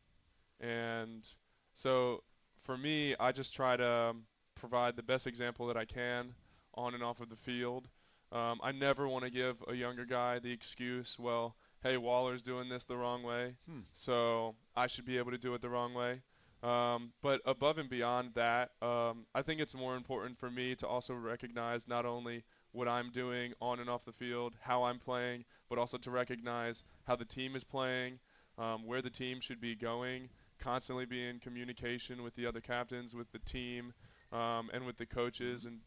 and 0.60 1.26
so 1.74 2.22
for 2.64 2.78
me, 2.78 3.16
I 3.18 3.32
just 3.32 3.56
try 3.56 3.78
to 3.78 3.90
um, 3.90 4.24
provide 4.56 4.98
the 4.98 5.04
best 5.04 5.26
example 5.26 5.68
that 5.68 5.78
I 5.78 5.86
can 5.86 6.34
on 6.74 6.94
and 6.94 7.04
off 7.04 7.22
of 7.22 7.30
the 7.30 7.38
field. 7.38 7.88
Um, 8.34 8.60
I 8.64 8.72
never 8.72 9.08
want 9.08 9.24
to 9.26 9.30
give 9.32 9.64
a 9.68 9.74
younger 9.76 10.06
guy 10.06 10.40
the 10.40 10.52
excuse, 10.52 11.18
well, 11.20 11.56
hey, 11.84 11.98
Waller's 11.98 12.42
doing 12.42 12.68
this 12.68 12.86
the 12.86 12.98
wrong 12.98 13.22
way, 13.24 13.56
Hmm. 13.68 13.82
so 13.92 14.56
I 14.76 14.88
should 14.88 15.06
be 15.06 15.18
able 15.18 15.32
to 15.32 15.38
do 15.38 15.54
it 15.54 15.62
the 15.62 15.70
wrong 15.70 15.94
way. 15.94 16.22
Um, 16.64 17.12
but 17.22 17.42
above 17.46 17.78
and 17.78 17.90
beyond 17.90 18.34
that, 18.36 18.72
um, 18.82 19.26
I 19.36 19.42
think 19.42 19.60
it's 19.60 19.76
more 19.76 19.96
important 19.98 20.40
for 20.40 20.50
me 20.50 20.76
to 20.76 20.88
also 20.88 21.14
recognize 21.14 21.88
not 21.88 22.06
only 22.06 22.44
what 22.72 22.88
I'm 22.88 23.12
doing 23.12 23.54
on 23.62 23.80
and 23.80 23.90
off 23.90 24.06
the 24.06 24.14
field, 24.14 24.56
how 24.62 24.84
I'm 24.84 24.98
playing, 24.98 25.44
but 25.70 25.78
also 25.78 25.98
to 26.00 26.10
recognize 26.10 26.84
how 27.06 27.16
the 27.18 27.26
team 27.26 27.56
is 27.56 27.64
playing, 27.66 28.18
um, 28.58 28.86
where 28.88 29.02
the 29.02 29.10
team 29.10 29.42
should 29.42 29.60
be 29.60 29.76
going, 29.76 30.30
constantly 30.60 31.06
be 31.06 31.28
in 31.28 31.40
communication 31.40 32.24
with 32.24 32.34
the 32.36 32.46
other 32.46 32.62
captains, 32.62 33.14
with 33.14 33.30
the 33.32 33.40
team, 33.40 33.94
um, 34.32 34.70
and 34.74 34.86
with 34.86 34.98
the 34.98 35.06
coaches, 35.06 35.66
and 35.66 35.82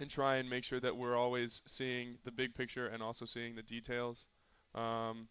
and 0.00 0.10
try 0.10 0.36
and 0.36 0.48
make 0.48 0.64
sure 0.64 0.80
that 0.80 0.96
we're 0.96 1.16
always 1.16 1.62
seeing 1.66 2.16
the 2.24 2.32
big 2.32 2.54
picture 2.54 2.86
and 2.86 3.02
also 3.02 3.24
seeing 3.24 3.54
the 3.54 3.62
details. 3.62 4.26
Um, 4.74 5.28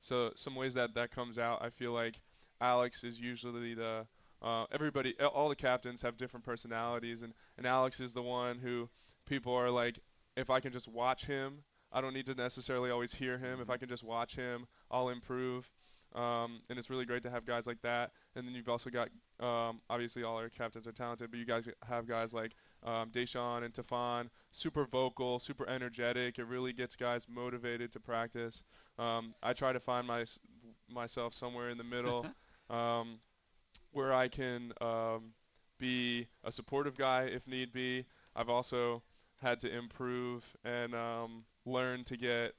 so 0.00 0.30
some 0.36 0.54
ways 0.54 0.74
that 0.74 0.94
that 0.94 1.10
comes 1.10 1.38
out, 1.38 1.60
I 1.60 1.70
feel 1.70 1.92
like 1.92 2.20
Alex 2.60 3.04
is 3.04 3.20
usually 3.20 3.74
the 3.74 4.06
uh, 4.40 4.64
everybody, 4.72 5.14
all 5.20 5.48
the 5.48 5.56
captains 5.56 6.02
have 6.02 6.16
different 6.16 6.44
personalities, 6.44 7.22
and 7.22 7.32
and 7.58 7.66
Alex 7.66 8.00
is 8.00 8.12
the 8.12 8.22
one 8.22 8.58
who 8.58 8.88
people 9.26 9.54
are 9.54 9.70
like, 9.70 9.98
if 10.36 10.50
I 10.50 10.60
can 10.60 10.72
just 10.72 10.88
watch 10.88 11.26
him, 11.26 11.58
I 11.92 12.00
don't 12.00 12.14
need 12.14 12.26
to 12.26 12.34
necessarily 12.34 12.90
always 12.90 13.12
hear 13.12 13.38
him. 13.38 13.60
If 13.60 13.70
I 13.70 13.76
can 13.76 13.88
just 13.88 14.02
watch 14.02 14.34
him, 14.34 14.66
I'll 14.90 15.10
improve. 15.10 15.70
Um, 16.14 16.60
and 16.68 16.78
it's 16.78 16.90
really 16.90 17.06
great 17.06 17.22
to 17.22 17.30
have 17.30 17.46
guys 17.46 17.66
like 17.66 17.80
that. 17.82 18.10
And 18.36 18.46
then 18.46 18.54
you've 18.54 18.68
also 18.68 18.90
got, 18.90 19.08
um, 19.40 19.80
obviously, 19.88 20.22
all 20.22 20.36
our 20.36 20.50
captains 20.50 20.86
are 20.86 20.92
talented, 20.92 21.30
but 21.30 21.38
you 21.38 21.46
guys 21.46 21.66
have 21.88 22.06
guys 22.06 22.34
like 22.34 22.52
um, 22.84 23.10
Dejon 23.10 23.64
and 23.64 23.72
Tafan, 23.72 24.28
super 24.50 24.84
vocal, 24.84 25.38
super 25.38 25.68
energetic. 25.68 26.38
It 26.38 26.46
really 26.46 26.72
gets 26.72 26.96
guys 26.96 27.26
motivated 27.28 27.92
to 27.92 28.00
practice. 28.00 28.62
Um, 28.98 29.34
I 29.42 29.52
try 29.52 29.72
to 29.72 29.80
find 29.80 30.06
my, 30.06 30.24
myself 30.88 31.34
somewhere 31.34 31.70
in 31.70 31.78
the 31.78 31.84
middle 31.84 32.26
um, 32.70 33.18
where 33.92 34.12
I 34.12 34.28
can 34.28 34.72
um, 34.80 35.32
be 35.78 36.26
a 36.44 36.52
supportive 36.52 36.96
guy 36.96 37.24
if 37.24 37.46
need 37.46 37.72
be. 37.72 38.04
I've 38.34 38.48
also 38.48 39.02
had 39.40 39.60
to 39.60 39.76
improve 39.76 40.44
and 40.64 40.94
um, 40.94 41.44
learn 41.66 42.04
to 42.04 42.16
get 42.16 42.54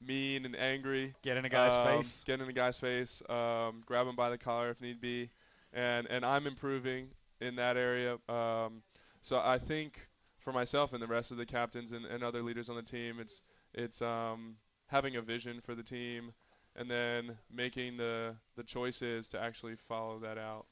mean 0.00 0.44
and 0.44 0.56
angry. 0.56 1.14
Get 1.22 1.36
in 1.36 1.44
a 1.44 1.48
guy's 1.48 1.76
um, 1.78 1.86
face. 1.86 2.22
Get 2.24 2.40
in 2.40 2.48
a 2.48 2.52
guy's 2.52 2.78
face. 2.78 3.22
Um, 3.28 3.82
grab 3.86 4.06
him 4.06 4.16
by 4.16 4.30
the 4.30 4.38
collar 4.38 4.70
if 4.70 4.80
need 4.80 5.00
be. 5.00 5.30
And 5.72 6.06
and 6.08 6.24
I'm 6.24 6.46
improving 6.46 7.08
in 7.40 7.56
that 7.56 7.76
area. 7.76 8.18
Um, 8.28 8.82
so 9.26 9.42
I 9.44 9.58
think 9.58 10.06
for 10.38 10.52
myself 10.52 10.92
and 10.92 11.02
the 11.02 11.06
rest 11.08 11.32
of 11.32 11.36
the 11.36 11.46
captains 11.46 11.90
and, 11.90 12.06
and 12.06 12.22
other 12.22 12.44
leaders 12.44 12.70
on 12.70 12.76
the 12.76 12.82
team, 12.82 13.16
it's 13.18 13.42
it's 13.74 14.00
um, 14.00 14.54
having 14.86 15.16
a 15.16 15.20
vision 15.20 15.60
for 15.60 15.74
the 15.74 15.82
team 15.82 16.32
and 16.76 16.88
then 16.88 17.36
making 17.52 17.96
the 17.96 18.36
the 18.56 18.62
choices 18.62 19.30
to 19.30 19.40
actually 19.40 19.74
follow 19.88 20.20
that 20.20 20.38
out. 20.38 20.66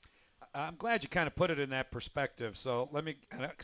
I'm 0.54 0.76
glad 0.76 1.02
you 1.02 1.08
kind 1.08 1.26
of 1.26 1.34
put 1.34 1.50
it 1.50 1.58
in 1.58 1.70
that 1.70 1.90
perspective. 1.90 2.56
So 2.56 2.88
let 2.92 3.04
me, 3.04 3.16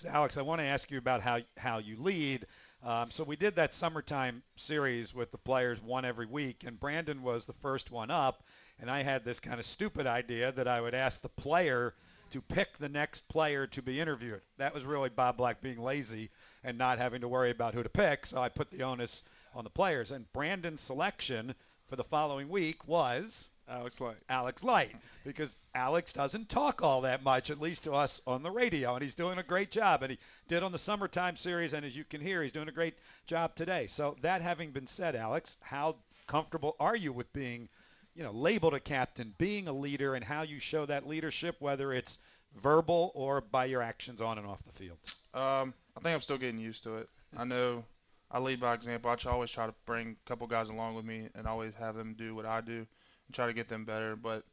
Alex, 0.08 0.36
I 0.36 0.42
want 0.42 0.60
to 0.60 0.66
ask 0.66 0.90
you 0.90 0.98
about 0.98 1.20
how 1.20 1.38
how 1.56 1.78
you 1.78 1.96
lead. 2.02 2.46
Um, 2.82 3.12
so 3.12 3.22
we 3.22 3.36
did 3.36 3.54
that 3.56 3.72
summertime 3.72 4.42
series 4.56 5.14
with 5.14 5.30
the 5.30 5.38
players 5.38 5.80
one 5.80 6.04
every 6.04 6.26
week, 6.26 6.64
and 6.66 6.80
Brandon 6.80 7.22
was 7.22 7.46
the 7.46 7.52
first 7.52 7.92
one 7.92 8.10
up, 8.10 8.42
and 8.80 8.90
I 8.90 9.04
had 9.04 9.24
this 9.24 9.38
kind 9.38 9.60
of 9.60 9.66
stupid 9.66 10.08
idea 10.08 10.50
that 10.50 10.66
I 10.66 10.80
would 10.80 10.94
ask 10.94 11.20
the 11.20 11.28
player 11.28 11.94
to 12.30 12.40
pick 12.40 12.78
the 12.78 12.88
next 12.88 13.28
player 13.28 13.66
to 13.68 13.82
be 13.82 14.00
interviewed. 14.00 14.40
That 14.58 14.74
was 14.74 14.84
really 14.84 15.08
Bob 15.08 15.36
Black 15.36 15.60
being 15.60 15.80
lazy 15.80 16.30
and 16.64 16.78
not 16.78 16.98
having 16.98 17.22
to 17.22 17.28
worry 17.28 17.50
about 17.50 17.74
who 17.74 17.82
to 17.82 17.88
pick, 17.88 18.26
so 18.26 18.38
I 18.38 18.48
put 18.48 18.70
the 18.70 18.82
onus 18.82 19.22
on 19.54 19.64
the 19.64 19.70
players. 19.70 20.10
And 20.10 20.32
Brandon's 20.32 20.80
selection 20.80 21.54
for 21.88 21.96
the 21.96 22.04
following 22.04 22.48
week 22.48 22.86
was 22.86 23.48
Alex 23.68 24.00
Light. 24.00 24.16
Alex 24.28 24.64
Light, 24.64 24.94
because 25.24 25.56
Alex 25.74 26.12
doesn't 26.12 26.48
talk 26.48 26.82
all 26.82 27.02
that 27.02 27.22
much, 27.22 27.50
at 27.50 27.60
least 27.60 27.84
to 27.84 27.92
us 27.92 28.20
on 28.26 28.42
the 28.42 28.50
radio, 28.50 28.94
and 28.94 29.02
he's 29.02 29.14
doing 29.14 29.38
a 29.38 29.44
great 29.44 29.70
job. 29.70 30.02
And 30.02 30.10
he 30.10 30.18
did 30.48 30.62
on 30.62 30.72
the 30.72 30.78
summertime 30.78 31.36
series, 31.36 31.72
and 31.72 31.86
as 31.86 31.94
you 31.94 32.04
can 32.04 32.20
hear, 32.20 32.42
he's 32.42 32.52
doing 32.52 32.68
a 32.68 32.72
great 32.72 32.94
job 33.26 33.54
today. 33.54 33.86
So 33.86 34.16
that 34.22 34.42
having 34.42 34.70
been 34.70 34.86
said, 34.86 35.14
Alex, 35.14 35.56
how 35.60 35.96
comfortable 36.26 36.76
are 36.80 36.96
you 36.96 37.12
with 37.12 37.32
being, 37.32 37.68
you 38.14 38.22
know, 38.22 38.32
labeled 38.32 38.74
a 38.74 38.80
captain, 38.80 39.34
being 39.38 39.68
a 39.68 39.72
leader, 39.72 40.14
and 40.14 40.24
how 40.24 40.42
you 40.42 40.58
show 40.58 40.86
that 40.86 41.06
leadership, 41.06 41.56
whether 41.60 41.92
it's 41.92 42.18
verbal 42.62 43.12
or 43.14 43.40
by 43.40 43.64
your 43.66 43.82
actions 43.82 44.20
on 44.20 44.38
and 44.38 44.46
off 44.46 44.58
the 44.66 44.72
field? 44.72 44.98
Um, 45.34 45.74
I 45.96 46.00
think 46.00 46.14
I'm 46.14 46.20
still 46.20 46.38
getting 46.38 46.58
used 46.60 46.82
to 46.84 46.96
it. 46.96 47.08
I 47.36 47.44
know 47.44 47.84
I 48.30 48.38
lead 48.38 48.60
by 48.60 48.74
example. 48.74 49.10
I 49.10 49.30
always 49.30 49.50
try 49.50 49.66
to 49.66 49.74
bring 49.86 50.16
a 50.24 50.28
couple 50.28 50.46
guys 50.46 50.68
along 50.68 50.94
with 50.94 51.04
me 51.04 51.28
and 51.34 51.46
always 51.46 51.74
have 51.74 51.96
them 51.96 52.14
do 52.18 52.34
what 52.34 52.46
I 52.46 52.60
do 52.60 52.78
and 52.78 53.34
try 53.34 53.46
to 53.46 53.52
get 53.52 53.68
them 53.68 53.84
better. 53.84 54.16
But 54.16 54.44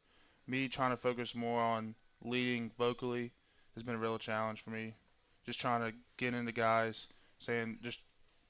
me 0.46 0.68
trying 0.68 0.90
to 0.90 0.96
focus 0.96 1.34
more 1.34 1.60
on 1.60 1.94
leading 2.24 2.70
vocally 2.78 3.32
has 3.74 3.82
been 3.82 3.94
a 3.94 3.98
real 3.98 4.18
challenge 4.18 4.62
for 4.62 4.70
me. 4.70 4.94
Just 5.46 5.60
trying 5.60 5.80
to 5.80 5.96
get 6.16 6.34
into 6.34 6.52
guys, 6.52 7.06
saying 7.38 7.78
just 7.82 8.00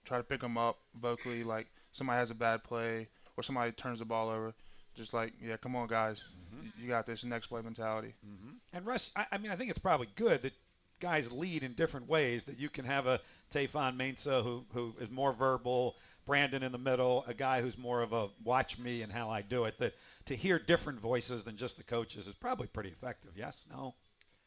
try 0.04 0.18
to 0.18 0.24
pick 0.24 0.40
them 0.40 0.56
up 0.56 0.78
vocally, 1.00 1.44
like 1.44 1.66
somebody 1.92 2.18
has 2.18 2.30
a 2.30 2.34
bad 2.34 2.64
play 2.64 3.08
or 3.36 3.42
somebody 3.42 3.72
turns 3.72 3.98
the 3.98 4.04
ball 4.04 4.28
over. 4.28 4.54
Just 4.98 5.14
like, 5.14 5.32
yeah, 5.40 5.56
come 5.56 5.76
on, 5.76 5.86
guys, 5.86 6.22
mm-hmm. 6.54 6.66
you 6.82 6.88
got 6.88 7.06
this 7.06 7.24
next 7.24 7.46
play 7.46 7.62
mentality. 7.62 8.14
Mm-hmm. 8.26 8.50
And 8.72 8.84
Russ, 8.84 9.10
I, 9.14 9.26
I 9.32 9.38
mean, 9.38 9.52
I 9.52 9.56
think 9.56 9.70
it's 9.70 9.78
probably 9.78 10.08
good 10.16 10.42
that 10.42 10.52
guys 11.00 11.30
lead 11.30 11.62
in 11.62 11.72
different 11.74 12.08
ways. 12.08 12.44
That 12.44 12.58
you 12.58 12.68
can 12.68 12.84
have 12.84 13.06
a 13.06 13.20
Tayfon 13.52 13.96
Mensah 13.96 14.42
who 14.42 14.64
who 14.74 14.94
is 15.00 15.08
more 15.08 15.32
verbal, 15.32 15.94
Brandon 16.26 16.62
in 16.62 16.72
the 16.72 16.78
middle, 16.78 17.24
a 17.28 17.34
guy 17.34 17.62
who's 17.62 17.78
more 17.78 18.02
of 18.02 18.12
a 18.12 18.28
watch 18.44 18.78
me 18.78 19.02
and 19.02 19.12
how 19.12 19.30
I 19.30 19.42
do 19.42 19.64
it. 19.64 19.78
That 19.78 19.94
to 20.26 20.36
hear 20.36 20.58
different 20.58 21.00
voices 21.00 21.44
than 21.44 21.56
just 21.56 21.76
the 21.76 21.84
coaches 21.84 22.26
is 22.26 22.34
probably 22.34 22.66
pretty 22.66 22.90
effective. 22.90 23.30
Yes, 23.36 23.66
no. 23.70 23.94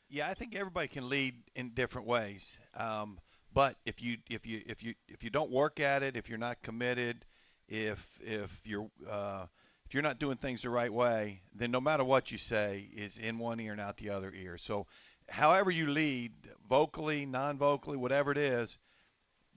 Yeah, 0.10 0.28
I 0.28 0.34
think 0.34 0.56
everybody 0.56 0.90
can 0.90 1.08
lead 1.08 1.36
in 1.56 1.70
different 1.70 2.06
ways. 2.06 2.58
Um, 2.76 3.20
but 3.54 3.78
if 3.86 4.02
you 4.02 4.18
if 4.30 4.46
you 4.46 4.62
if 4.66 4.84
you 4.84 4.96
if 5.08 5.24
you 5.24 5.30
don't 5.30 5.50
work 5.50 5.80
at 5.80 6.04
it, 6.04 6.18
if 6.18 6.30
you're 6.30 6.38
not 6.38 6.62
committed, 6.62 7.26
if 7.68 8.20
if 8.22 8.62
you're 8.66 8.90
uh, 9.10 9.46
if 9.92 9.96
you're 9.96 10.04
not 10.04 10.20
doing 10.20 10.38
things 10.38 10.62
the 10.62 10.70
right 10.70 10.94
way, 10.94 11.42
then 11.54 11.70
no 11.70 11.82
matter 11.82 12.06
what 12.06 12.32
you 12.32 12.38
say 12.38 12.88
is 12.96 13.18
in 13.18 13.38
one 13.38 13.60
ear 13.60 13.74
and 13.74 13.82
out 13.82 13.98
the 13.98 14.10
other 14.10 14.32
ear. 14.34 14.58
So, 14.58 14.88
however 15.28 15.70
you 15.70 15.88
lead, 15.88 16.32
vocally, 16.70 17.26
non-vocally, 17.26 17.98
whatever 17.98 18.32
it 18.32 18.38
is, 18.38 18.78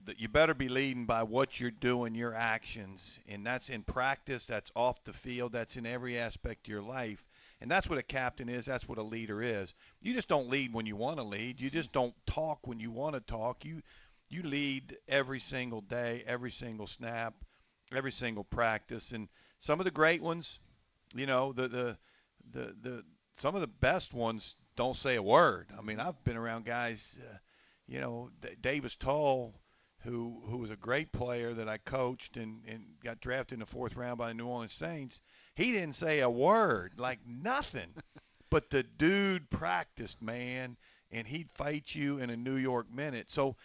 that 0.03 0.19
you 0.19 0.27
better 0.27 0.53
be 0.53 0.67
leading 0.67 1.05
by 1.05 1.23
what 1.23 1.57
you're 1.57 1.71
doing, 1.71 2.15
your 2.15 2.33
actions, 2.33 3.17
and 3.29 3.47
that's 3.47 3.69
in 3.69 3.83
practice, 3.83 4.45
that's 4.45 4.73
off 4.75 5.01
the 5.05 5.13
field, 5.13 5.53
that's 5.53 5.77
in 5.77 5.85
every 5.85 6.19
aspect 6.19 6.67
of 6.67 6.71
your 6.71 6.81
life. 6.81 7.25
And 7.61 7.71
that's 7.71 7.89
what 7.89 7.97
a 7.97 8.03
captain 8.03 8.49
is, 8.49 8.65
that's 8.65 8.89
what 8.89 8.97
a 8.97 9.03
leader 9.03 9.41
is. 9.41 9.73
You 10.01 10.13
just 10.13 10.27
don't 10.27 10.49
lead 10.49 10.73
when 10.73 10.85
you 10.85 10.97
want 10.97 11.15
to 11.15 11.23
lead. 11.23 11.61
You 11.61 11.69
just 11.69 11.93
don't 11.93 12.13
talk 12.27 12.67
when 12.67 12.81
you 12.81 12.91
want 12.91 13.13
to 13.15 13.21
talk. 13.21 13.63
You 13.63 13.81
you 14.27 14.43
lead 14.43 14.97
every 15.07 15.39
single 15.39 15.79
day, 15.79 16.25
every 16.27 16.51
single 16.51 16.87
snap, 16.87 17.35
every 17.93 18.11
single 18.11 18.43
practice 18.43 19.13
and 19.13 19.29
some 19.65 19.79
of 19.79 19.83
the 19.85 19.91
great 19.91 20.21
ones, 20.21 20.59
you 21.15 21.25
know, 21.25 21.51
the 21.51 21.67
the 21.67 21.97
the 22.51 22.75
the 22.81 23.03
some 23.33 23.55
of 23.55 23.61
the 23.61 23.67
best 23.67 24.13
ones 24.13 24.55
don't 24.75 24.95
say 24.95 25.15
a 25.15 25.23
word. 25.23 25.67
I 25.75 25.81
mean, 25.81 25.99
I've 25.99 26.23
been 26.23 26.37
around 26.37 26.65
guys, 26.65 27.17
uh, 27.19 27.37
you 27.87 27.99
know, 27.99 28.29
Davis 28.61 28.95
Tull 28.95 29.55
who 30.03 30.43
who 30.45 30.57
was 30.57 30.69
a 30.69 30.75
great 30.75 31.11
player 31.11 31.55
that 31.55 31.67
I 31.67 31.79
coached 31.79 32.37
and, 32.37 32.61
and 32.67 32.85
got 33.03 33.19
drafted 33.21 33.55
in 33.55 33.59
the 33.61 33.65
fourth 33.65 33.95
round 33.95 34.19
by 34.19 34.27
the 34.27 34.35
New 34.35 34.45
Orleans 34.45 34.73
Saints. 34.73 35.19
He 35.55 35.71
didn't 35.71 35.95
say 35.95 36.19
a 36.19 36.29
word, 36.29 36.93
like 36.97 37.25
nothing. 37.25 37.89
but 38.51 38.69
the 38.69 38.83
dude 38.83 39.49
practiced, 39.49 40.21
man, 40.21 40.77
and 41.11 41.25
he'd 41.25 41.49
fight 41.49 41.95
you 41.95 42.19
in 42.19 42.29
a 42.29 42.37
New 42.37 42.57
York 42.57 42.85
minute. 42.93 43.31
So, 43.31 43.55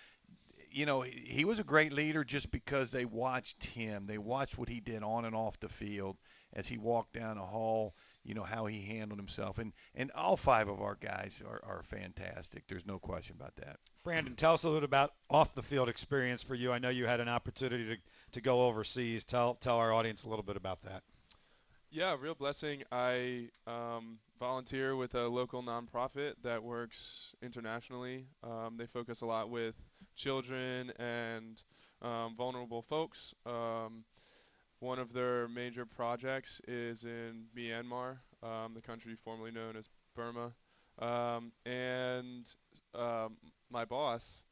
you 0.71 0.87
know, 0.87 1.03
he, 1.03 1.25
he 1.27 1.45
was 1.45 1.59
a 1.59 1.65
great 1.65 1.93
leader 1.93 2.25
just 2.25 2.51
because 2.51 2.91
they 2.91 3.05
watched 3.05 3.65
him. 3.65 4.07
They 4.07 4.19
watched 4.19 4.59
what 4.59 4.69
he 4.69 4.81
did 4.81 5.03
on 5.03 5.25
and 5.25 5.35
off 5.35 5.59
the 5.61 5.69
field 5.69 6.17
as 6.53 6.67
he 6.67 6.79
walked 6.79 7.13
down 7.13 7.37
the 7.37 7.43
hall 7.43 7.95
you 8.23 8.35
know 8.35 8.43
how 8.43 8.67
he 8.67 8.83
handled 8.83 9.19
himself 9.19 9.59
and 9.59 9.73
and 9.95 10.11
all 10.11 10.37
five 10.37 10.69
of 10.69 10.83
our 10.83 10.99
guys 11.01 11.41
are, 11.49 11.63
are 11.65 11.83
fantastic 11.85 12.65
there's 12.69 12.85
no 12.85 12.99
question 12.99 13.35
about 13.39 13.57
that 13.57 13.79
Brandon, 14.03 14.35
tell 14.35 14.55
us 14.55 14.63
a 14.63 14.67
little 14.67 14.81
bit 14.81 14.89
about 14.89 15.13
off 15.29 15.55
the 15.55 15.63
field 15.63 15.91
experience 15.91 16.43
for 16.43 16.55
you. 16.55 16.73
I 16.73 16.79
know 16.79 16.89
you 16.89 17.05
had 17.05 17.21
an 17.21 17.29
opportunity 17.29 17.85
to, 17.85 17.97
to 18.33 18.41
go 18.41 18.63
overseas. 18.63 19.25
Tell 19.25 19.55
tell 19.55 19.77
our 19.77 19.93
audience 19.93 20.25
a 20.25 20.29
little 20.29 20.43
bit 20.43 20.57
about 20.57 20.83
that. 20.83 21.03
Yeah, 21.91 22.17
real 22.19 22.35
blessing. 22.35 22.83
I 22.91 23.51
um, 23.67 24.19
volunteer 24.39 24.97
with 24.97 25.15
a 25.15 25.29
local 25.29 25.63
nonprofit 25.63 26.35
that 26.45 26.63
works 26.63 27.35
internationally. 27.43 28.27
Um, 28.43 28.77
they 28.79 28.87
focus 28.87 29.21
a 29.21 29.27
lot 29.27 29.51
with 29.51 29.75
children 30.23 30.93
and 30.99 31.63
um, 32.03 32.35
vulnerable 32.37 32.83
folks. 32.83 33.35
Um, 33.47 34.05
one 34.81 34.99
of 34.99 35.13
their 35.13 35.49
major 35.49 35.87
projects 35.87 36.61
is 36.69 37.05
in 37.05 37.45
Myanmar, 37.57 38.19
um, 38.43 38.75
the 38.75 38.81
country 38.81 39.17
formerly 39.25 39.51
known 39.51 39.77
as 39.77 39.89
Burma. 40.17 40.53
Um, 40.99 41.53
and 41.67 42.47
um, 42.95 43.37
my 43.71 43.85
boss 43.85 44.43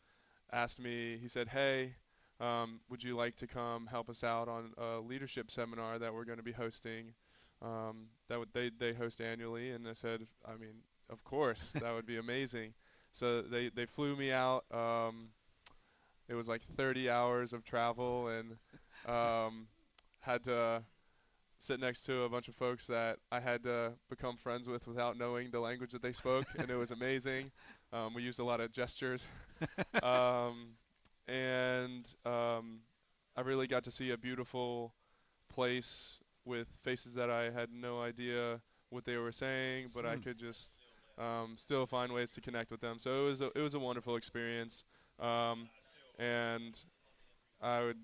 asked 0.52 0.80
me, 0.80 1.18
he 1.20 1.28
said, 1.28 1.48
hey, 1.48 1.94
would 2.88 3.02
you 3.02 3.16
like 3.16 3.36
to 3.36 3.46
come 3.46 3.86
help 3.86 4.08
us 4.08 4.24
out 4.24 4.48
on 4.48 4.72
a 4.78 5.00
leadership 5.00 5.50
seminar 5.50 5.98
that 5.98 6.12
we're 6.12 6.24
going 6.24 6.38
to 6.38 6.44
be 6.44 6.52
hosting? 6.52 7.14
Um, 7.60 8.06
that 8.28 8.38
they 8.54 8.70
they 8.78 8.94
host 8.94 9.20
annually, 9.20 9.72
and 9.72 9.88
I 9.88 9.92
said, 9.94 10.20
I 10.46 10.52
mean, 10.52 10.76
of 11.10 11.24
course, 11.24 11.72
that 11.80 11.92
would 11.92 12.06
be 12.06 12.18
amazing. 12.18 12.72
So 13.12 13.42
they 13.42 13.70
they 13.70 13.86
flew 13.86 14.14
me 14.16 14.30
out. 14.30 14.64
Um, 14.72 15.30
it 16.28 16.34
was 16.34 16.48
like 16.48 16.62
30 16.76 17.10
hours 17.10 17.52
of 17.52 17.64
travel, 17.64 18.28
and 18.28 18.56
um, 19.06 19.68
had 20.20 20.44
to 20.44 20.82
sit 21.58 21.80
next 21.80 22.02
to 22.04 22.22
a 22.22 22.28
bunch 22.28 22.48
of 22.48 22.54
folks 22.54 22.86
that 22.86 23.18
I 23.30 23.40
had 23.40 23.62
to 23.64 23.92
become 24.10 24.36
friends 24.36 24.68
with 24.68 24.86
without 24.86 25.16
knowing 25.18 25.50
the 25.50 25.60
language 25.60 25.92
that 25.92 26.02
they 26.02 26.12
spoke, 26.12 26.46
and 26.58 26.70
it 26.70 26.76
was 26.76 26.90
amazing. 26.90 27.50
Um, 27.92 28.14
we 28.14 28.22
used 28.22 28.38
a 28.38 28.44
lot 28.44 28.60
of 28.60 28.72
gestures, 28.72 29.28
um, 30.02 30.74
and 31.28 32.06
um, 32.24 32.80
I 33.36 33.42
really 33.42 33.66
got 33.66 33.84
to 33.84 33.90
see 33.90 34.10
a 34.10 34.16
beautiful 34.18 34.94
place 35.48 36.18
with 36.44 36.68
faces 36.82 37.14
that 37.14 37.30
I 37.30 37.50
had 37.50 37.70
no 37.72 38.00
idea 38.00 38.60
what 38.90 39.04
they 39.04 39.16
were 39.16 39.32
saying, 39.32 39.90
but 39.94 40.06
I 40.06 40.16
hmm. 40.16 40.22
could 40.22 40.38
just 40.38 40.78
um, 41.18 41.54
still 41.56 41.86
find 41.86 42.12
ways 42.12 42.32
to 42.32 42.40
connect 42.40 42.70
with 42.70 42.80
them. 42.80 42.98
So 42.98 43.26
it 43.26 43.28
was 43.30 43.40
a, 43.40 43.46
it 43.54 43.60
was 43.60 43.74
a 43.74 43.78
wonderful 43.78 44.16
experience, 44.16 44.84
um, 45.20 45.68
and 46.18 46.78
I 47.60 47.82
would 47.82 47.98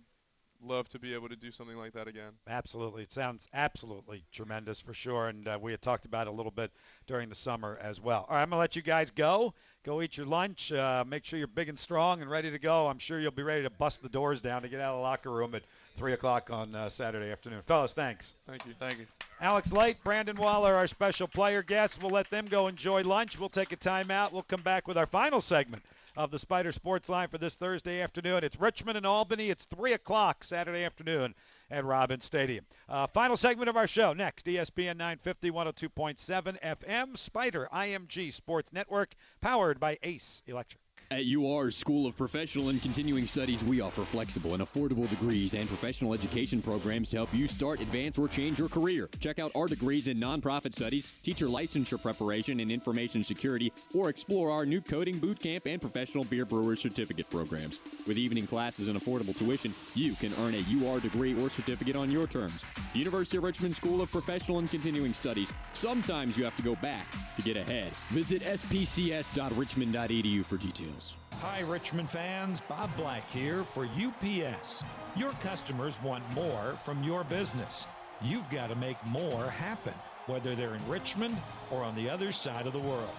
love 0.67 0.89
to 0.89 0.99
be 0.99 1.15
able 1.15 1.29
to 1.29 1.37
do 1.37 1.51
something 1.51 1.77
like 1.77 1.93
that 1.93 2.09
again. 2.09 2.33
Absolutely. 2.49 3.03
It 3.03 3.13
sounds 3.13 3.47
absolutely 3.53 4.25
tremendous 4.33 4.81
for 4.81 4.95
sure. 4.95 5.29
And 5.29 5.47
uh, 5.47 5.59
we 5.61 5.73
had 5.73 5.83
talked 5.83 6.05
about 6.05 6.27
it 6.27 6.31
a 6.31 6.33
little 6.33 6.53
bit 6.53 6.71
during 7.07 7.29
the 7.29 7.35
summer 7.35 7.79
as 7.81 8.01
well. 8.01 8.27
All 8.29 8.37
right, 8.37 8.43
I'm 8.43 8.49
going 8.51 8.57
to 8.57 8.61
let 8.61 8.77
you 8.77 8.83
guys 8.83 9.11
go. 9.11 9.55
Go 9.85 10.01
eat 10.01 10.17
your 10.17 10.27
lunch. 10.27 10.73
Uh, 10.73 11.05
make 11.07 11.25
sure 11.25 11.39
you're 11.39 11.49
big 11.49 11.69
and 11.69 11.79
strong 11.79 12.23
and 12.23 12.31
ready 12.31 12.51
to 12.51 12.59
go. 12.59 12.87
I'm 12.87 12.99
sure 12.99 13.21
you'll 13.21 13.33
be 13.33 13.43
ready 13.43 13.65
to 13.65 13.71
bust 13.71 14.03
the 14.03 14.09
doors 14.09 14.41
down 14.41 14.63
to 14.63 14.69
get 14.69 14.81
out 14.81 14.95
of 14.95 14.99
the 14.99 15.03
locker 15.03 15.31
room 15.31 15.55
at 15.55 15.63
3 15.99 16.15
o'clock 16.15 16.51
on 16.51 16.75
uh, 16.75 16.89
Saturday 16.89 17.31
afternoon. 17.31 17.61
Fellas, 17.67 17.93
thanks. 17.93 18.35
Thank 18.47 18.67
you. 18.67 18.73
Thank 18.79 18.99
you. 18.99 19.07
Alex 19.41 19.71
Light, 19.73 20.03
Brandon 20.03 20.37
Waller, 20.37 20.75
our 20.75 20.87
special 20.87 21.29
player 21.29 21.63
guests. 21.63 21.99
We'll 22.01 22.11
let 22.11 22.31
them 22.31 22.47
go 22.47 22.69
enjoy 22.69 23.03
lunch. 23.03 23.39
We'll 23.39 23.51
take 23.51 23.73
a 23.73 23.77
timeout. 23.77 24.33
We'll 24.33 24.43
come 24.43 24.63
back 24.63 24.89
with 24.89 24.97
our 24.97 25.07
final 25.07 25.43
segment 25.43 25.83
of 26.17 26.31
the 26.31 26.39
Spider 26.39 26.73
Sports 26.73 27.09
Line 27.09 27.29
for 27.29 27.39
this 27.39 27.57
Thursday 27.57 28.01
afternoon. 28.01 28.45
It's 28.45 28.61
Richmond 28.61 28.97
and 28.97 29.07
Albany. 29.07 29.51
It's 29.51 29.65
3 29.67 29.95
o'clock 29.95 30.45
Saturday 30.45 30.85
afternoon 30.85 31.35
at 31.71 31.85
Robins 31.85 32.25
Stadium. 32.25 32.65
Uh, 32.89 33.07
final 33.09 33.37
segment 33.37 33.69
of 33.69 33.77
our 33.77 33.87
show 33.87 34.13
next. 34.13 34.47
ESPN 34.47 34.97
950, 34.97 35.51
102.7 35.51 36.61
FM, 36.63 37.19
Spider 37.19 37.69
IMG 37.73 38.33
Sports 38.33 38.73
Network, 38.73 39.15
powered 39.41 39.81
by 39.81 39.99
Ace 40.03 40.43
Electric. 40.47 40.84
At 41.11 41.27
UR's 41.27 41.77
School 41.77 42.07
of 42.07 42.17
Professional 42.17 42.71
and 42.71 42.81
Continuing 42.81 43.27
Studies, 43.27 43.63
we 43.63 43.81
offer 43.81 44.05
flexible 44.05 44.55
and 44.55 44.63
affordable 44.63 45.09
degrees 45.09 45.55
and 45.55 45.69
professional 45.69 46.15
education 46.15 46.63
programs 46.63 47.11
to 47.11 47.19
help 47.19 47.33
you 47.33 47.47
start, 47.47 47.81
advance, 47.81 48.19
or 48.19 48.27
change 48.27 48.59
your 48.59 48.69
career. 48.69 49.09
Check 49.21 49.39
out 49.39 49.53
our 49.55 49.67
degrees 49.67 50.09
in 50.09 50.19
nonprofit 50.19 50.73
studies, 50.73 51.07
teacher 51.23 51.47
licensure 51.47 52.03
preparation, 52.03 52.61
and 52.61 52.71
information 52.71 53.23
security, 53.23 53.73
or 53.95 54.09
explore 54.09 54.51
our 54.51 54.65
new 54.65 54.81
coding 54.81 55.19
boot 55.19 55.39
camp 55.39 55.67
and 55.67 55.81
professional 55.81 56.25
beer 56.25 56.47
brewer 56.47 56.75
certificate 56.75 57.29
programs. 57.31 57.81
With 58.07 58.19
evening 58.19 58.47
classes 58.47 58.89
and 58.89 59.01
affordable 59.01 59.39
tuition, 59.39 59.75
you 59.95 60.15
can 60.15 60.33
earn 60.41 60.55
a 60.55 60.85
UR 60.85 61.01
degree 61.01 61.41
or 61.41 61.51
certificate 61.51 61.97
on 61.97 62.11
your 62.11 62.27
terms. 62.27 62.65
University 62.95 63.37
of 63.37 63.45
Richmond 63.45 63.77
School 63.77 64.01
of 64.01 64.11
Professional 64.11 64.59
and 64.59 64.71
Continuing 64.71 65.13
Studies. 65.13 65.53
Sometimes 65.75 66.39
you 66.39 66.45
have 66.45 66.57
to 66.57 66.63
go 66.63 66.77
back 66.77 67.07
to 67.37 67.43
get 67.43 67.57
ahead. 67.57 67.93
Visit 68.11 68.43
spcs.richmond.edu 68.43 70.45
for 70.45 70.57
details. 70.57 71.04
Hi, 71.41 71.61
Richmond 71.61 72.11
fans. 72.11 72.61
Bob 72.69 72.91
Black 72.97 73.29
here 73.31 73.65
for 73.65 73.87
UPS. 73.87 74.85
Your 75.17 75.33
customers 75.41 75.99
want 76.03 76.23
more 76.35 76.75
from 76.85 77.03
your 77.03 77.25
business. 77.25 77.87
You've 78.23 78.49
got 78.51 78.69
to 78.69 78.75
make 78.75 79.05
more 79.07 79.51
happen, 79.51 79.95
whether 80.27 80.55
they're 80.55 80.75
in 80.75 80.89
Richmond 80.89 81.37
or 81.71 81.83
on 81.83 81.95
the 81.95 82.09
other 82.09 82.33
side 82.33 82.67
of 82.67 82.73
the 82.73 82.79
world. 82.79 83.17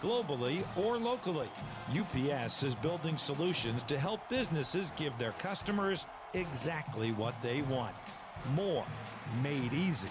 Globally 0.00 0.64
or 0.76 0.98
locally, 0.98 1.48
UPS 1.96 2.62
is 2.62 2.74
building 2.74 3.16
solutions 3.16 3.82
to 3.84 3.98
help 3.98 4.20
businesses 4.28 4.92
give 4.96 5.16
their 5.16 5.32
customers 5.32 6.06
exactly 6.34 7.12
what 7.12 7.40
they 7.40 7.62
want 7.62 7.94
more 8.54 8.84
made 9.42 9.72
easy. 9.72 10.10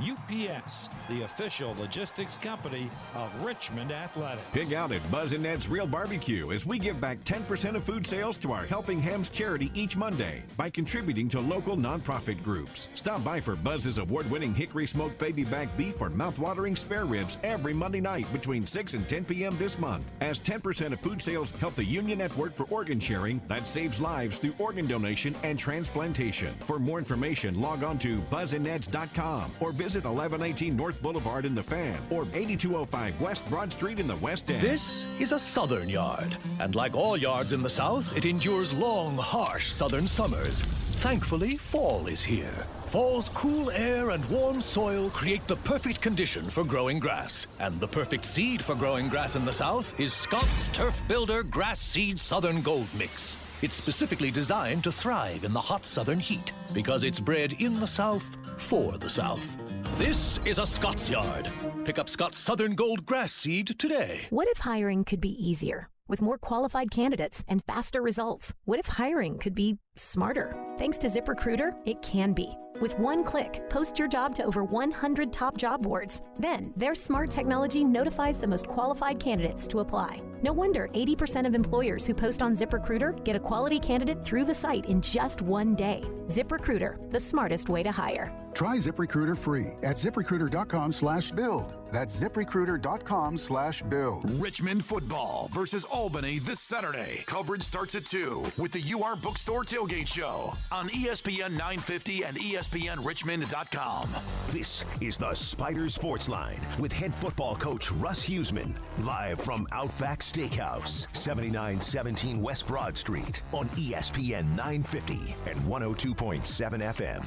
UPS, 0.00 0.88
the 1.08 1.22
official 1.22 1.74
logistics 1.78 2.36
company 2.36 2.90
of 3.14 3.32
Richmond 3.44 3.92
Athletics. 3.92 4.42
Pig 4.52 4.74
out 4.74 4.90
at 4.90 5.08
Buzz 5.10 5.32
and 5.32 5.42
Ned's 5.44 5.68
Real 5.68 5.86
Barbecue 5.86 6.50
as 6.50 6.66
we 6.66 6.78
give 6.78 7.00
back 7.00 7.22
10% 7.24 7.76
of 7.76 7.84
food 7.84 8.04
sales 8.04 8.36
to 8.38 8.50
our 8.52 8.64
Helping 8.64 9.00
Hams 9.00 9.30
charity 9.30 9.70
each 9.72 9.96
Monday 9.96 10.42
by 10.56 10.68
contributing 10.68 11.28
to 11.28 11.40
local 11.40 11.76
nonprofit 11.76 12.42
groups. 12.42 12.88
Stop 12.94 13.22
by 13.22 13.40
for 13.40 13.54
Buzz's 13.54 13.98
award-winning 13.98 14.52
hickory 14.52 14.86
smoked 14.86 15.18
baby 15.18 15.44
back 15.44 15.76
beef 15.76 16.00
or 16.00 16.10
mouth-watering 16.10 16.74
spare 16.74 17.04
ribs 17.04 17.38
every 17.44 17.72
Monday 17.72 18.00
night 18.00 18.30
between 18.32 18.66
6 18.66 18.94
and 18.94 19.08
10 19.08 19.24
p.m. 19.26 19.56
this 19.58 19.78
month. 19.78 20.04
As 20.20 20.40
10% 20.40 20.92
of 20.92 21.00
food 21.00 21.22
sales 21.22 21.52
help 21.52 21.76
the 21.76 21.84
Union 21.84 22.18
Network 22.18 22.52
for 22.54 22.64
Organ 22.64 22.98
Sharing 22.98 23.40
that 23.46 23.68
saves 23.68 24.00
lives 24.00 24.38
through 24.38 24.54
organ 24.58 24.86
donation 24.86 25.36
and 25.44 25.56
transplantation. 25.56 26.52
For 26.60 26.80
more 26.80 26.98
information, 26.98 27.60
log 27.60 27.84
on 27.84 27.96
to 27.98 28.20
buzzandneds.com 28.22 29.52
or 29.60 29.70
visit 29.70 29.83
Visit 29.84 30.04
1118 30.04 30.74
North 30.74 31.02
Boulevard 31.02 31.44
in 31.44 31.54
the 31.54 31.62
Fan 31.62 31.94
or 32.08 32.22
8205 32.32 33.20
West 33.20 33.46
Broad 33.50 33.70
Street 33.70 34.00
in 34.00 34.06
the 34.06 34.16
West 34.16 34.50
End. 34.50 34.62
This 34.62 35.04
is 35.20 35.30
a 35.30 35.38
southern 35.38 35.90
yard, 35.90 36.38
and 36.58 36.74
like 36.74 36.94
all 36.94 37.18
yards 37.18 37.52
in 37.52 37.62
the 37.62 37.68
south, 37.68 38.16
it 38.16 38.24
endures 38.24 38.72
long, 38.72 39.18
harsh 39.18 39.70
southern 39.70 40.06
summers. 40.06 40.58
Thankfully, 41.04 41.56
fall 41.56 42.06
is 42.06 42.22
here. 42.22 42.66
Fall's 42.86 43.28
cool 43.34 43.70
air 43.72 44.08
and 44.08 44.24
warm 44.30 44.62
soil 44.62 45.10
create 45.10 45.46
the 45.48 45.56
perfect 45.56 46.00
condition 46.00 46.48
for 46.48 46.64
growing 46.64 46.98
grass. 46.98 47.46
And 47.60 47.78
the 47.78 47.88
perfect 47.88 48.24
seed 48.24 48.62
for 48.62 48.74
growing 48.74 49.10
grass 49.10 49.36
in 49.36 49.44
the 49.44 49.52
south 49.52 50.00
is 50.00 50.14
Scott's 50.14 50.66
Turf 50.72 51.02
Builder 51.08 51.42
Grass 51.42 51.78
Seed 51.78 52.18
Southern 52.18 52.62
Gold 52.62 52.88
Mix. 52.96 53.43
It's 53.64 53.72
specifically 53.72 54.30
designed 54.30 54.84
to 54.84 54.92
thrive 54.92 55.42
in 55.42 55.54
the 55.54 55.60
hot 55.60 55.86
southern 55.86 56.20
heat 56.20 56.52
because 56.74 57.02
it's 57.02 57.18
bred 57.18 57.54
in 57.62 57.80
the 57.80 57.86
south 57.86 58.36
for 58.58 58.98
the 58.98 59.08
south. 59.08 59.56
This 59.96 60.38
is 60.44 60.58
a 60.58 60.66
Scott's 60.66 61.08
Yard. 61.08 61.48
Pick 61.86 61.98
up 61.98 62.10
Scott's 62.10 62.36
Southern 62.36 62.74
Gold 62.74 63.06
Grass 63.06 63.32
Seed 63.32 63.74
today. 63.78 64.26
What 64.28 64.48
if 64.48 64.58
hiring 64.58 65.02
could 65.02 65.18
be 65.18 65.30
easier? 65.30 65.88
With 66.06 66.20
more 66.20 66.36
qualified 66.36 66.90
candidates 66.90 67.42
and 67.48 67.64
faster 67.64 68.02
results? 68.02 68.52
What 68.66 68.78
if 68.78 68.86
hiring 68.98 69.38
could 69.38 69.54
be 69.54 69.78
smarter? 69.96 70.56
Thanks 70.76 70.98
to 70.98 71.08
ZipRecruiter, 71.08 71.74
it 71.84 72.02
can 72.02 72.32
be. 72.32 72.54
With 72.80 72.98
one 72.98 73.22
click, 73.22 73.68
post 73.70 73.98
your 73.98 74.08
job 74.08 74.34
to 74.34 74.44
over 74.44 74.64
100 74.64 75.32
top 75.32 75.56
job 75.56 75.82
boards. 75.82 76.22
Then, 76.38 76.72
their 76.76 76.94
smart 76.94 77.30
technology 77.30 77.84
notifies 77.84 78.38
the 78.38 78.46
most 78.46 78.66
qualified 78.66 79.20
candidates 79.20 79.68
to 79.68 79.78
apply. 79.80 80.20
No 80.42 80.52
wonder 80.52 80.88
80% 80.92 81.46
of 81.46 81.54
employers 81.54 82.04
who 82.04 82.14
post 82.14 82.42
on 82.42 82.54
ZipRecruiter 82.54 83.24
get 83.24 83.36
a 83.36 83.40
quality 83.40 83.78
candidate 83.78 84.24
through 84.24 84.44
the 84.44 84.54
site 84.54 84.86
in 84.86 85.00
just 85.00 85.40
one 85.40 85.74
day. 85.74 86.02
ZipRecruiter, 86.26 87.10
the 87.10 87.20
smartest 87.20 87.68
way 87.68 87.82
to 87.82 87.92
hire. 87.92 88.30
Try 88.54 88.76
ZipRecruiter 88.76 89.36
free 89.36 89.72
at 89.82 89.96
ziprecruiter.com 89.96 90.92
slash 90.92 91.32
build. 91.32 91.72
That's 91.90 92.20
ziprecruiter.com 92.20 93.36
slash 93.36 93.82
build. 93.82 94.30
Richmond 94.40 94.84
football 94.84 95.48
versus 95.52 95.84
Albany 95.84 96.38
this 96.38 96.60
Saturday. 96.60 97.24
Coverage 97.26 97.62
starts 97.62 97.94
at 97.94 98.06
2 98.06 98.44
with 98.58 98.72
the 98.72 98.94
UR 98.94 99.16
Bookstore 99.16 99.64
Tailgate 99.84 100.08
Show 100.08 100.52
on 100.72 100.88
ESPN 100.88 101.50
950 101.50 102.24
and 102.24 102.36
ESPNRichmond.com. 102.38 104.08
This 104.48 104.82
is 105.02 105.18
the 105.18 105.34
Spider 105.34 105.90
Sports 105.90 106.26
Line 106.28 106.60
with 106.78 106.90
head 106.90 107.14
football 107.14 107.54
coach 107.54 107.92
Russ 107.92 108.26
Huesman. 108.26 108.78
Live 109.00 109.40
from 109.40 109.66
Outback 109.72 110.20
Steakhouse, 110.20 111.14
7917 111.14 112.40
West 112.40 112.66
Broad 112.66 112.96
Street 112.96 113.42
on 113.52 113.68
ESPN 113.70 114.48
950 114.56 115.36
and 115.46 115.58
102.7 115.60 116.80
FM. 116.80 117.24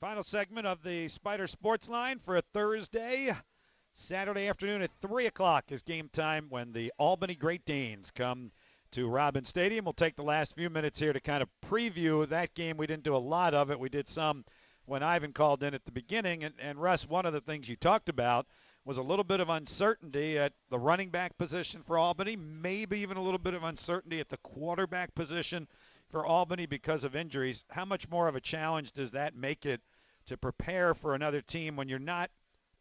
Final 0.00 0.22
segment 0.22 0.66
of 0.66 0.82
the 0.82 1.08
Spider 1.08 1.46
Sports 1.46 1.88
Line 1.90 2.18
for 2.18 2.36
a 2.36 2.42
Thursday. 2.54 3.34
Saturday 3.96 4.48
afternoon 4.48 4.82
at 4.82 4.90
3 5.02 5.26
o'clock 5.26 5.66
is 5.70 5.84
game 5.84 6.10
time 6.12 6.46
when 6.48 6.72
the 6.72 6.92
Albany 6.98 7.36
Great 7.36 7.64
Danes 7.64 8.10
come 8.10 8.50
to 8.90 9.08
Robins 9.08 9.48
Stadium. 9.48 9.84
We'll 9.84 9.92
take 9.92 10.16
the 10.16 10.24
last 10.24 10.56
few 10.56 10.68
minutes 10.68 10.98
here 10.98 11.12
to 11.12 11.20
kind 11.20 11.44
of 11.44 11.48
preview 11.64 12.28
that 12.28 12.54
game. 12.54 12.76
We 12.76 12.88
didn't 12.88 13.04
do 13.04 13.14
a 13.14 13.18
lot 13.18 13.54
of 13.54 13.70
it. 13.70 13.78
We 13.78 13.88
did 13.88 14.08
some 14.08 14.44
when 14.84 15.04
Ivan 15.04 15.32
called 15.32 15.62
in 15.62 15.74
at 15.74 15.84
the 15.84 15.92
beginning. 15.92 16.42
And, 16.42 16.54
and 16.58 16.82
Russ, 16.82 17.08
one 17.08 17.24
of 17.24 17.32
the 17.32 17.40
things 17.40 17.68
you 17.68 17.76
talked 17.76 18.08
about 18.08 18.48
was 18.84 18.98
a 18.98 19.02
little 19.02 19.24
bit 19.24 19.38
of 19.38 19.48
uncertainty 19.48 20.40
at 20.40 20.52
the 20.70 20.78
running 20.78 21.10
back 21.10 21.38
position 21.38 21.84
for 21.84 21.96
Albany, 21.96 22.34
maybe 22.34 22.98
even 22.98 23.16
a 23.16 23.22
little 23.22 23.38
bit 23.38 23.54
of 23.54 23.62
uncertainty 23.62 24.18
at 24.18 24.28
the 24.28 24.38
quarterback 24.38 25.14
position 25.14 25.68
for 26.10 26.26
Albany 26.26 26.66
because 26.66 27.04
of 27.04 27.14
injuries. 27.14 27.64
How 27.70 27.84
much 27.84 28.08
more 28.08 28.26
of 28.26 28.34
a 28.34 28.40
challenge 28.40 28.90
does 28.90 29.12
that 29.12 29.36
make 29.36 29.64
it 29.64 29.80
to 30.26 30.36
prepare 30.36 30.94
for 30.94 31.14
another 31.14 31.40
team 31.40 31.76
when 31.76 31.88
you're 31.88 32.00
not 32.00 32.28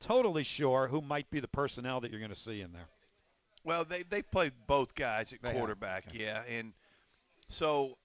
totally 0.04 0.44
sure 0.44 0.88
who 0.88 1.02
might 1.02 1.30
be 1.30 1.40
the 1.40 1.48
personnel 1.48 2.02
that 2.02 2.12
you're 2.12 2.20
going 2.20 2.32
to 2.32 2.40
see 2.40 2.62
in 2.62 2.72
there? 2.74 2.88
Well, 3.64 3.86
they 3.86 4.04
they 4.04 4.22
played 4.22 4.54
both 4.68 4.94
guys 4.94 5.32
at 5.32 5.42
They 5.42 5.54
quarterback, 5.54 6.06
yeah, 6.14 6.44
and 6.50 6.74
so 7.50 7.98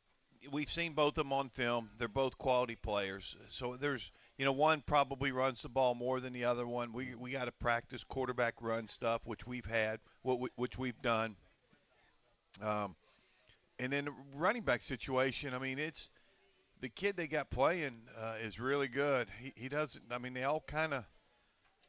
we've 0.53 0.71
seen 0.71 0.93
both 0.93 1.19
of 1.19 1.25
them 1.25 1.33
on 1.33 1.49
film. 1.49 1.91
They're 1.99 2.09
both 2.09 2.39
quality 2.39 2.77
players. 2.77 3.37
So 3.49 3.77
there's 3.77 4.13
you 4.37 4.45
know 4.45 4.53
one 4.53 4.83
probably 4.87 5.33
runs 5.33 5.63
the 5.63 5.69
ball 5.69 5.95
more 5.95 6.21
than 6.21 6.33
the 6.33 6.45
other 6.45 6.67
one. 6.67 6.93
We 6.93 7.15
we 7.17 7.33
got 7.33 7.47
to 7.47 7.53
practice 7.53 8.05
quarterback 8.05 8.55
run 8.61 8.87
stuff, 8.87 9.23
which 9.25 9.47
we've 9.47 9.67
had, 9.67 10.01
what 10.23 10.39
we, 10.39 10.49
which 10.55 10.79
we've 10.79 11.01
done. 11.03 11.35
Um, 12.63 12.95
and 13.81 13.93
then 13.93 14.07
the 14.07 14.15
running 14.35 14.63
back 14.63 14.83
situation. 14.83 15.55
I 15.55 15.59
mean, 15.59 15.79
it's 15.79 16.09
the 16.81 16.89
kid 16.89 17.17
they 17.17 17.27
got 17.27 17.51
playing 17.51 18.03
uh, 18.17 18.35
is 18.45 18.61
really 18.61 18.89
good. 18.89 19.29
He 19.41 19.53
he 19.57 19.69
doesn't. 19.69 20.05
I 20.11 20.19
mean, 20.19 20.35
they 20.35 20.45
all 20.45 20.63
kind 20.67 20.95
of 20.95 21.05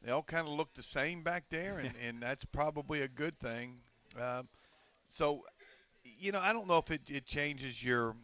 they 0.04 0.12
all 0.12 0.24
kind 0.24 0.48
of 0.48 0.54
look 0.54 0.74
the 0.74 0.84
same 0.84 1.24
back 1.24 1.46
there, 1.50 1.80
and, 1.80 1.94
and 2.06 2.22
that's 2.22 2.46
probably 2.46 3.02
a 3.02 3.08
good 3.08 3.38
thing. 3.40 3.82
Um, 4.20 4.48
so, 5.08 5.44
you 6.04 6.32
know, 6.32 6.40
I 6.40 6.54
don't 6.54 6.68
know 6.68 6.78
if 6.78 6.92
it, 6.92 7.02
it 7.08 7.26
changes 7.26 7.84
your 7.84 8.16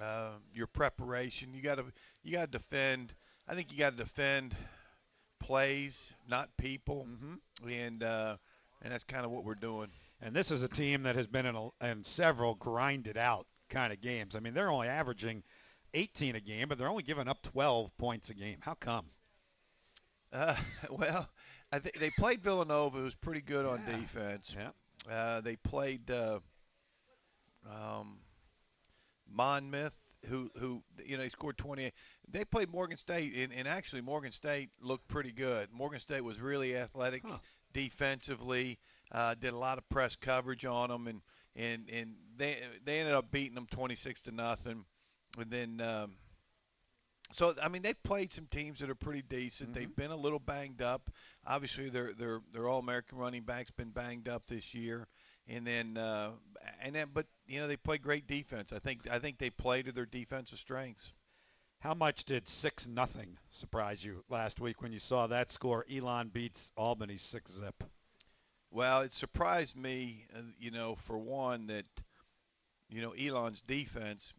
uh, 0.00 0.30
your 0.54 0.66
preparation. 0.66 1.52
You 1.54 1.62
got 1.62 1.76
to 1.76 1.84
you 2.22 2.32
got 2.32 2.52
to 2.52 2.58
defend. 2.58 3.14
I 3.46 3.54
think 3.54 3.72
you 3.72 3.78
got 3.78 3.90
to 3.90 3.96
defend 3.96 4.54
plays, 5.40 6.12
not 6.28 6.48
people, 6.56 7.06
and 7.68 8.02
uh, 8.02 8.36
and 8.82 8.92
that's 8.92 9.04
kind 9.04 9.24
of 9.24 9.30
what 9.30 9.44
we're 9.44 9.54
doing. 9.54 9.88
And 10.20 10.34
this 10.34 10.50
is 10.50 10.62
a 10.62 10.68
team 10.68 11.02
that 11.02 11.16
has 11.16 11.26
been 11.26 11.46
in, 11.46 11.56
a, 11.56 11.68
in 11.84 12.04
several 12.04 12.54
grinded 12.54 13.16
out 13.16 13.46
kind 13.68 13.92
of 13.92 14.00
games. 14.00 14.36
I 14.36 14.40
mean, 14.40 14.54
they're 14.54 14.70
only 14.70 14.86
averaging 14.86 15.42
18 15.94 16.36
a 16.36 16.40
game, 16.40 16.68
but 16.68 16.78
they're 16.78 16.88
only 16.88 17.02
giving 17.02 17.26
up 17.26 17.42
12 17.42 17.96
points 17.98 18.30
a 18.30 18.34
game. 18.34 18.58
How 18.60 18.74
come? 18.74 19.06
Uh, 20.32 20.56
well, 20.90 21.28
I 21.72 21.78
think 21.78 21.98
they 21.98 22.10
played 22.10 22.42
Villanova, 22.42 22.98
who's 22.98 23.14
pretty 23.14 23.40
good 23.42 23.66
on 23.66 23.82
Yeah. 23.86 23.96
defense. 23.98 24.54
Yeah. 24.56 24.70
Uh, 25.10 25.40
they 25.40 25.56
played 25.56 26.10
uh, 26.10 26.38
um, 27.68 28.18
Monmouth, 29.30 29.94
who 30.28 30.50
who 30.58 30.82
you 31.04 31.16
know 31.16 31.22
he 31.24 31.28
scored 31.30 31.56
28. 31.58 31.92
They 32.30 32.44
played 32.44 32.70
Morgan 32.70 32.96
State, 32.98 33.34
and, 33.36 33.52
and 33.52 33.66
actually 33.66 34.02
Morgan 34.02 34.32
State 34.32 34.70
looked 34.80 35.08
pretty 35.08 35.32
good. 35.32 35.68
Morgan 35.72 36.00
State 36.00 36.22
was 36.22 36.40
really 36.40 36.76
athletic 36.76 37.24
defensively. 37.72 38.78
Uh, 39.10 39.34
did 39.34 39.52
a 39.52 39.58
lot 39.58 39.78
of 39.78 39.88
press 39.88 40.16
coverage 40.16 40.64
on 40.64 40.88
them, 40.90 41.06
and 41.08 41.20
and 41.56 41.88
and 41.90 42.14
they 42.36 42.58
they 42.84 43.00
ended 43.00 43.14
up 43.14 43.30
beating 43.30 43.54
them 43.54 43.66
26 43.70 44.22
to 44.22 44.32
nothing. 44.32 44.84
And 45.38 45.50
then 45.50 45.80
um, 45.80 46.16
so 47.32 47.54
I 47.62 47.68
mean 47.68 47.82
they've 47.82 48.02
played 48.02 48.32
some 48.32 48.46
teams 48.46 48.80
that 48.80 48.90
are 48.90 48.94
pretty 48.94 49.22
decent. 49.22 49.70
Mm-hmm. 49.70 49.78
They've 49.78 49.96
been 49.96 50.10
a 50.10 50.16
little 50.16 50.38
banged 50.38 50.82
up. 50.82 51.10
Obviously 51.46 51.88
their 51.88 52.12
their 52.12 52.40
their 52.52 52.68
All 52.68 52.78
American 52.78 53.18
running 53.18 53.42
back's 53.42 53.70
been 53.70 53.90
banged 53.90 54.28
up 54.28 54.46
this 54.46 54.74
year. 54.74 55.08
And 55.48 55.66
then 55.66 55.96
uh, 55.96 56.30
and 56.80 56.94
then 56.94 57.08
but 57.12 57.26
you 57.46 57.60
know 57.60 57.66
they 57.66 57.76
play 57.76 57.98
great 57.98 58.26
defense. 58.26 58.72
I 58.72 58.78
think 58.78 59.08
I 59.10 59.18
think 59.18 59.38
they 59.38 59.50
play 59.50 59.82
to 59.82 59.92
their 59.92 60.06
defensive 60.06 60.58
strengths. 60.58 61.12
How 61.80 61.94
much 61.94 62.24
did 62.26 62.46
six 62.46 62.86
nothing 62.86 63.36
surprise 63.50 64.04
you 64.04 64.22
last 64.28 64.60
week 64.60 64.82
when 64.82 64.92
you 64.92 65.00
saw 65.00 65.26
that 65.26 65.50
score? 65.50 65.84
Elon 65.92 66.28
beats 66.28 66.70
Albany 66.76 67.16
six 67.16 67.50
zip. 67.50 67.82
Well, 68.70 69.00
it 69.00 69.12
surprised 69.12 69.76
me, 69.76 70.26
uh, 70.34 70.42
you 70.60 70.70
know, 70.70 70.94
for 70.94 71.18
one 71.18 71.66
that 71.66 71.84
you 72.88 73.02
know 73.02 73.12
Elon's 73.12 73.62
defense, 73.62 74.32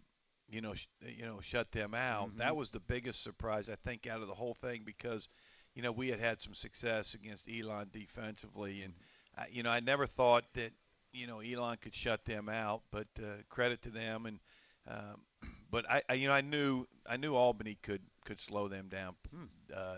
you 0.50 0.62
know, 0.62 0.74
sh- 0.76 0.88
you 1.06 1.26
know, 1.26 1.40
shut 1.42 1.72
them 1.72 1.94
out. 1.94 2.32
Mhm. 2.32 2.38
That 2.38 2.56
was 2.56 2.70
the 2.70 2.80
biggest 2.80 3.24
surprise 3.24 3.70
I 3.70 3.76
think 3.76 4.08
out 4.08 4.22
of 4.22 4.28
the 4.28 4.36
whole 4.36 4.54
thing 4.54 4.84
because, 4.84 5.30
you 5.76 5.82
know, 5.82 5.92
we 5.92 6.10
had 6.10 6.20
had 6.20 6.40
some 6.42 6.54
success 6.54 7.14
against 7.14 7.50
Elon 7.50 7.90
defensively, 7.92 8.84
and 8.84 8.94
uh, 9.38 9.46
you 9.50 9.64
know, 9.64 9.70
I 9.70 9.80
never 9.80 10.06
thought 10.06 10.46
that 10.54 10.72
you 11.12 11.28
know 11.28 11.40
Elon 11.40 11.78
could 11.78 11.96
shut 11.96 12.26
them 12.26 12.50
out. 12.50 12.84
But 12.92 13.08
uh, 13.20 13.42
credit 13.50 13.82
to 13.84 13.90
them, 13.90 14.26
and 14.26 14.40
um, 14.88 15.22
but 15.72 15.90
I, 15.90 16.02
I, 16.10 16.14
you 16.16 16.28
know, 16.28 16.34
I 16.34 16.42
knew 16.42 16.86
I 17.08 17.18
knew 17.18 17.36
Albany 17.36 17.78
could 17.82 18.02
could 18.26 18.40
slow 18.40 18.68
them 18.68 18.90
down. 18.90 19.16
Hmm. 19.32 19.46
Uh, 19.74 19.96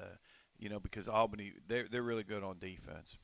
you 0.57 0.69
know, 0.69 0.79
because 0.79 1.07
Albany 1.09 1.53
they're 1.67 1.87
they're 1.89 2.03
really 2.03 2.23
good 2.23 2.43
on 2.43 2.59
defense. 2.59 3.17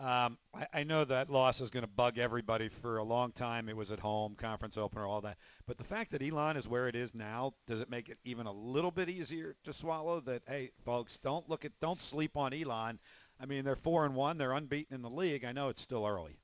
Um, 0.00 0.38
I, 0.54 0.66
I 0.72 0.84
know 0.84 1.04
that 1.04 1.28
loss 1.30 1.60
is 1.60 1.70
going 1.70 1.82
to 1.84 1.90
bug 1.90 2.18
everybody 2.18 2.68
for 2.68 2.96
a 2.96 3.04
long 3.04 3.30
time. 3.32 3.68
It 3.68 3.76
was 3.76 3.92
at 3.92 4.00
home, 4.00 4.34
conference 4.34 4.78
opener, 4.78 5.06
all 5.06 5.20
that. 5.20 5.36
But 5.66 5.76
the 5.78 5.84
fact 5.84 6.12
that 6.12 6.22
Elon 6.22 6.56
is 6.56 6.66
where 6.66 6.88
it 6.88 6.96
is 6.96 7.14
now, 7.14 7.52
does 7.66 7.80
it 7.80 7.90
make 7.90 8.08
it 8.08 8.18
even 8.24 8.46
a 8.46 8.52
little 8.52 8.90
bit 8.90 9.08
easier 9.10 9.54
to 9.64 9.72
swallow? 9.72 10.20
That 10.20 10.42
hey, 10.48 10.70
folks, 10.84 11.18
don't 11.18 11.48
look 11.48 11.64
at, 11.64 11.72
don't 11.80 12.00
sleep 12.00 12.36
on 12.36 12.52
Elon. 12.54 12.98
I 13.40 13.46
mean, 13.46 13.64
they're 13.64 13.76
four 13.76 14.04
and 14.06 14.14
one, 14.14 14.38
they're 14.38 14.52
unbeaten 14.52 14.94
in 14.94 15.02
the 15.02 15.10
league. 15.10 15.44
I 15.44 15.52
know 15.52 15.68
it's 15.68 15.82
still 15.82 16.06
early. 16.06 16.38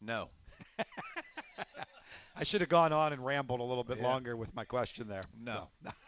No. 0.00 0.30
I 2.36 2.44
should 2.44 2.62
have 2.62 2.70
gone 2.70 2.92
on 2.92 3.12
and 3.12 3.24
rambled 3.24 3.60
a 3.60 3.64
little 3.64 3.84
bit 3.84 3.98
Yeah. 3.98 4.04
longer 4.04 4.36
with 4.36 4.54
my 4.54 4.64
question 4.64 5.08
there. 5.08 5.22
No. 5.40 5.68
So- 5.84 5.90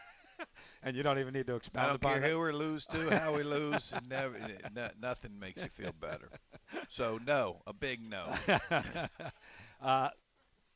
and 0.87 0.95
you 0.95 1.03
don't 1.03 1.19
even 1.19 1.33
need 1.33 1.47
to 1.47 1.53
I 1.53 1.57
expound 1.57 1.99
don't 1.99 2.13
care 2.13 2.23
it. 2.23 2.31
who 2.31 2.39
we 2.39 2.51
lose 2.53 2.85
to, 2.85 3.09
how 3.19 3.35
we 3.35 3.43
lose, 3.43 3.93
never, 4.09 4.39
no, 4.73 4.89
nothing 5.01 5.37
makes 5.37 5.61
you 5.61 5.67
feel 5.67 5.91
better. 5.99 6.29
So 6.87 7.19
no, 7.27 7.57
a 7.67 7.73
big 7.73 7.99
no. 8.09 8.33
uh, 9.81 10.09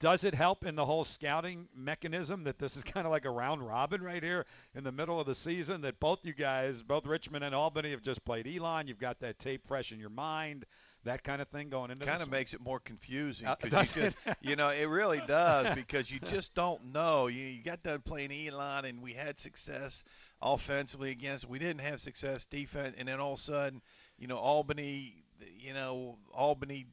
does 0.02 0.26
it 0.26 0.36
help 0.36 0.66
in 0.66 0.76
the 0.76 0.84
whole 0.84 1.06
scouting 1.06 1.70
mechanism 1.74 2.44
that 2.44 2.60
this 2.60 2.76
is 2.76 2.84
kind 2.84 3.06
of 3.06 3.12
like 3.12 3.24
a 3.24 3.30
round 3.30 3.66
robin 3.66 4.02
right 4.02 4.22
here 4.22 4.46
in 4.76 4.84
the 4.84 4.92
middle 4.92 5.18
of 5.18 5.26
the 5.28 5.36
season? 5.36 5.82
That 5.82 6.02
both 6.02 6.26
you 6.26 6.34
guys, 6.34 6.82
both 6.82 7.06
Richmond 7.06 7.46
and 7.46 7.56
Albany, 7.56 7.92
have 7.92 8.02
just 8.02 8.26
played 8.26 8.48
Elon. 8.48 8.88
You've 8.88 9.00
got 9.00 9.22
that 9.22 9.40
tape 9.40 9.66
fresh 9.66 9.94
in 9.94 10.00
your 10.00 10.10
mind, 10.10 10.66
that 11.04 11.24
kind 11.24 11.42
of 11.42 11.48
thing 11.50 11.70
going 11.70 11.92
into 11.92 12.06
it 12.06 12.08
kind 12.08 12.22
of 12.22 12.30
one? 12.30 12.32
makes 12.32 12.54
it 12.54 12.62
more 12.62 12.80
confusing 12.80 13.48
Uh, 13.48 13.56
you, 13.64 13.70
just, 13.70 13.96
you 14.42 14.56
know 14.56 14.70
it 14.70 14.86
really 14.86 15.22
does 15.28 15.70
because 15.76 16.10
you 16.12 16.20
just 16.20 16.54
don't 16.54 16.94
know. 16.94 17.28
You, 17.28 17.44
you 17.44 17.64
got 17.64 17.84
done 17.84 18.02
playing 18.02 18.32
Elon 18.32 18.86
and 18.86 19.02
we 19.02 19.14
had 19.14 19.40
success 19.40 20.04
offensively 20.42 21.12
against. 21.12 21.48
We 21.48 21.60
didn't 21.60 21.82
have 21.82 22.00
success 22.02 22.46
defense, 22.46 22.96
and 22.98 23.08
then 23.08 23.20
all 23.20 23.34
of 23.34 23.40
a 23.40 23.42
sudden, 23.42 23.82
you 24.18 24.28
know 24.28 24.38
Albany, 24.38 25.24
you 25.60 25.74
know 25.74 26.18
Albany 26.34 26.86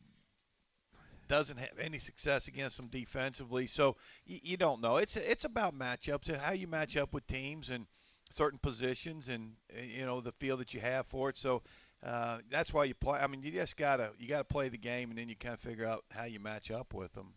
doesn't 1.29 1.59
have 1.59 1.79
any 1.79 1.99
success 1.99 2.49
against 2.49 2.77
them 2.79 2.89
defensively. 2.89 3.67
So 3.67 3.97
you, 4.27 4.39
you 4.43 4.57
don't 4.57 4.81
know. 4.81 4.97
It's 4.97 5.17
it's 5.17 5.45
about 5.45 5.79
matchups 5.79 6.29
and 6.29 6.39
how 6.39 6.53
you 6.53 6.67
match 6.67 6.97
up 6.97 7.13
with 7.13 7.27
teams 7.27 7.69
and 7.71 7.87
certain 8.31 8.59
positions 8.59 9.29
and 9.29 9.53
you 9.83 10.05
know 10.05 10.21
the 10.21 10.33
feel 10.33 10.57
that 10.59 10.73
you 10.75 10.81
have 10.81 11.07
for 11.07 11.29
it. 11.31 11.37
So 11.37 11.63
uh, 12.05 12.39
that's 12.51 12.73
why 12.73 12.85
you 12.85 12.95
play. 12.95 13.19
I 13.19 13.27
mean, 13.27 13.43
you 13.43 13.51
just 13.51 13.77
gotta 13.77 14.11
you 14.19 14.29
gotta 14.29 14.45
play 14.45 14.69
the 14.69 14.79
game 14.79 15.11
and 15.11 15.19
then 15.19 15.29
you 15.29 15.37
kind 15.37 15.55
of 15.55 15.61
figure 15.61 15.87
out 15.87 16.05
how 16.11 16.25
you 16.25 16.41
match 16.41 16.71
up 16.71 16.95
with 16.95 17.13
them. 17.15 17.33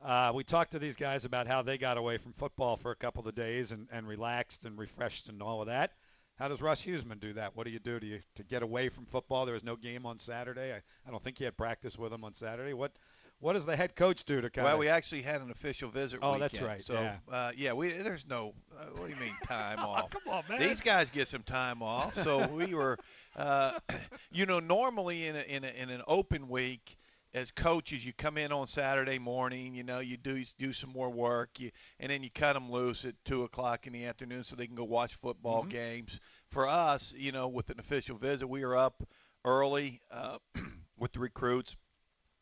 Uh, 0.00 0.30
we 0.34 0.44
talked 0.44 0.70
to 0.72 0.78
these 0.78 0.94
guys 0.94 1.24
about 1.24 1.48
how 1.48 1.60
they 1.62 1.76
got 1.76 1.96
away 1.98 2.18
from 2.18 2.32
football 2.32 2.76
for 2.76 2.92
a 2.92 2.96
couple 2.96 3.26
of 3.26 3.34
days 3.34 3.72
and, 3.72 3.88
and 3.90 4.06
relaxed 4.06 4.64
and 4.64 4.78
refreshed 4.78 5.28
and 5.28 5.42
all 5.42 5.60
of 5.60 5.66
that. 5.66 5.92
How 6.38 6.46
does 6.46 6.62
Russ 6.62 6.84
Huesman 6.84 7.18
do 7.18 7.32
that? 7.32 7.56
What 7.56 7.66
do 7.66 7.72
you 7.72 7.80
do 7.80 7.98
to 7.98 8.06
you 8.06 8.20
to 8.36 8.44
get 8.44 8.62
away 8.62 8.90
from 8.90 9.06
football? 9.06 9.44
There 9.44 9.54
was 9.54 9.64
no 9.64 9.74
game 9.74 10.06
on 10.06 10.20
Saturday. 10.20 10.72
I, 10.72 10.76
I 11.06 11.10
don't 11.10 11.20
think 11.20 11.40
you 11.40 11.46
had 11.46 11.56
practice 11.56 11.98
with 11.98 12.12
him 12.12 12.22
on 12.22 12.32
Saturday. 12.34 12.74
What 12.74 12.92
what 13.40 13.52
does 13.54 13.64
the 13.64 13.74
head 13.76 13.94
coach 13.96 14.22
do 14.24 14.40
to 14.40 14.50
kind 14.50 14.64
Well, 14.64 14.74
of? 14.74 14.80
we 14.80 14.88
actually 14.88 15.22
had 15.22 15.40
an 15.40 15.50
official 15.50 15.90
visit. 15.90 16.20
Oh, 16.22 16.38
that's 16.38 16.60
right, 16.60 16.82
So, 16.84 16.94
yeah. 16.94 17.16
uh, 17.30 17.52
yeah, 17.56 17.72
we 17.72 17.90
there's 17.92 18.26
no. 18.28 18.52
Uh, 18.76 18.84
what 18.96 19.08
do 19.08 19.14
you 19.14 19.20
mean 19.20 19.34
time 19.46 19.80
off? 19.80 20.10
Come 20.10 20.22
on, 20.32 20.44
man. 20.48 20.60
These 20.60 20.80
guys 20.80 21.10
get 21.10 21.26
some 21.28 21.42
time 21.42 21.82
off. 21.82 22.14
So 22.22 22.46
we 22.48 22.72
were, 22.74 22.98
uh, 23.38 23.78
you 24.32 24.46
know, 24.46 24.60
normally 24.60 25.26
in 25.26 25.36
a, 25.36 25.40
in 25.42 25.64
a, 25.64 25.68
in 25.68 25.90
an 25.90 26.02
open 26.08 26.48
week. 26.48 26.98
As 27.34 27.50
coaches, 27.52 28.04
you 28.04 28.14
come 28.14 28.38
in 28.38 28.52
on 28.52 28.68
Saturday 28.68 29.18
morning. 29.18 29.74
You 29.74 29.84
know, 29.84 30.00
you 30.00 30.16
do 30.16 30.44
do 30.58 30.72
some 30.72 30.90
more 30.90 31.10
work, 31.10 31.60
you, 31.60 31.70
and 32.00 32.10
then 32.10 32.22
you 32.24 32.30
cut 32.30 32.54
them 32.54 32.70
loose 32.72 33.04
at 33.04 33.14
two 33.26 33.44
o'clock 33.44 33.86
in 33.86 33.92
the 33.92 34.06
afternoon 34.06 34.44
so 34.44 34.56
they 34.56 34.66
can 34.66 34.76
go 34.76 34.84
watch 34.84 35.14
football 35.16 35.64
Mhm. 35.64 35.70
games. 35.70 36.20
For 36.50 36.68
us, 36.68 37.14
you 37.16 37.32
know, 37.32 37.48
with 37.48 37.70
an 37.70 37.80
official 37.80 38.16
visit, 38.18 38.48
we 38.48 38.62
are 38.64 38.76
up 38.76 39.02
early 39.44 40.00
uh, 40.10 40.38
with 40.98 41.12
the 41.12 41.20
recruits, 41.20 41.76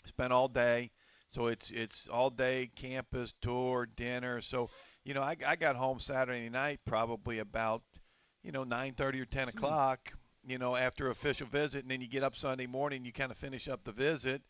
spent 0.06 0.32
all 0.32 0.48
day. 0.48 0.92
So 1.30 1.48
it's 1.48 1.70
it's 1.72 2.08
all 2.08 2.30
day 2.30 2.70
campus 2.76 3.34
tour, 3.42 3.86
dinner. 3.86 4.40
So 4.40 4.70
you 5.04 5.14
know, 5.14 5.22
I, 5.22 5.36
I 5.46 5.56
got 5.56 5.76
home 5.76 5.98
Saturday 5.98 6.48
night 6.48 6.80
probably 6.84 7.40
about 7.40 7.82
you 8.44 8.52
know 8.52 8.64
9:30 8.64 9.20
or 9.20 9.26
10 9.26 9.48
o'clock. 9.48 10.12
You 10.46 10.58
know, 10.58 10.76
after 10.76 11.10
official 11.10 11.46
visit, 11.46 11.82
and 11.82 11.90
then 11.90 12.00
you 12.00 12.08
get 12.08 12.22
up 12.22 12.36
Sunday 12.36 12.66
morning, 12.66 13.04
you 13.04 13.12
kind 13.12 13.32
of 13.32 13.36
finish 13.36 13.68
up 13.68 13.84
the 13.84 13.92
visit, 13.92 14.42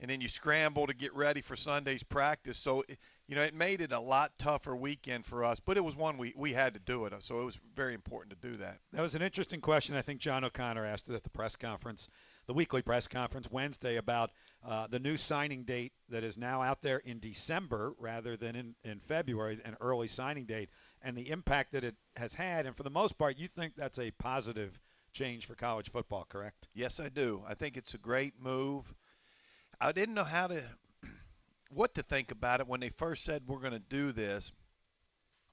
and 0.00 0.10
then 0.10 0.20
you 0.20 0.28
scramble 0.28 0.86
to 0.86 0.94
get 0.94 1.14
ready 1.14 1.40
for 1.40 1.56
Sunday's 1.56 2.02
practice. 2.02 2.58
So 2.58 2.84
you 3.28 3.34
know, 3.34 3.42
it 3.42 3.54
made 3.54 3.80
it 3.80 3.90
a 3.90 3.98
lot 3.98 4.32
tougher 4.38 4.76
weekend 4.76 5.24
for 5.24 5.44
us, 5.44 5.58
but 5.58 5.76
it 5.76 5.84
was 5.84 5.96
one 5.96 6.16
we 6.16 6.32
we 6.36 6.52
had 6.52 6.74
to 6.74 6.80
do 6.80 7.06
it. 7.06 7.12
So 7.20 7.40
it 7.40 7.44
was 7.44 7.58
very 7.74 7.94
important 7.94 8.40
to 8.40 8.48
do 8.48 8.56
that. 8.58 8.78
That 8.92 9.02
was 9.02 9.14
an 9.14 9.22
interesting 9.22 9.60
question. 9.60 9.96
I 9.96 10.02
think 10.02 10.20
John 10.20 10.44
O'Connor 10.44 10.86
asked 10.86 11.08
it 11.08 11.14
at 11.14 11.24
the 11.24 11.30
press 11.30 11.56
conference, 11.56 12.08
the 12.46 12.54
weekly 12.54 12.82
press 12.82 13.08
conference 13.08 13.50
Wednesday, 13.50 13.96
about 13.96 14.30
uh, 14.64 14.86
the 14.86 15.00
new 15.00 15.16
signing 15.16 15.64
date 15.64 15.92
that 16.10 16.22
is 16.22 16.38
now 16.38 16.62
out 16.62 16.82
there 16.82 16.98
in 16.98 17.18
December 17.18 17.94
rather 17.98 18.36
than 18.36 18.54
in, 18.54 18.74
in 18.84 19.00
February, 19.00 19.60
an 19.64 19.76
early 19.80 20.06
signing 20.06 20.44
date, 20.44 20.68
and 21.02 21.16
the 21.16 21.30
impact 21.30 21.72
that 21.72 21.82
it 21.82 21.96
has 22.14 22.32
had. 22.32 22.66
And 22.66 22.76
for 22.76 22.84
the 22.84 22.90
most 22.90 23.18
part, 23.18 23.38
you 23.38 23.48
think 23.48 23.74
that's 23.76 23.98
a 23.98 24.12
positive 24.12 24.78
change 25.16 25.46
for 25.46 25.54
college 25.54 25.90
football, 25.90 26.26
correct? 26.28 26.68
Yes, 26.74 27.00
I 27.00 27.08
do. 27.08 27.42
I 27.48 27.54
think 27.54 27.76
it's 27.76 27.94
a 27.94 27.98
great 27.98 28.34
move. 28.40 28.94
I 29.80 29.92
didn't 29.92 30.14
know 30.14 30.24
how 30.24 30.48
to 30.48 30.62
what 31.70 31.94
to 31.94 32.02
think 32.02 32.30
about 32.30 32.60
it 32.60 32.68
when 32.68 32.80
they 32.80 32.90
first 32.90 33.24
said 33.24 33.42
we're 33.46 33.60
going 33.60 33.72
to 33.72 33.78
do 33.78 34.12
this. 34.12 34.52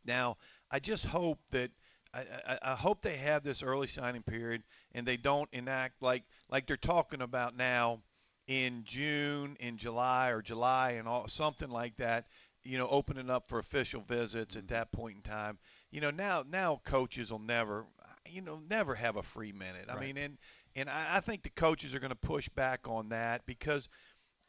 Now, 0.05 0.37
I 0.69 0.79
just 0.79 1.05
hope 1.05 1.39
that 1.51 1.71
I, 2.13 2.25
I, 2.47 2.59
I 2.61 2.75
hope 2.75 3.01
they 3.01 3.15
have 3.17 3.43
this 3.43 3.63
early 3.63 3.87
signing 3.87 4.23
period 4.23 4.63
and 4.93 5.07
they 5.07 5.17
don't 5.17 5.49
enact 5.53 6.01
like 6.03 6.23
like 6.49 6.67
they're 6.67 6.77
talking 6.77 7.21
about 7.21 7.55
now 7.55 8.01
in 8.47 8.83
June, 8.83 9.55
in 9.59 9.77
July 9.77 10.29
or 10.29 10.41
July 10.41 10.91
and 10.91 11.07
all 11.07 11.27
something 11.27 11.69
like 11.69 11.95
that. 11.97 12.27
You 12.65 12.77
know, 12.77 12.87
opening 12.87 13.29
up 13.29 13.49
for 13.49 13.59
official 13.59 14.01
visits 14.01 14.55
at 14.55 14.63
mm-hmm. 14.63 14.73
that 14.73 14.91
point 14.91 15.17
in 15.17 15.21
time. 15.21 15.57
You 15.91 16.01
know, 16.01 16.11
now 16.11 16.43
now 16.49 16.81
coaches 16.85 17.31
will 17.31 17.39
never, 17.39 17.85
you 18.29 18.41
know, 18.41 18.61
never 18.69 18.95
have 18.95 19.15
a 19.15 19.23
free 19.23 19.51
minute. 19.51 19.89
I 19.89 19.99
mean, 19.99 20.17
and 20.17 20.37
and 20.75 20.89
I, 20.89 21.17
I 21.17 21.19
think 21.19 21.43
the 21.43 21.49
coaches 21.49 21.93
are 21.93 21.99
going 21.99 22.09
to 22.09 22.15
push 22.15 22.49
back 22.49 22.87
on 22.87 23.09
that 23.09 23.45
because 23.45 23.87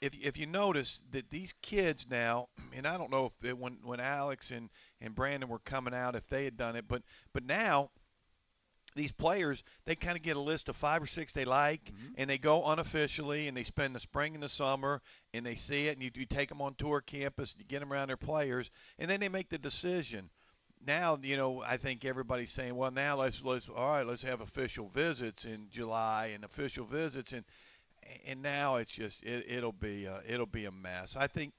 if 0.01 0.15
if 0.21 0.37
you 0.39 0.47
notice 0.47 1.01
that 1.13 1.31
these 1.31 1.53
kids 1.63 2.07
now, 2.11 2.49
and 2.75 2.87
I 2.87 2.99
don't 2.99 3.11
know 3.11 3.27
if 3.27 3.49
it, 3.49 3.59
when 3.59 3.79
when 3.83 4.01
Alex 4.01 4.51
and 4.51 4.71
and 5.01 5.15
Brandon 5.15 5.49
were 5.49 5.59
coming 5.61 5.95
out 5.95 6.15
if 6.17 6.29
they 6.29 6.45
had 6.45 6.57
done 6.57 6.77
it, 6.77 6.87
but 6.89 7.03
but 7.33 7.45
now 7.45 7.91
these 8.97 9.13
players 9.13 9.63
they 9.87 9.97
kind 9.97 10.17
of 10.17 10.23
get 10.23 10.37
a 10.37 10.41
list 10.41 10.69
of 10.69 10.77
five 10.77 11.03
or 11.03 11.07
six 11.07 11.33
they 11.33 11.45
like, 11.45 11.85
mm-hmm. 11.85 12.13
and 12.17 12.31
they 12.31 12.39
go 12.39 12.65
unofficially 12.67 13.49
and 13.49 13.57
they 13.57 13.65
spend 13.65 13.95
the 13.95 14.01
spring 14.01 14.35
and 14.35 14.43
the 14.43 14.49
summer 14.49 15.03
and 15.33 15.45
they 15.45 15.57
see 15.57 15.89
it, 15.89 15.95
and 15.95 16.03
you, 16.03 16.11
you 16.15 16.27
take 16.27 16.49
them 16.49 16.63
on 16.63 16.75
tour 16.75 17.01
campus, 17.01 17.53
and 17.53 17.61
you 17.61 17.67
get 17.67 17.81
them 17.81 17.93
around 17.93 18.09
their 18.09 18.17
players, 18.17 18.71
and 18.99 19.11
then 19.11 19.21
they 19.21 19.29
make 19.29 19.49
the 19.49 19.59
decision. 19.59 20.31
Now 20.87 21.19
you 21.23 21.37
know 21.37 21.63
I 21.63 21.77
think 21.79 22.05
everybody's 22.05 22.51
saying, 22.53 22.75
well 22.77 22.91
now 22.91 23.17
let's 23.17 23.43
let's 23.45 23.69
all 23.69 23.89
right 23.89 24.07
let's 24.07 24.23
have 24.23 24.41
official 24.41 24.89
visits 24.89 25.45
in 25.45 25.69
July 25.71 26.33
and 26.35 26.45
official 26.45 26.85
visits 26.85 27.33
and 27.33 27.45
and 28.27 28.43
now 28.43 28.77
it's 28.77 28.93
just 28.93 29.23
it, 29.23 29.47
it'll 29.49 29.73
be 29.73 30.05
a, 30.07 30.21
it'll 30.29 30.47
be 30.47 30.67
a 30.67 30.71
mess. 30.73 31.17
I 31.17 31.27
think 31.27 31.53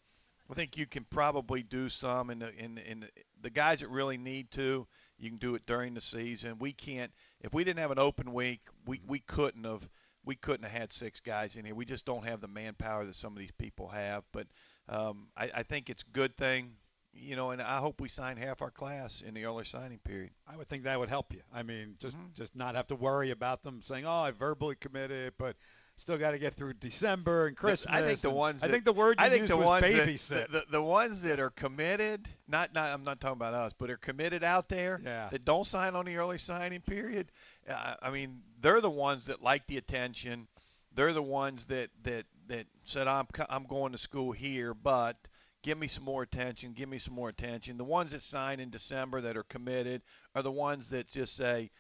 I 0.49 0.53
think 0.53 0.77
you 0.77 0.85
can 0.85 1.05
probably 1.05 1.63
do 1.63 1.89
some 1.89 2.29
in 2.29 2.39
the 2.39 2.53
in 2.55 2.75
the- 2.75 2.91
in 2.91 2.99
the, 3.01 3.09
the 3.41 3.49
guys 3.49 3.79
that 3.81 3.89
really 3.89 4.17
need 4.17 4.51
to. 4.51 4.87
You 5.17 5.29
can 5.29 5.37
do 5.39 5.55
it 5.55 5.65
during 5.65 5.93
the 5.93 6.01
season. 6.01 6.57
We 6.59 6.73
can't 6.73 7.11
if 7.41 7.53
we 7.53 7.63
didn't 7.63 7.79
have 7.79 7.91
an 7.91 7.99
open 7.99 8.33
week, 8.33 8.61
we 8.85 9.01
we 9.07 9.19
couldn't 9.19 9.63
have 9.63 9.87
we 10.23 10.35
couldn't 10.35 10.63
have 10.63 10.71
had 10.81 10.91
six 10.91 11.19
guys 11.19 11.55
in 11.55 11.65
here. 11.65 11.75
We 11.75 11.85
just 11.85 12.05
don't 12.05 12.25
have 12.25 12.41
the 12.41 12.47
manpower 12.47 13.05
that 13.05 13.15
some 13.15 13.33
of 13.33 13.39
these 13.39 13.51
people 13.57 13.87
have. 13.89 14.23
But 14.31 14.47
um, 14.89 15.27
I, 15.37 15.51
I 15.57 15.63
think 15.63 15.89
it's 15.89 16.03
a 16.03 16.11
good 16.11 16.35
thing. 16.37 16.73
You 17.15 17.35
know, 17.35 17.51
and 17.51 17.61
I 17.61 17.77
hope 17.79 18.01
we 18.01 18.09
sign 18.09 18.37
half 18.37 18.61
our 18.61 18.71
class 18.71 19.21
in 19.21 19.33
the 19.33 19.45
early 19.45 19.63
signing 19.65 19.99
period. 19.99 20.31
I 20.47 20.57
would 20.57 20.67
think 20.67 20.83
that 20.83 20.99
would 20.99 21.09
help 21.09 21.33
you. 21.33 21.41
I 21.53 21.63
mean, 21.63 21.95
just 21.99 22.17
Mm-hmm. 22.17 22.33
just 22.33 22.55
not 22.55 22.75
have 22.75 22.87
to 22.87 22.95
worry 22.95 23.31
about 23.31 23.63
them 23.63 23.81
saying, 23.81 24.05
"Oh, 24.05 24.11
I 24.23 24.31
verbally 24.31 24.75
committed, 24.75 25.33
but 25.37 25.55
still 25.97 26.17
got 26.17 26.31
to 26.31 26.37
get 26.39 26.55
through 26.55 26.73
December 26.73 27.47
and 27.47 27.55
Christmas." 27.55 27.93
I 27.93 28.01
think 28.01 28.19
the 28.19 28.29
ones. 28.29 28.63
I 28.63 28.67
that- 28.67 28.73
think 28.73 28.85
the 28.85 28.93
word 28.93 29.17
you 29.19 29.25
I 29.25 29.29
think 29.29 29.41
used 29.41 29.53
the 29.53 29.57
was 29.57 29.65
ones 29.65 29.81
that- 29.83 30.07
babysit. 30.07 30.51
the, 30.51 30.59
the, 30.59 30.65
the 30.71 30.81
ones 30.81 31.21
that 31.21 31.39
are 31.39 31.49
committed, 31.51 32.27
not 32.47 32.73
not 32.73 32.89
I'm 32.93 33.03
not 33.03 33.21
talking 33.21 33.37
about 33.37 33.53
us, 33.53 33.71
but 33.77 33.89
are 33.89 33.97
committed 33.97 34.43
out 34.43 34.67
there 34.69 34.99
Yeah. 35.03 35.29
that 35.29 35.45
don't 35.45 35.65
sign 35.65 35.95
on 35.95 36.05
the 36.05 36.17
early 36.17 36.37
signing 36.37 36.81
period. 36.81 37.31
Uh, 37.69 37.95
I 38.01 38.09
mean, 38.11 38.41
they're 38.59 38.81
the 38.81 38.89
ones 38.89 39.25
that 39.25 39.41
like 39.41 39.67
the 39.67 39.77
attention. 39.77 40.47
They're 40.93 41.13
the 41.13 41.23
ones 41.23 41.65
that 41.67 41.89
that 42.03 42.25
that 42.47 42.67
said 42.83 43.07
I'm 43.07 43.27
I'm 43.49 43.63
going 43.65 43.93
to 43.93 43.97
school 43.97 44.31
here, 44.33 44.73
but 44.73 45.17
give 45.65 45.77
me 45.79 45.87
some 45.87 46.03
more 46.03 46.21
attention. 46.21 46.73
Give 46.73 46.87
me 46.87 46.99
some 46.99 47.15
more 47.15 47.27
attention. 47.27 47.77
The 47.77 47.83
ones 47.83 48.11
that 48.11 48.21
sign 48.21 48.59
in 48.59 48.69
December 48.69 49.21
that 49.21 49.35
are 49.35 49.43
committed 49.43 50.03
are 50.35 50.43
the 50.43 50.51
ones 50.51 50.89
that 50.89 51.07
just 51.07 51.35
say, 51.35 51.71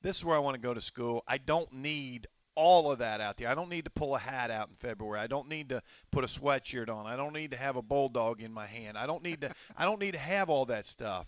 this 0.00 0.18
is 0.18 0.24
where 0.24 0.36
I 0.36 0.38
want 0.38 0.54
to 0.54 0.60
go 0.60 0.72
to 0.72 0.80
school. 0.80 1.24
I 1.26 1.38
don't 1.38 1.72
need 1.72 2.28
all 2.54 2.92
of 2.92 3.00
that 3.00 3.20
out 3.20 3.38
there. 3.38 3.48
I 3.48 3.56
don't 3.56 3.68
need 3.68 3.86
to 3.86 3.90
pull 3.90 4.14
a 4.14 4.18
hat 4.18 4.52
out 4.52 4.68
in 4.68 4.74
February. 4.76 5.18
I 5.18 5.26
don't 5.26 5.48
need 5.48 5.70
to 5.70 5.82
put 6.12 6.22
a 6.22 6.28
sweatshirt 6.28 6.88
on. 6.88 7.06
I 7.06 7.16
don't 7.16 7.32
need 7.32 7.50
to 7.50 7.56
have 7.56 7.74
a 7.74 7.82
bulldog 7.82 8.40
in 8.40 8.52
my 8.52 8.66
hand. 8.66 8.96
I 8.96 9.06
don't 9.06 9.24
need 9.24 9.40
to 9.40 9.52
I 9.76 9.86
don't 9.86 10.00
need 10.00 10.12
to 10.12 10.18
have 10.18 10.48
all 10.48 10.66
that 10.66 10.86
stuff. 10.86 11.26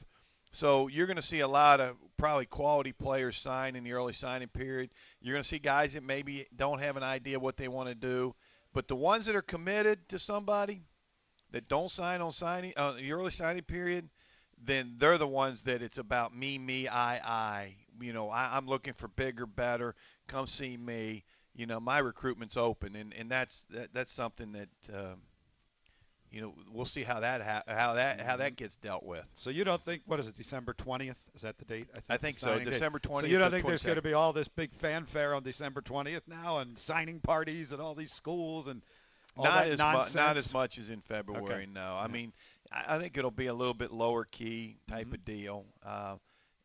So 0.52 0.86
you're 0.86 1.08
going 1.08 1.16
to 1.16 1.22
see 1.22 1.40
a 1.40 1.48
lot 1.48 1.80
of 1.80 1.96
probably 2.16 2.46
quality 2.46 2.92
players 2.92 3.36
sign 3.36 3.74
in 3.74 3.82
the 3.82 3.94
early 3.94 4.12
signing 4.12 4.46
period. 4.46 4.90
You're 5.20 5.34
going 5.34 5.42
to 5.42 5.48
see 5.48 5.58
guys 5.58 5.94
that 5.94 6.04
maybe 6.04 6.46
don't 6.54 6.78
have 6.78 6.96
an 6.96 7.02
idea 7.02 7.40
what 7.40 7.56
they 7.56 7.66
want 7.66 7.88
to 7.88 7.96
do, 7.96 8.36
but 8.72 8.86
the 8.86 8.94
ones 8.94 9.26
that 9.26 9.34
are 9.34 9.42
committed 9.42 10.08
to 10.10 10.20
somebody 10.20 10.84
that 11.54 11.68
don't 11.68 11.88
sign 11.88 12.20
on 12.20 12.32
signing 12.32 12.72
uh, 12.76 12.92
the 12.92 13.12
early 13.12 13.30
signing 13.30 13.62
period, 13.62 14.08
then 14.64 14.96
they're 14.98 15.18
the 15.18 15.26
ones 15.26 15.62
that 15.62 15.82
it's 15.82 15.98
about 15.98 16.36
me, 16.36 16.58
me, 16.58 16.88
I, 16.88 17.16
I. 17.18 17.76
You 18.00 18.12
know, 18.12 18.28
I, 18.28 18.56
I'm 18.56 18.66
looking 18.66 18.92
for 18.92 19.06
bigger, 19.06 19.46
better. 19.46 19.94
Come 20.26 20.48
see 20.48 20.76
me. 20.76 21.22
You 21.54 21.66
know, 21.66 21.78
my 21.78 21.98
recruitment's 21.98 22.56
open, 22.56 22.96
and 22.96 23.14
and 23.14 23.30
that's 23.30 23.62
that, 23.70 23.94
that's 23.94 24.12
something 24.12 24.52
that. 24.52 24.68
Um, 24.92 25.22
you 26.32 26.40
know, 26.40 26.52
we'll 26.72 26.84
see 26.84 27.04
how 27.04 27.20
that 27.20 27.42
ha- 27.42 27.62
how 27.68 27.92
that 27.92 28.20
how 28.20 28.38
that 28.38 28.56
gets 28.56 28.76
dealt 28.78 29.04
with. 29.04 29.24
So 29.36 29.50
you 29.50 29.62
don't 29.62 29.80
think 29.80 30.02
what 30.06 30.18
is 30.18 30.26
it, 30.26 30.34
December 30.34 30.74
20th? 30.74 31.14
Is 31.36 31.42
that 31.42 31.56
the 31.58 31.64
date? 31.64 31.86
I 31.92 31.94
think, 31.94 32.04
I 32.08 32.16
think 32.16 32.38
so. 32.38 32.58
December 32.58 33.00
So 33.04 33.10
20th 33.10 33.28
you 33.28 33.38
don't 33.38 33.52
think 33.52 33.64
there's 33.64 33.84
going 33.84 33.94
to 33.94 34.02
be 34.02 34.14
all 34.14 34.32
this 34.32 34.48
big 34.48 34.72
fanfare 34.74 35.36
on 35.36 35.44
December 35.44 35.80
20th 35.80 36.22
now, 36.26 36.58
and 36.58 36.76
signing 36.76 37.20
parties 37.20 37.72
at 37.72 37.78
all 37.78 37.94
these 37.94 38.12
schools 38.12 38.66
and 38.66 38.82
not 39.36 39.66
as 39.66 39.78
mu- 39.78 40.20
not 40.20 40.36
as 40.36 40.52
much 40.52 40.78
as 40.78 40.90
in 40.90 41.00
February. 41.00 41.44
Okay. 41.62 41.66
No, 41.72 41.96
I 41.96 42.08
mean, 42.08 42.32
I, 42.72 42.96
I 42.96 42.98
think 42.98 43.16
it'll 43.16 43.30
be 43.30 43.46
a 43.46 43.54
little 43.54 43.74
bit 43.74 43.90
lower 43.92 44.24
key 44.24 44.76
type 44.88 45.06
Mm-hmm. 45.06 45.14
of 45.14 45.24
deal. 45.24 45.64
Uh, 45.84 46.16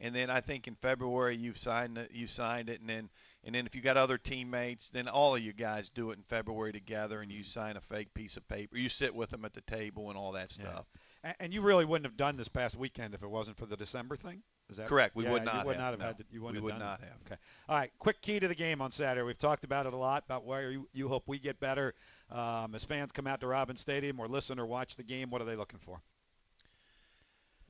and 0.01 0.15
then 0.15 0.29
I 0.29 0.39
think 0.39 0.67
in 0.67 0.75
February 0.75 1.35
you've 1.35 1.57
signed 1.57 1.97
it, 1.97 2.11
you 2.13 2.25
signed 2.27 2.69
it, 2.69 2.79
and 2.79 2.89
then 2.89 3.09
and 3.43 3.53
then 3.55 3.65
if 3.65 3.75
you 3.75 3.81
got 3.81 3.97
other 3.97 4.17
teammates, 4.17 4.89
then 4.91 5.07
all 5.07 5.35
of 5.35 5.41
you 5.41 5.51
guys 5.53 5.89
do 5.89 6.11
it 6.11 6.17
in 6.17 6.23
February 6.23 6.71
together, 6.71 7.21
and 7.21 7.31
you 7.31 7.43
sign 7.43 7.75
a 7.77 7.81
fake 7.81 8.13
piece 8.13 8.37
of 8.37 8.47
paper. 8.47 8.77
You 8.77 8.89
sit 8.89 9.13
with 9.15 9.29
them 9.29 9.43
at 9.45 9.53
the 9.53 9.61
table 9.61 10.09
and 10.09 10.17
all 10.17 10.33
that 10.33 10.51
stuff. 10.51 10.85
A- 11.23 11.41
And 11.41 11.53
you 11.53 11.61
really 11.61 11.85
wouldn't 11.85 12.05
have 12.05 12.17
done 12.17 12.37
this 12.37 12.47
past 12.49 12.75
weekend 12.77 13.13
if 13.13 13.23
it 13.23 13.29
wasn't 13.29 13.57
for 13.57 13.65
the 13.65 13.75
December 13.77 14.15
thing. 14.15 14.41
Is 14.69 14.77
that 14.77 14.87
Correct. 14.87 15.15
We 15.15 15.23
yeah, 15.23 15.31
would 15.31 15.41
You 15.41 15.45
not 15.45 15.65
would 15.65 15.75
have, 15.75 15.81
not 15.81 15.91
have 15.91 15.99
no. 15.99 16.05
had. 16.05 16.17
To, 16.19 16.25
you 16.31 16.41
wouldn't 16.41 16.63
We 16.63 16.71
would 16.71 16.79
not 16.79 16.99
it. 16.99 17.05
have. 17.05 17.17
Okay. 17.25 17.41
All 17.67 17.75
right. 17.75 17.91
Quick 17.97 18.21
key 18.21 18.39
to 18.39 18.47
the 18.47 18.55
game 18.55 18.81
on 18.81 18.91
Saturday. 18.91 19.25
We've 19.25 19.37
talked 19.37 19.63
about 19.63 19.87
it 19.87 19.93
a 19.93 19.97
lot 19.97 20.23
about 20.25 20.45
where 20.45 20.69
you, 20.69 20.87
you 20.93 21.07
hope 21.07 21.23
we 21.27 21.39
get 21.39 21.59
better 21.59 21.95
um, 22.31 22.75
as 22.75 22.83
fans 22.83 23.11
come 23.11 23.25
out 23.25 23.41
to 23.41 23.47
Robin 23.47 23.77
Stadium 23.77 24.19
or 24.19 24.27
listen 24.27 24.59
or 24.59 24.67
watch 24.67 24.95
the 24.95 25.03
game. 25.03 25.31
What 25.31 25.41
are 25.41 25.45
they 25.45 25.55
looking 25.55 25.79
for? 25.79 26.01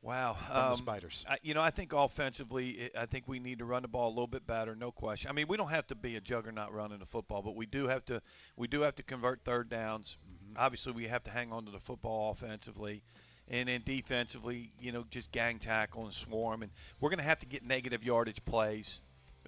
Wow. 0.02 0.38
Um, 0.50 0.76
Spiders. 0.76 1.26
I, 1.30 1.38
you 1.42 1.54
know, 1.54 1.62
I 1.62 1.72
think 1.72 1.92
offensively, 1.94 2.90
I 2.96 3.02
I 3.02 3.06
think 3.06 3.28
we 3.28 3.40
need 3.40 3.60
to 3.60 3.66
run 3.66 3.82
the 3.82 3.88
ball 3.90 4.08
a 4.08 4.16
little 4.16 4.28
bit 4.28 4.48
better, 4.48 4.76
no 4.76 4.92
question. 4.92 5.30
I 5.30 5.34
mean, 5.34 5.48
we 5.50 5.58
don't 5.58 5.70
have 5.70 5.88
to 5.88 5.96
be 5.96 6.16
a 6.16 6.22
juggernaut 6.22 6.72
running 6.74 7.00
the 7.00 7.06
football, 7.06 7.42
but 7.42 7.56
we 7.56 7.66
do 7.66 7.88
have 7.88 8.06
to 8.06 8.22
we 8.56 8.68
do 8.68 8.82
have 8.82 8.96
to 8.96 9.04
convert 9.04 9.44
third 9.44 9.70
downs. 9.70 10.18
Obviously, 10.56 10.94
we 10.94 11.08
have 11.08 11.24
to 11.26 11.32
hang 11.32 11.52
on 11.52 11.66
to 11.66 11.72
the 11.72 11.80
football 11.80 12.32
offensively. 12.32 13.04
And 13.50 13.68
then 13.68 13.82
defensively, 13.86 14.72
you 14.80 14.92
know, 14.92 15.06
just 15.10 15.32
gang 15.32 15.60
tackle 15.60 16.04
and 16.04 16.14
swarm. 16.14 16.62
And 16.62 16.72
we're 17.00 17.10
going 17.10 17.20
to 17.20 17.24
have 17.24 17.40
to 17.40 17.48
get 17.48 17.66
negative 17.66 18.04
yardage 18.04 18.44
plays. 18.46 19.00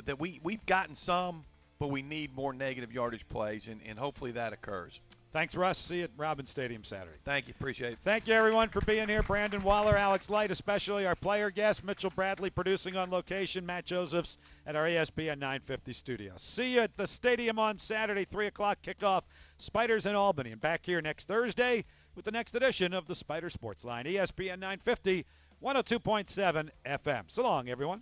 That 0.05 0.19
we, 0.19 0.39
we've 0.41 0.65
gotten 0.65 0.95
some, 0.95 1.43
but 1.77 1.89
we 1.89 2.01
need 2.01 2.35
more 2.35 2.53
negative 2.53 2.91
yardage 2.91 3.27
plays, 3.29 3.67
and, 3.67 3.81
and 3.85 3.97
hopefully 3.97 4.31
that 4.31 4.53
occurs. 4.53 4.99
Thanks, 5.31 5.55
Russ. 5.55 5.77
See 5.77 5.97
you 5.97 6.03
at 6.03 6.09
Robin 6.17 6.45
Stadium 6.45 6.83
Saturday. 6.83 7.17
Thank 7.23 7.47
you. 7.47 7.53
Appreciate 7.57 7.93
it. 7.93 7.99
Thank 8.03 8.27
you, 8.27 8.33
everyone, 8.33 8.67
for 8.67 8.81
being 8.81 9.07
here. 9.07 9.23
Brandon 9.23 9.63
Waller, 9.63 9.95
Alex 9.95 10.29
Light, 10.29 10.51
especially 10.51 11.05
our 11.05 11.15
player 11.15 11.49
guest, 11.49 11.85
Mitchell 11.85 12.11
Bradley, 12.13 12.49
producing 12.49 12.97
on 12.97 13.09
location, 13.09 13.65
Matt 13.65 13.85
Josephs 13.85 14.37
at 14.67 14.75
our 14.75 14.85
ESPN 14.85 15.39
950 15.39 15.93
studio. 15.93 16.33
See 16.35 16.73
you 16.73 16.81
at 16.81 16.97
the 16.97 17.07
stadium 17.07 17.59
on 17.59 17.77
Saturday, 17.77 18.25
3 18.25 18.47
o'clock 18.47 18.79
kickoff. 18.83 19.23
Spiders 19.57 20.05
in 20.05 20.15
Albany. 20.15 20.51
And 20.51 20.59
back 20.59 20.85
here 20.85 21.01
next 21.01 21.29
Thursday 21.29 21.85
with 22.15 22.25
the 22.25 22.31
next 22.31 22.55
edition 22.55 22.93
of 22.93 23.07
the 23.07 23.15
Spider 23.15 23.49
Sports 23.49 23.83
Line, 23.83 24.05
ESPN 24.05 24.59
950, 24.59 25.25
102.7 25.63 26.69
FM. 26.85 27.23
So 27.27 27.43
long, 27.43 27.69
everyone. 27.69 28.01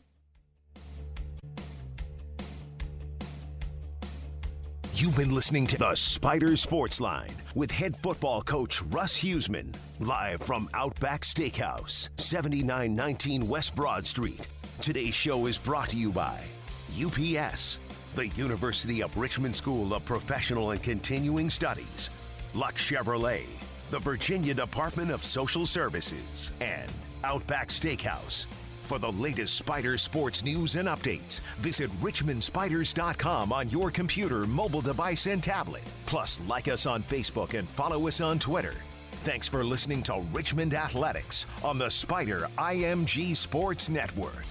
You've 4.99 5.16
been 5.16 5.34
listening 5.34 5.66
to 5.68 5.78
the 5.78 5.95
Spider 5.95 6.57
Sports 6.57 6.99
Line 6.99 7.30
with 7.55 7.72
head 7.72 7.95
football 7.95 8.41
coach 8.41 8.82
Russ 8.82 9.18
Huesman, 9.18 9.74
live 10.01 10.41
from 10.41 10.70
Outback 10.74 11.22
Steakhouse, 11.22 12.10
7919 12.18 13.47
West 13.47 13.76
Broad 13.76 14.05
Street. 14.05 14.45
Today's 14.82 15.16
show 15.16 15.45
is 15.45 15.57
brought 15.57 15.89
to 15.91 15.95
you 15.95 16.12
by 16.12 16.38
UPS, 17.01 17.80
the 18.16 18.28
University 18.30 19.01
of 19.01 19.16
Richmond 19.16 19.55
School 19.55 19.93
of 19.93 20.03
Professional 20.03 20.72
and 20.72 20.84
Continuing 20.84 21.49
Studies, 21.49 22.10
Luck 22.53 22.76
Chevrolet, 22.76 23.45
the 23.90 24.00
Virginia 24.00 24.54
Department 24.54 25.12
of 25.12 25.26
Social 25.26 25.66
Services, 25.66 26.52
and 26.62 26.92
Outback 27.24 27.70
Steakhouse. 27.70 28.46
For 28.84 28.98
the 28.98 29.12
latest 29.12 29.56
Spider 29.56 29.98
sports 29.98 30.44
news 30.44 30.76
and 30.76 30.88
updates, 30.88 31.42
visit 31.58 31.92
richmondspiders.com 32.02 33.54
on 33.54 33.70
your 33.70 33.92
computer, 33.92 34.46
mobile 34.46 34.82
device, 34.82 35.28
and 35.28 35.44
tablet. 35.44 35.84
Plus, 36.06 36.40
like 36.48 36.68
us 36.68 36.86
on 36.86 37.04
Facebook 37.04 37.58
and 37.58 37.68
follow 37.70 38.08
us 38.08 38.22
on 38.22 38.40
Twitter. 38.40 38.74
Thanks 39.24 39.48
for 39.48 39.64
listening 39.64 40.02
to 40.04 40.24
Richmond 40.32 40.74
Athletics 40.74 41.46
on 41.64 41.78
the 41.78 41.90
Spider 41.90 42.48
IMG 42.58 43.36
Sports 43.36 43.90
Network. 43.90 44.46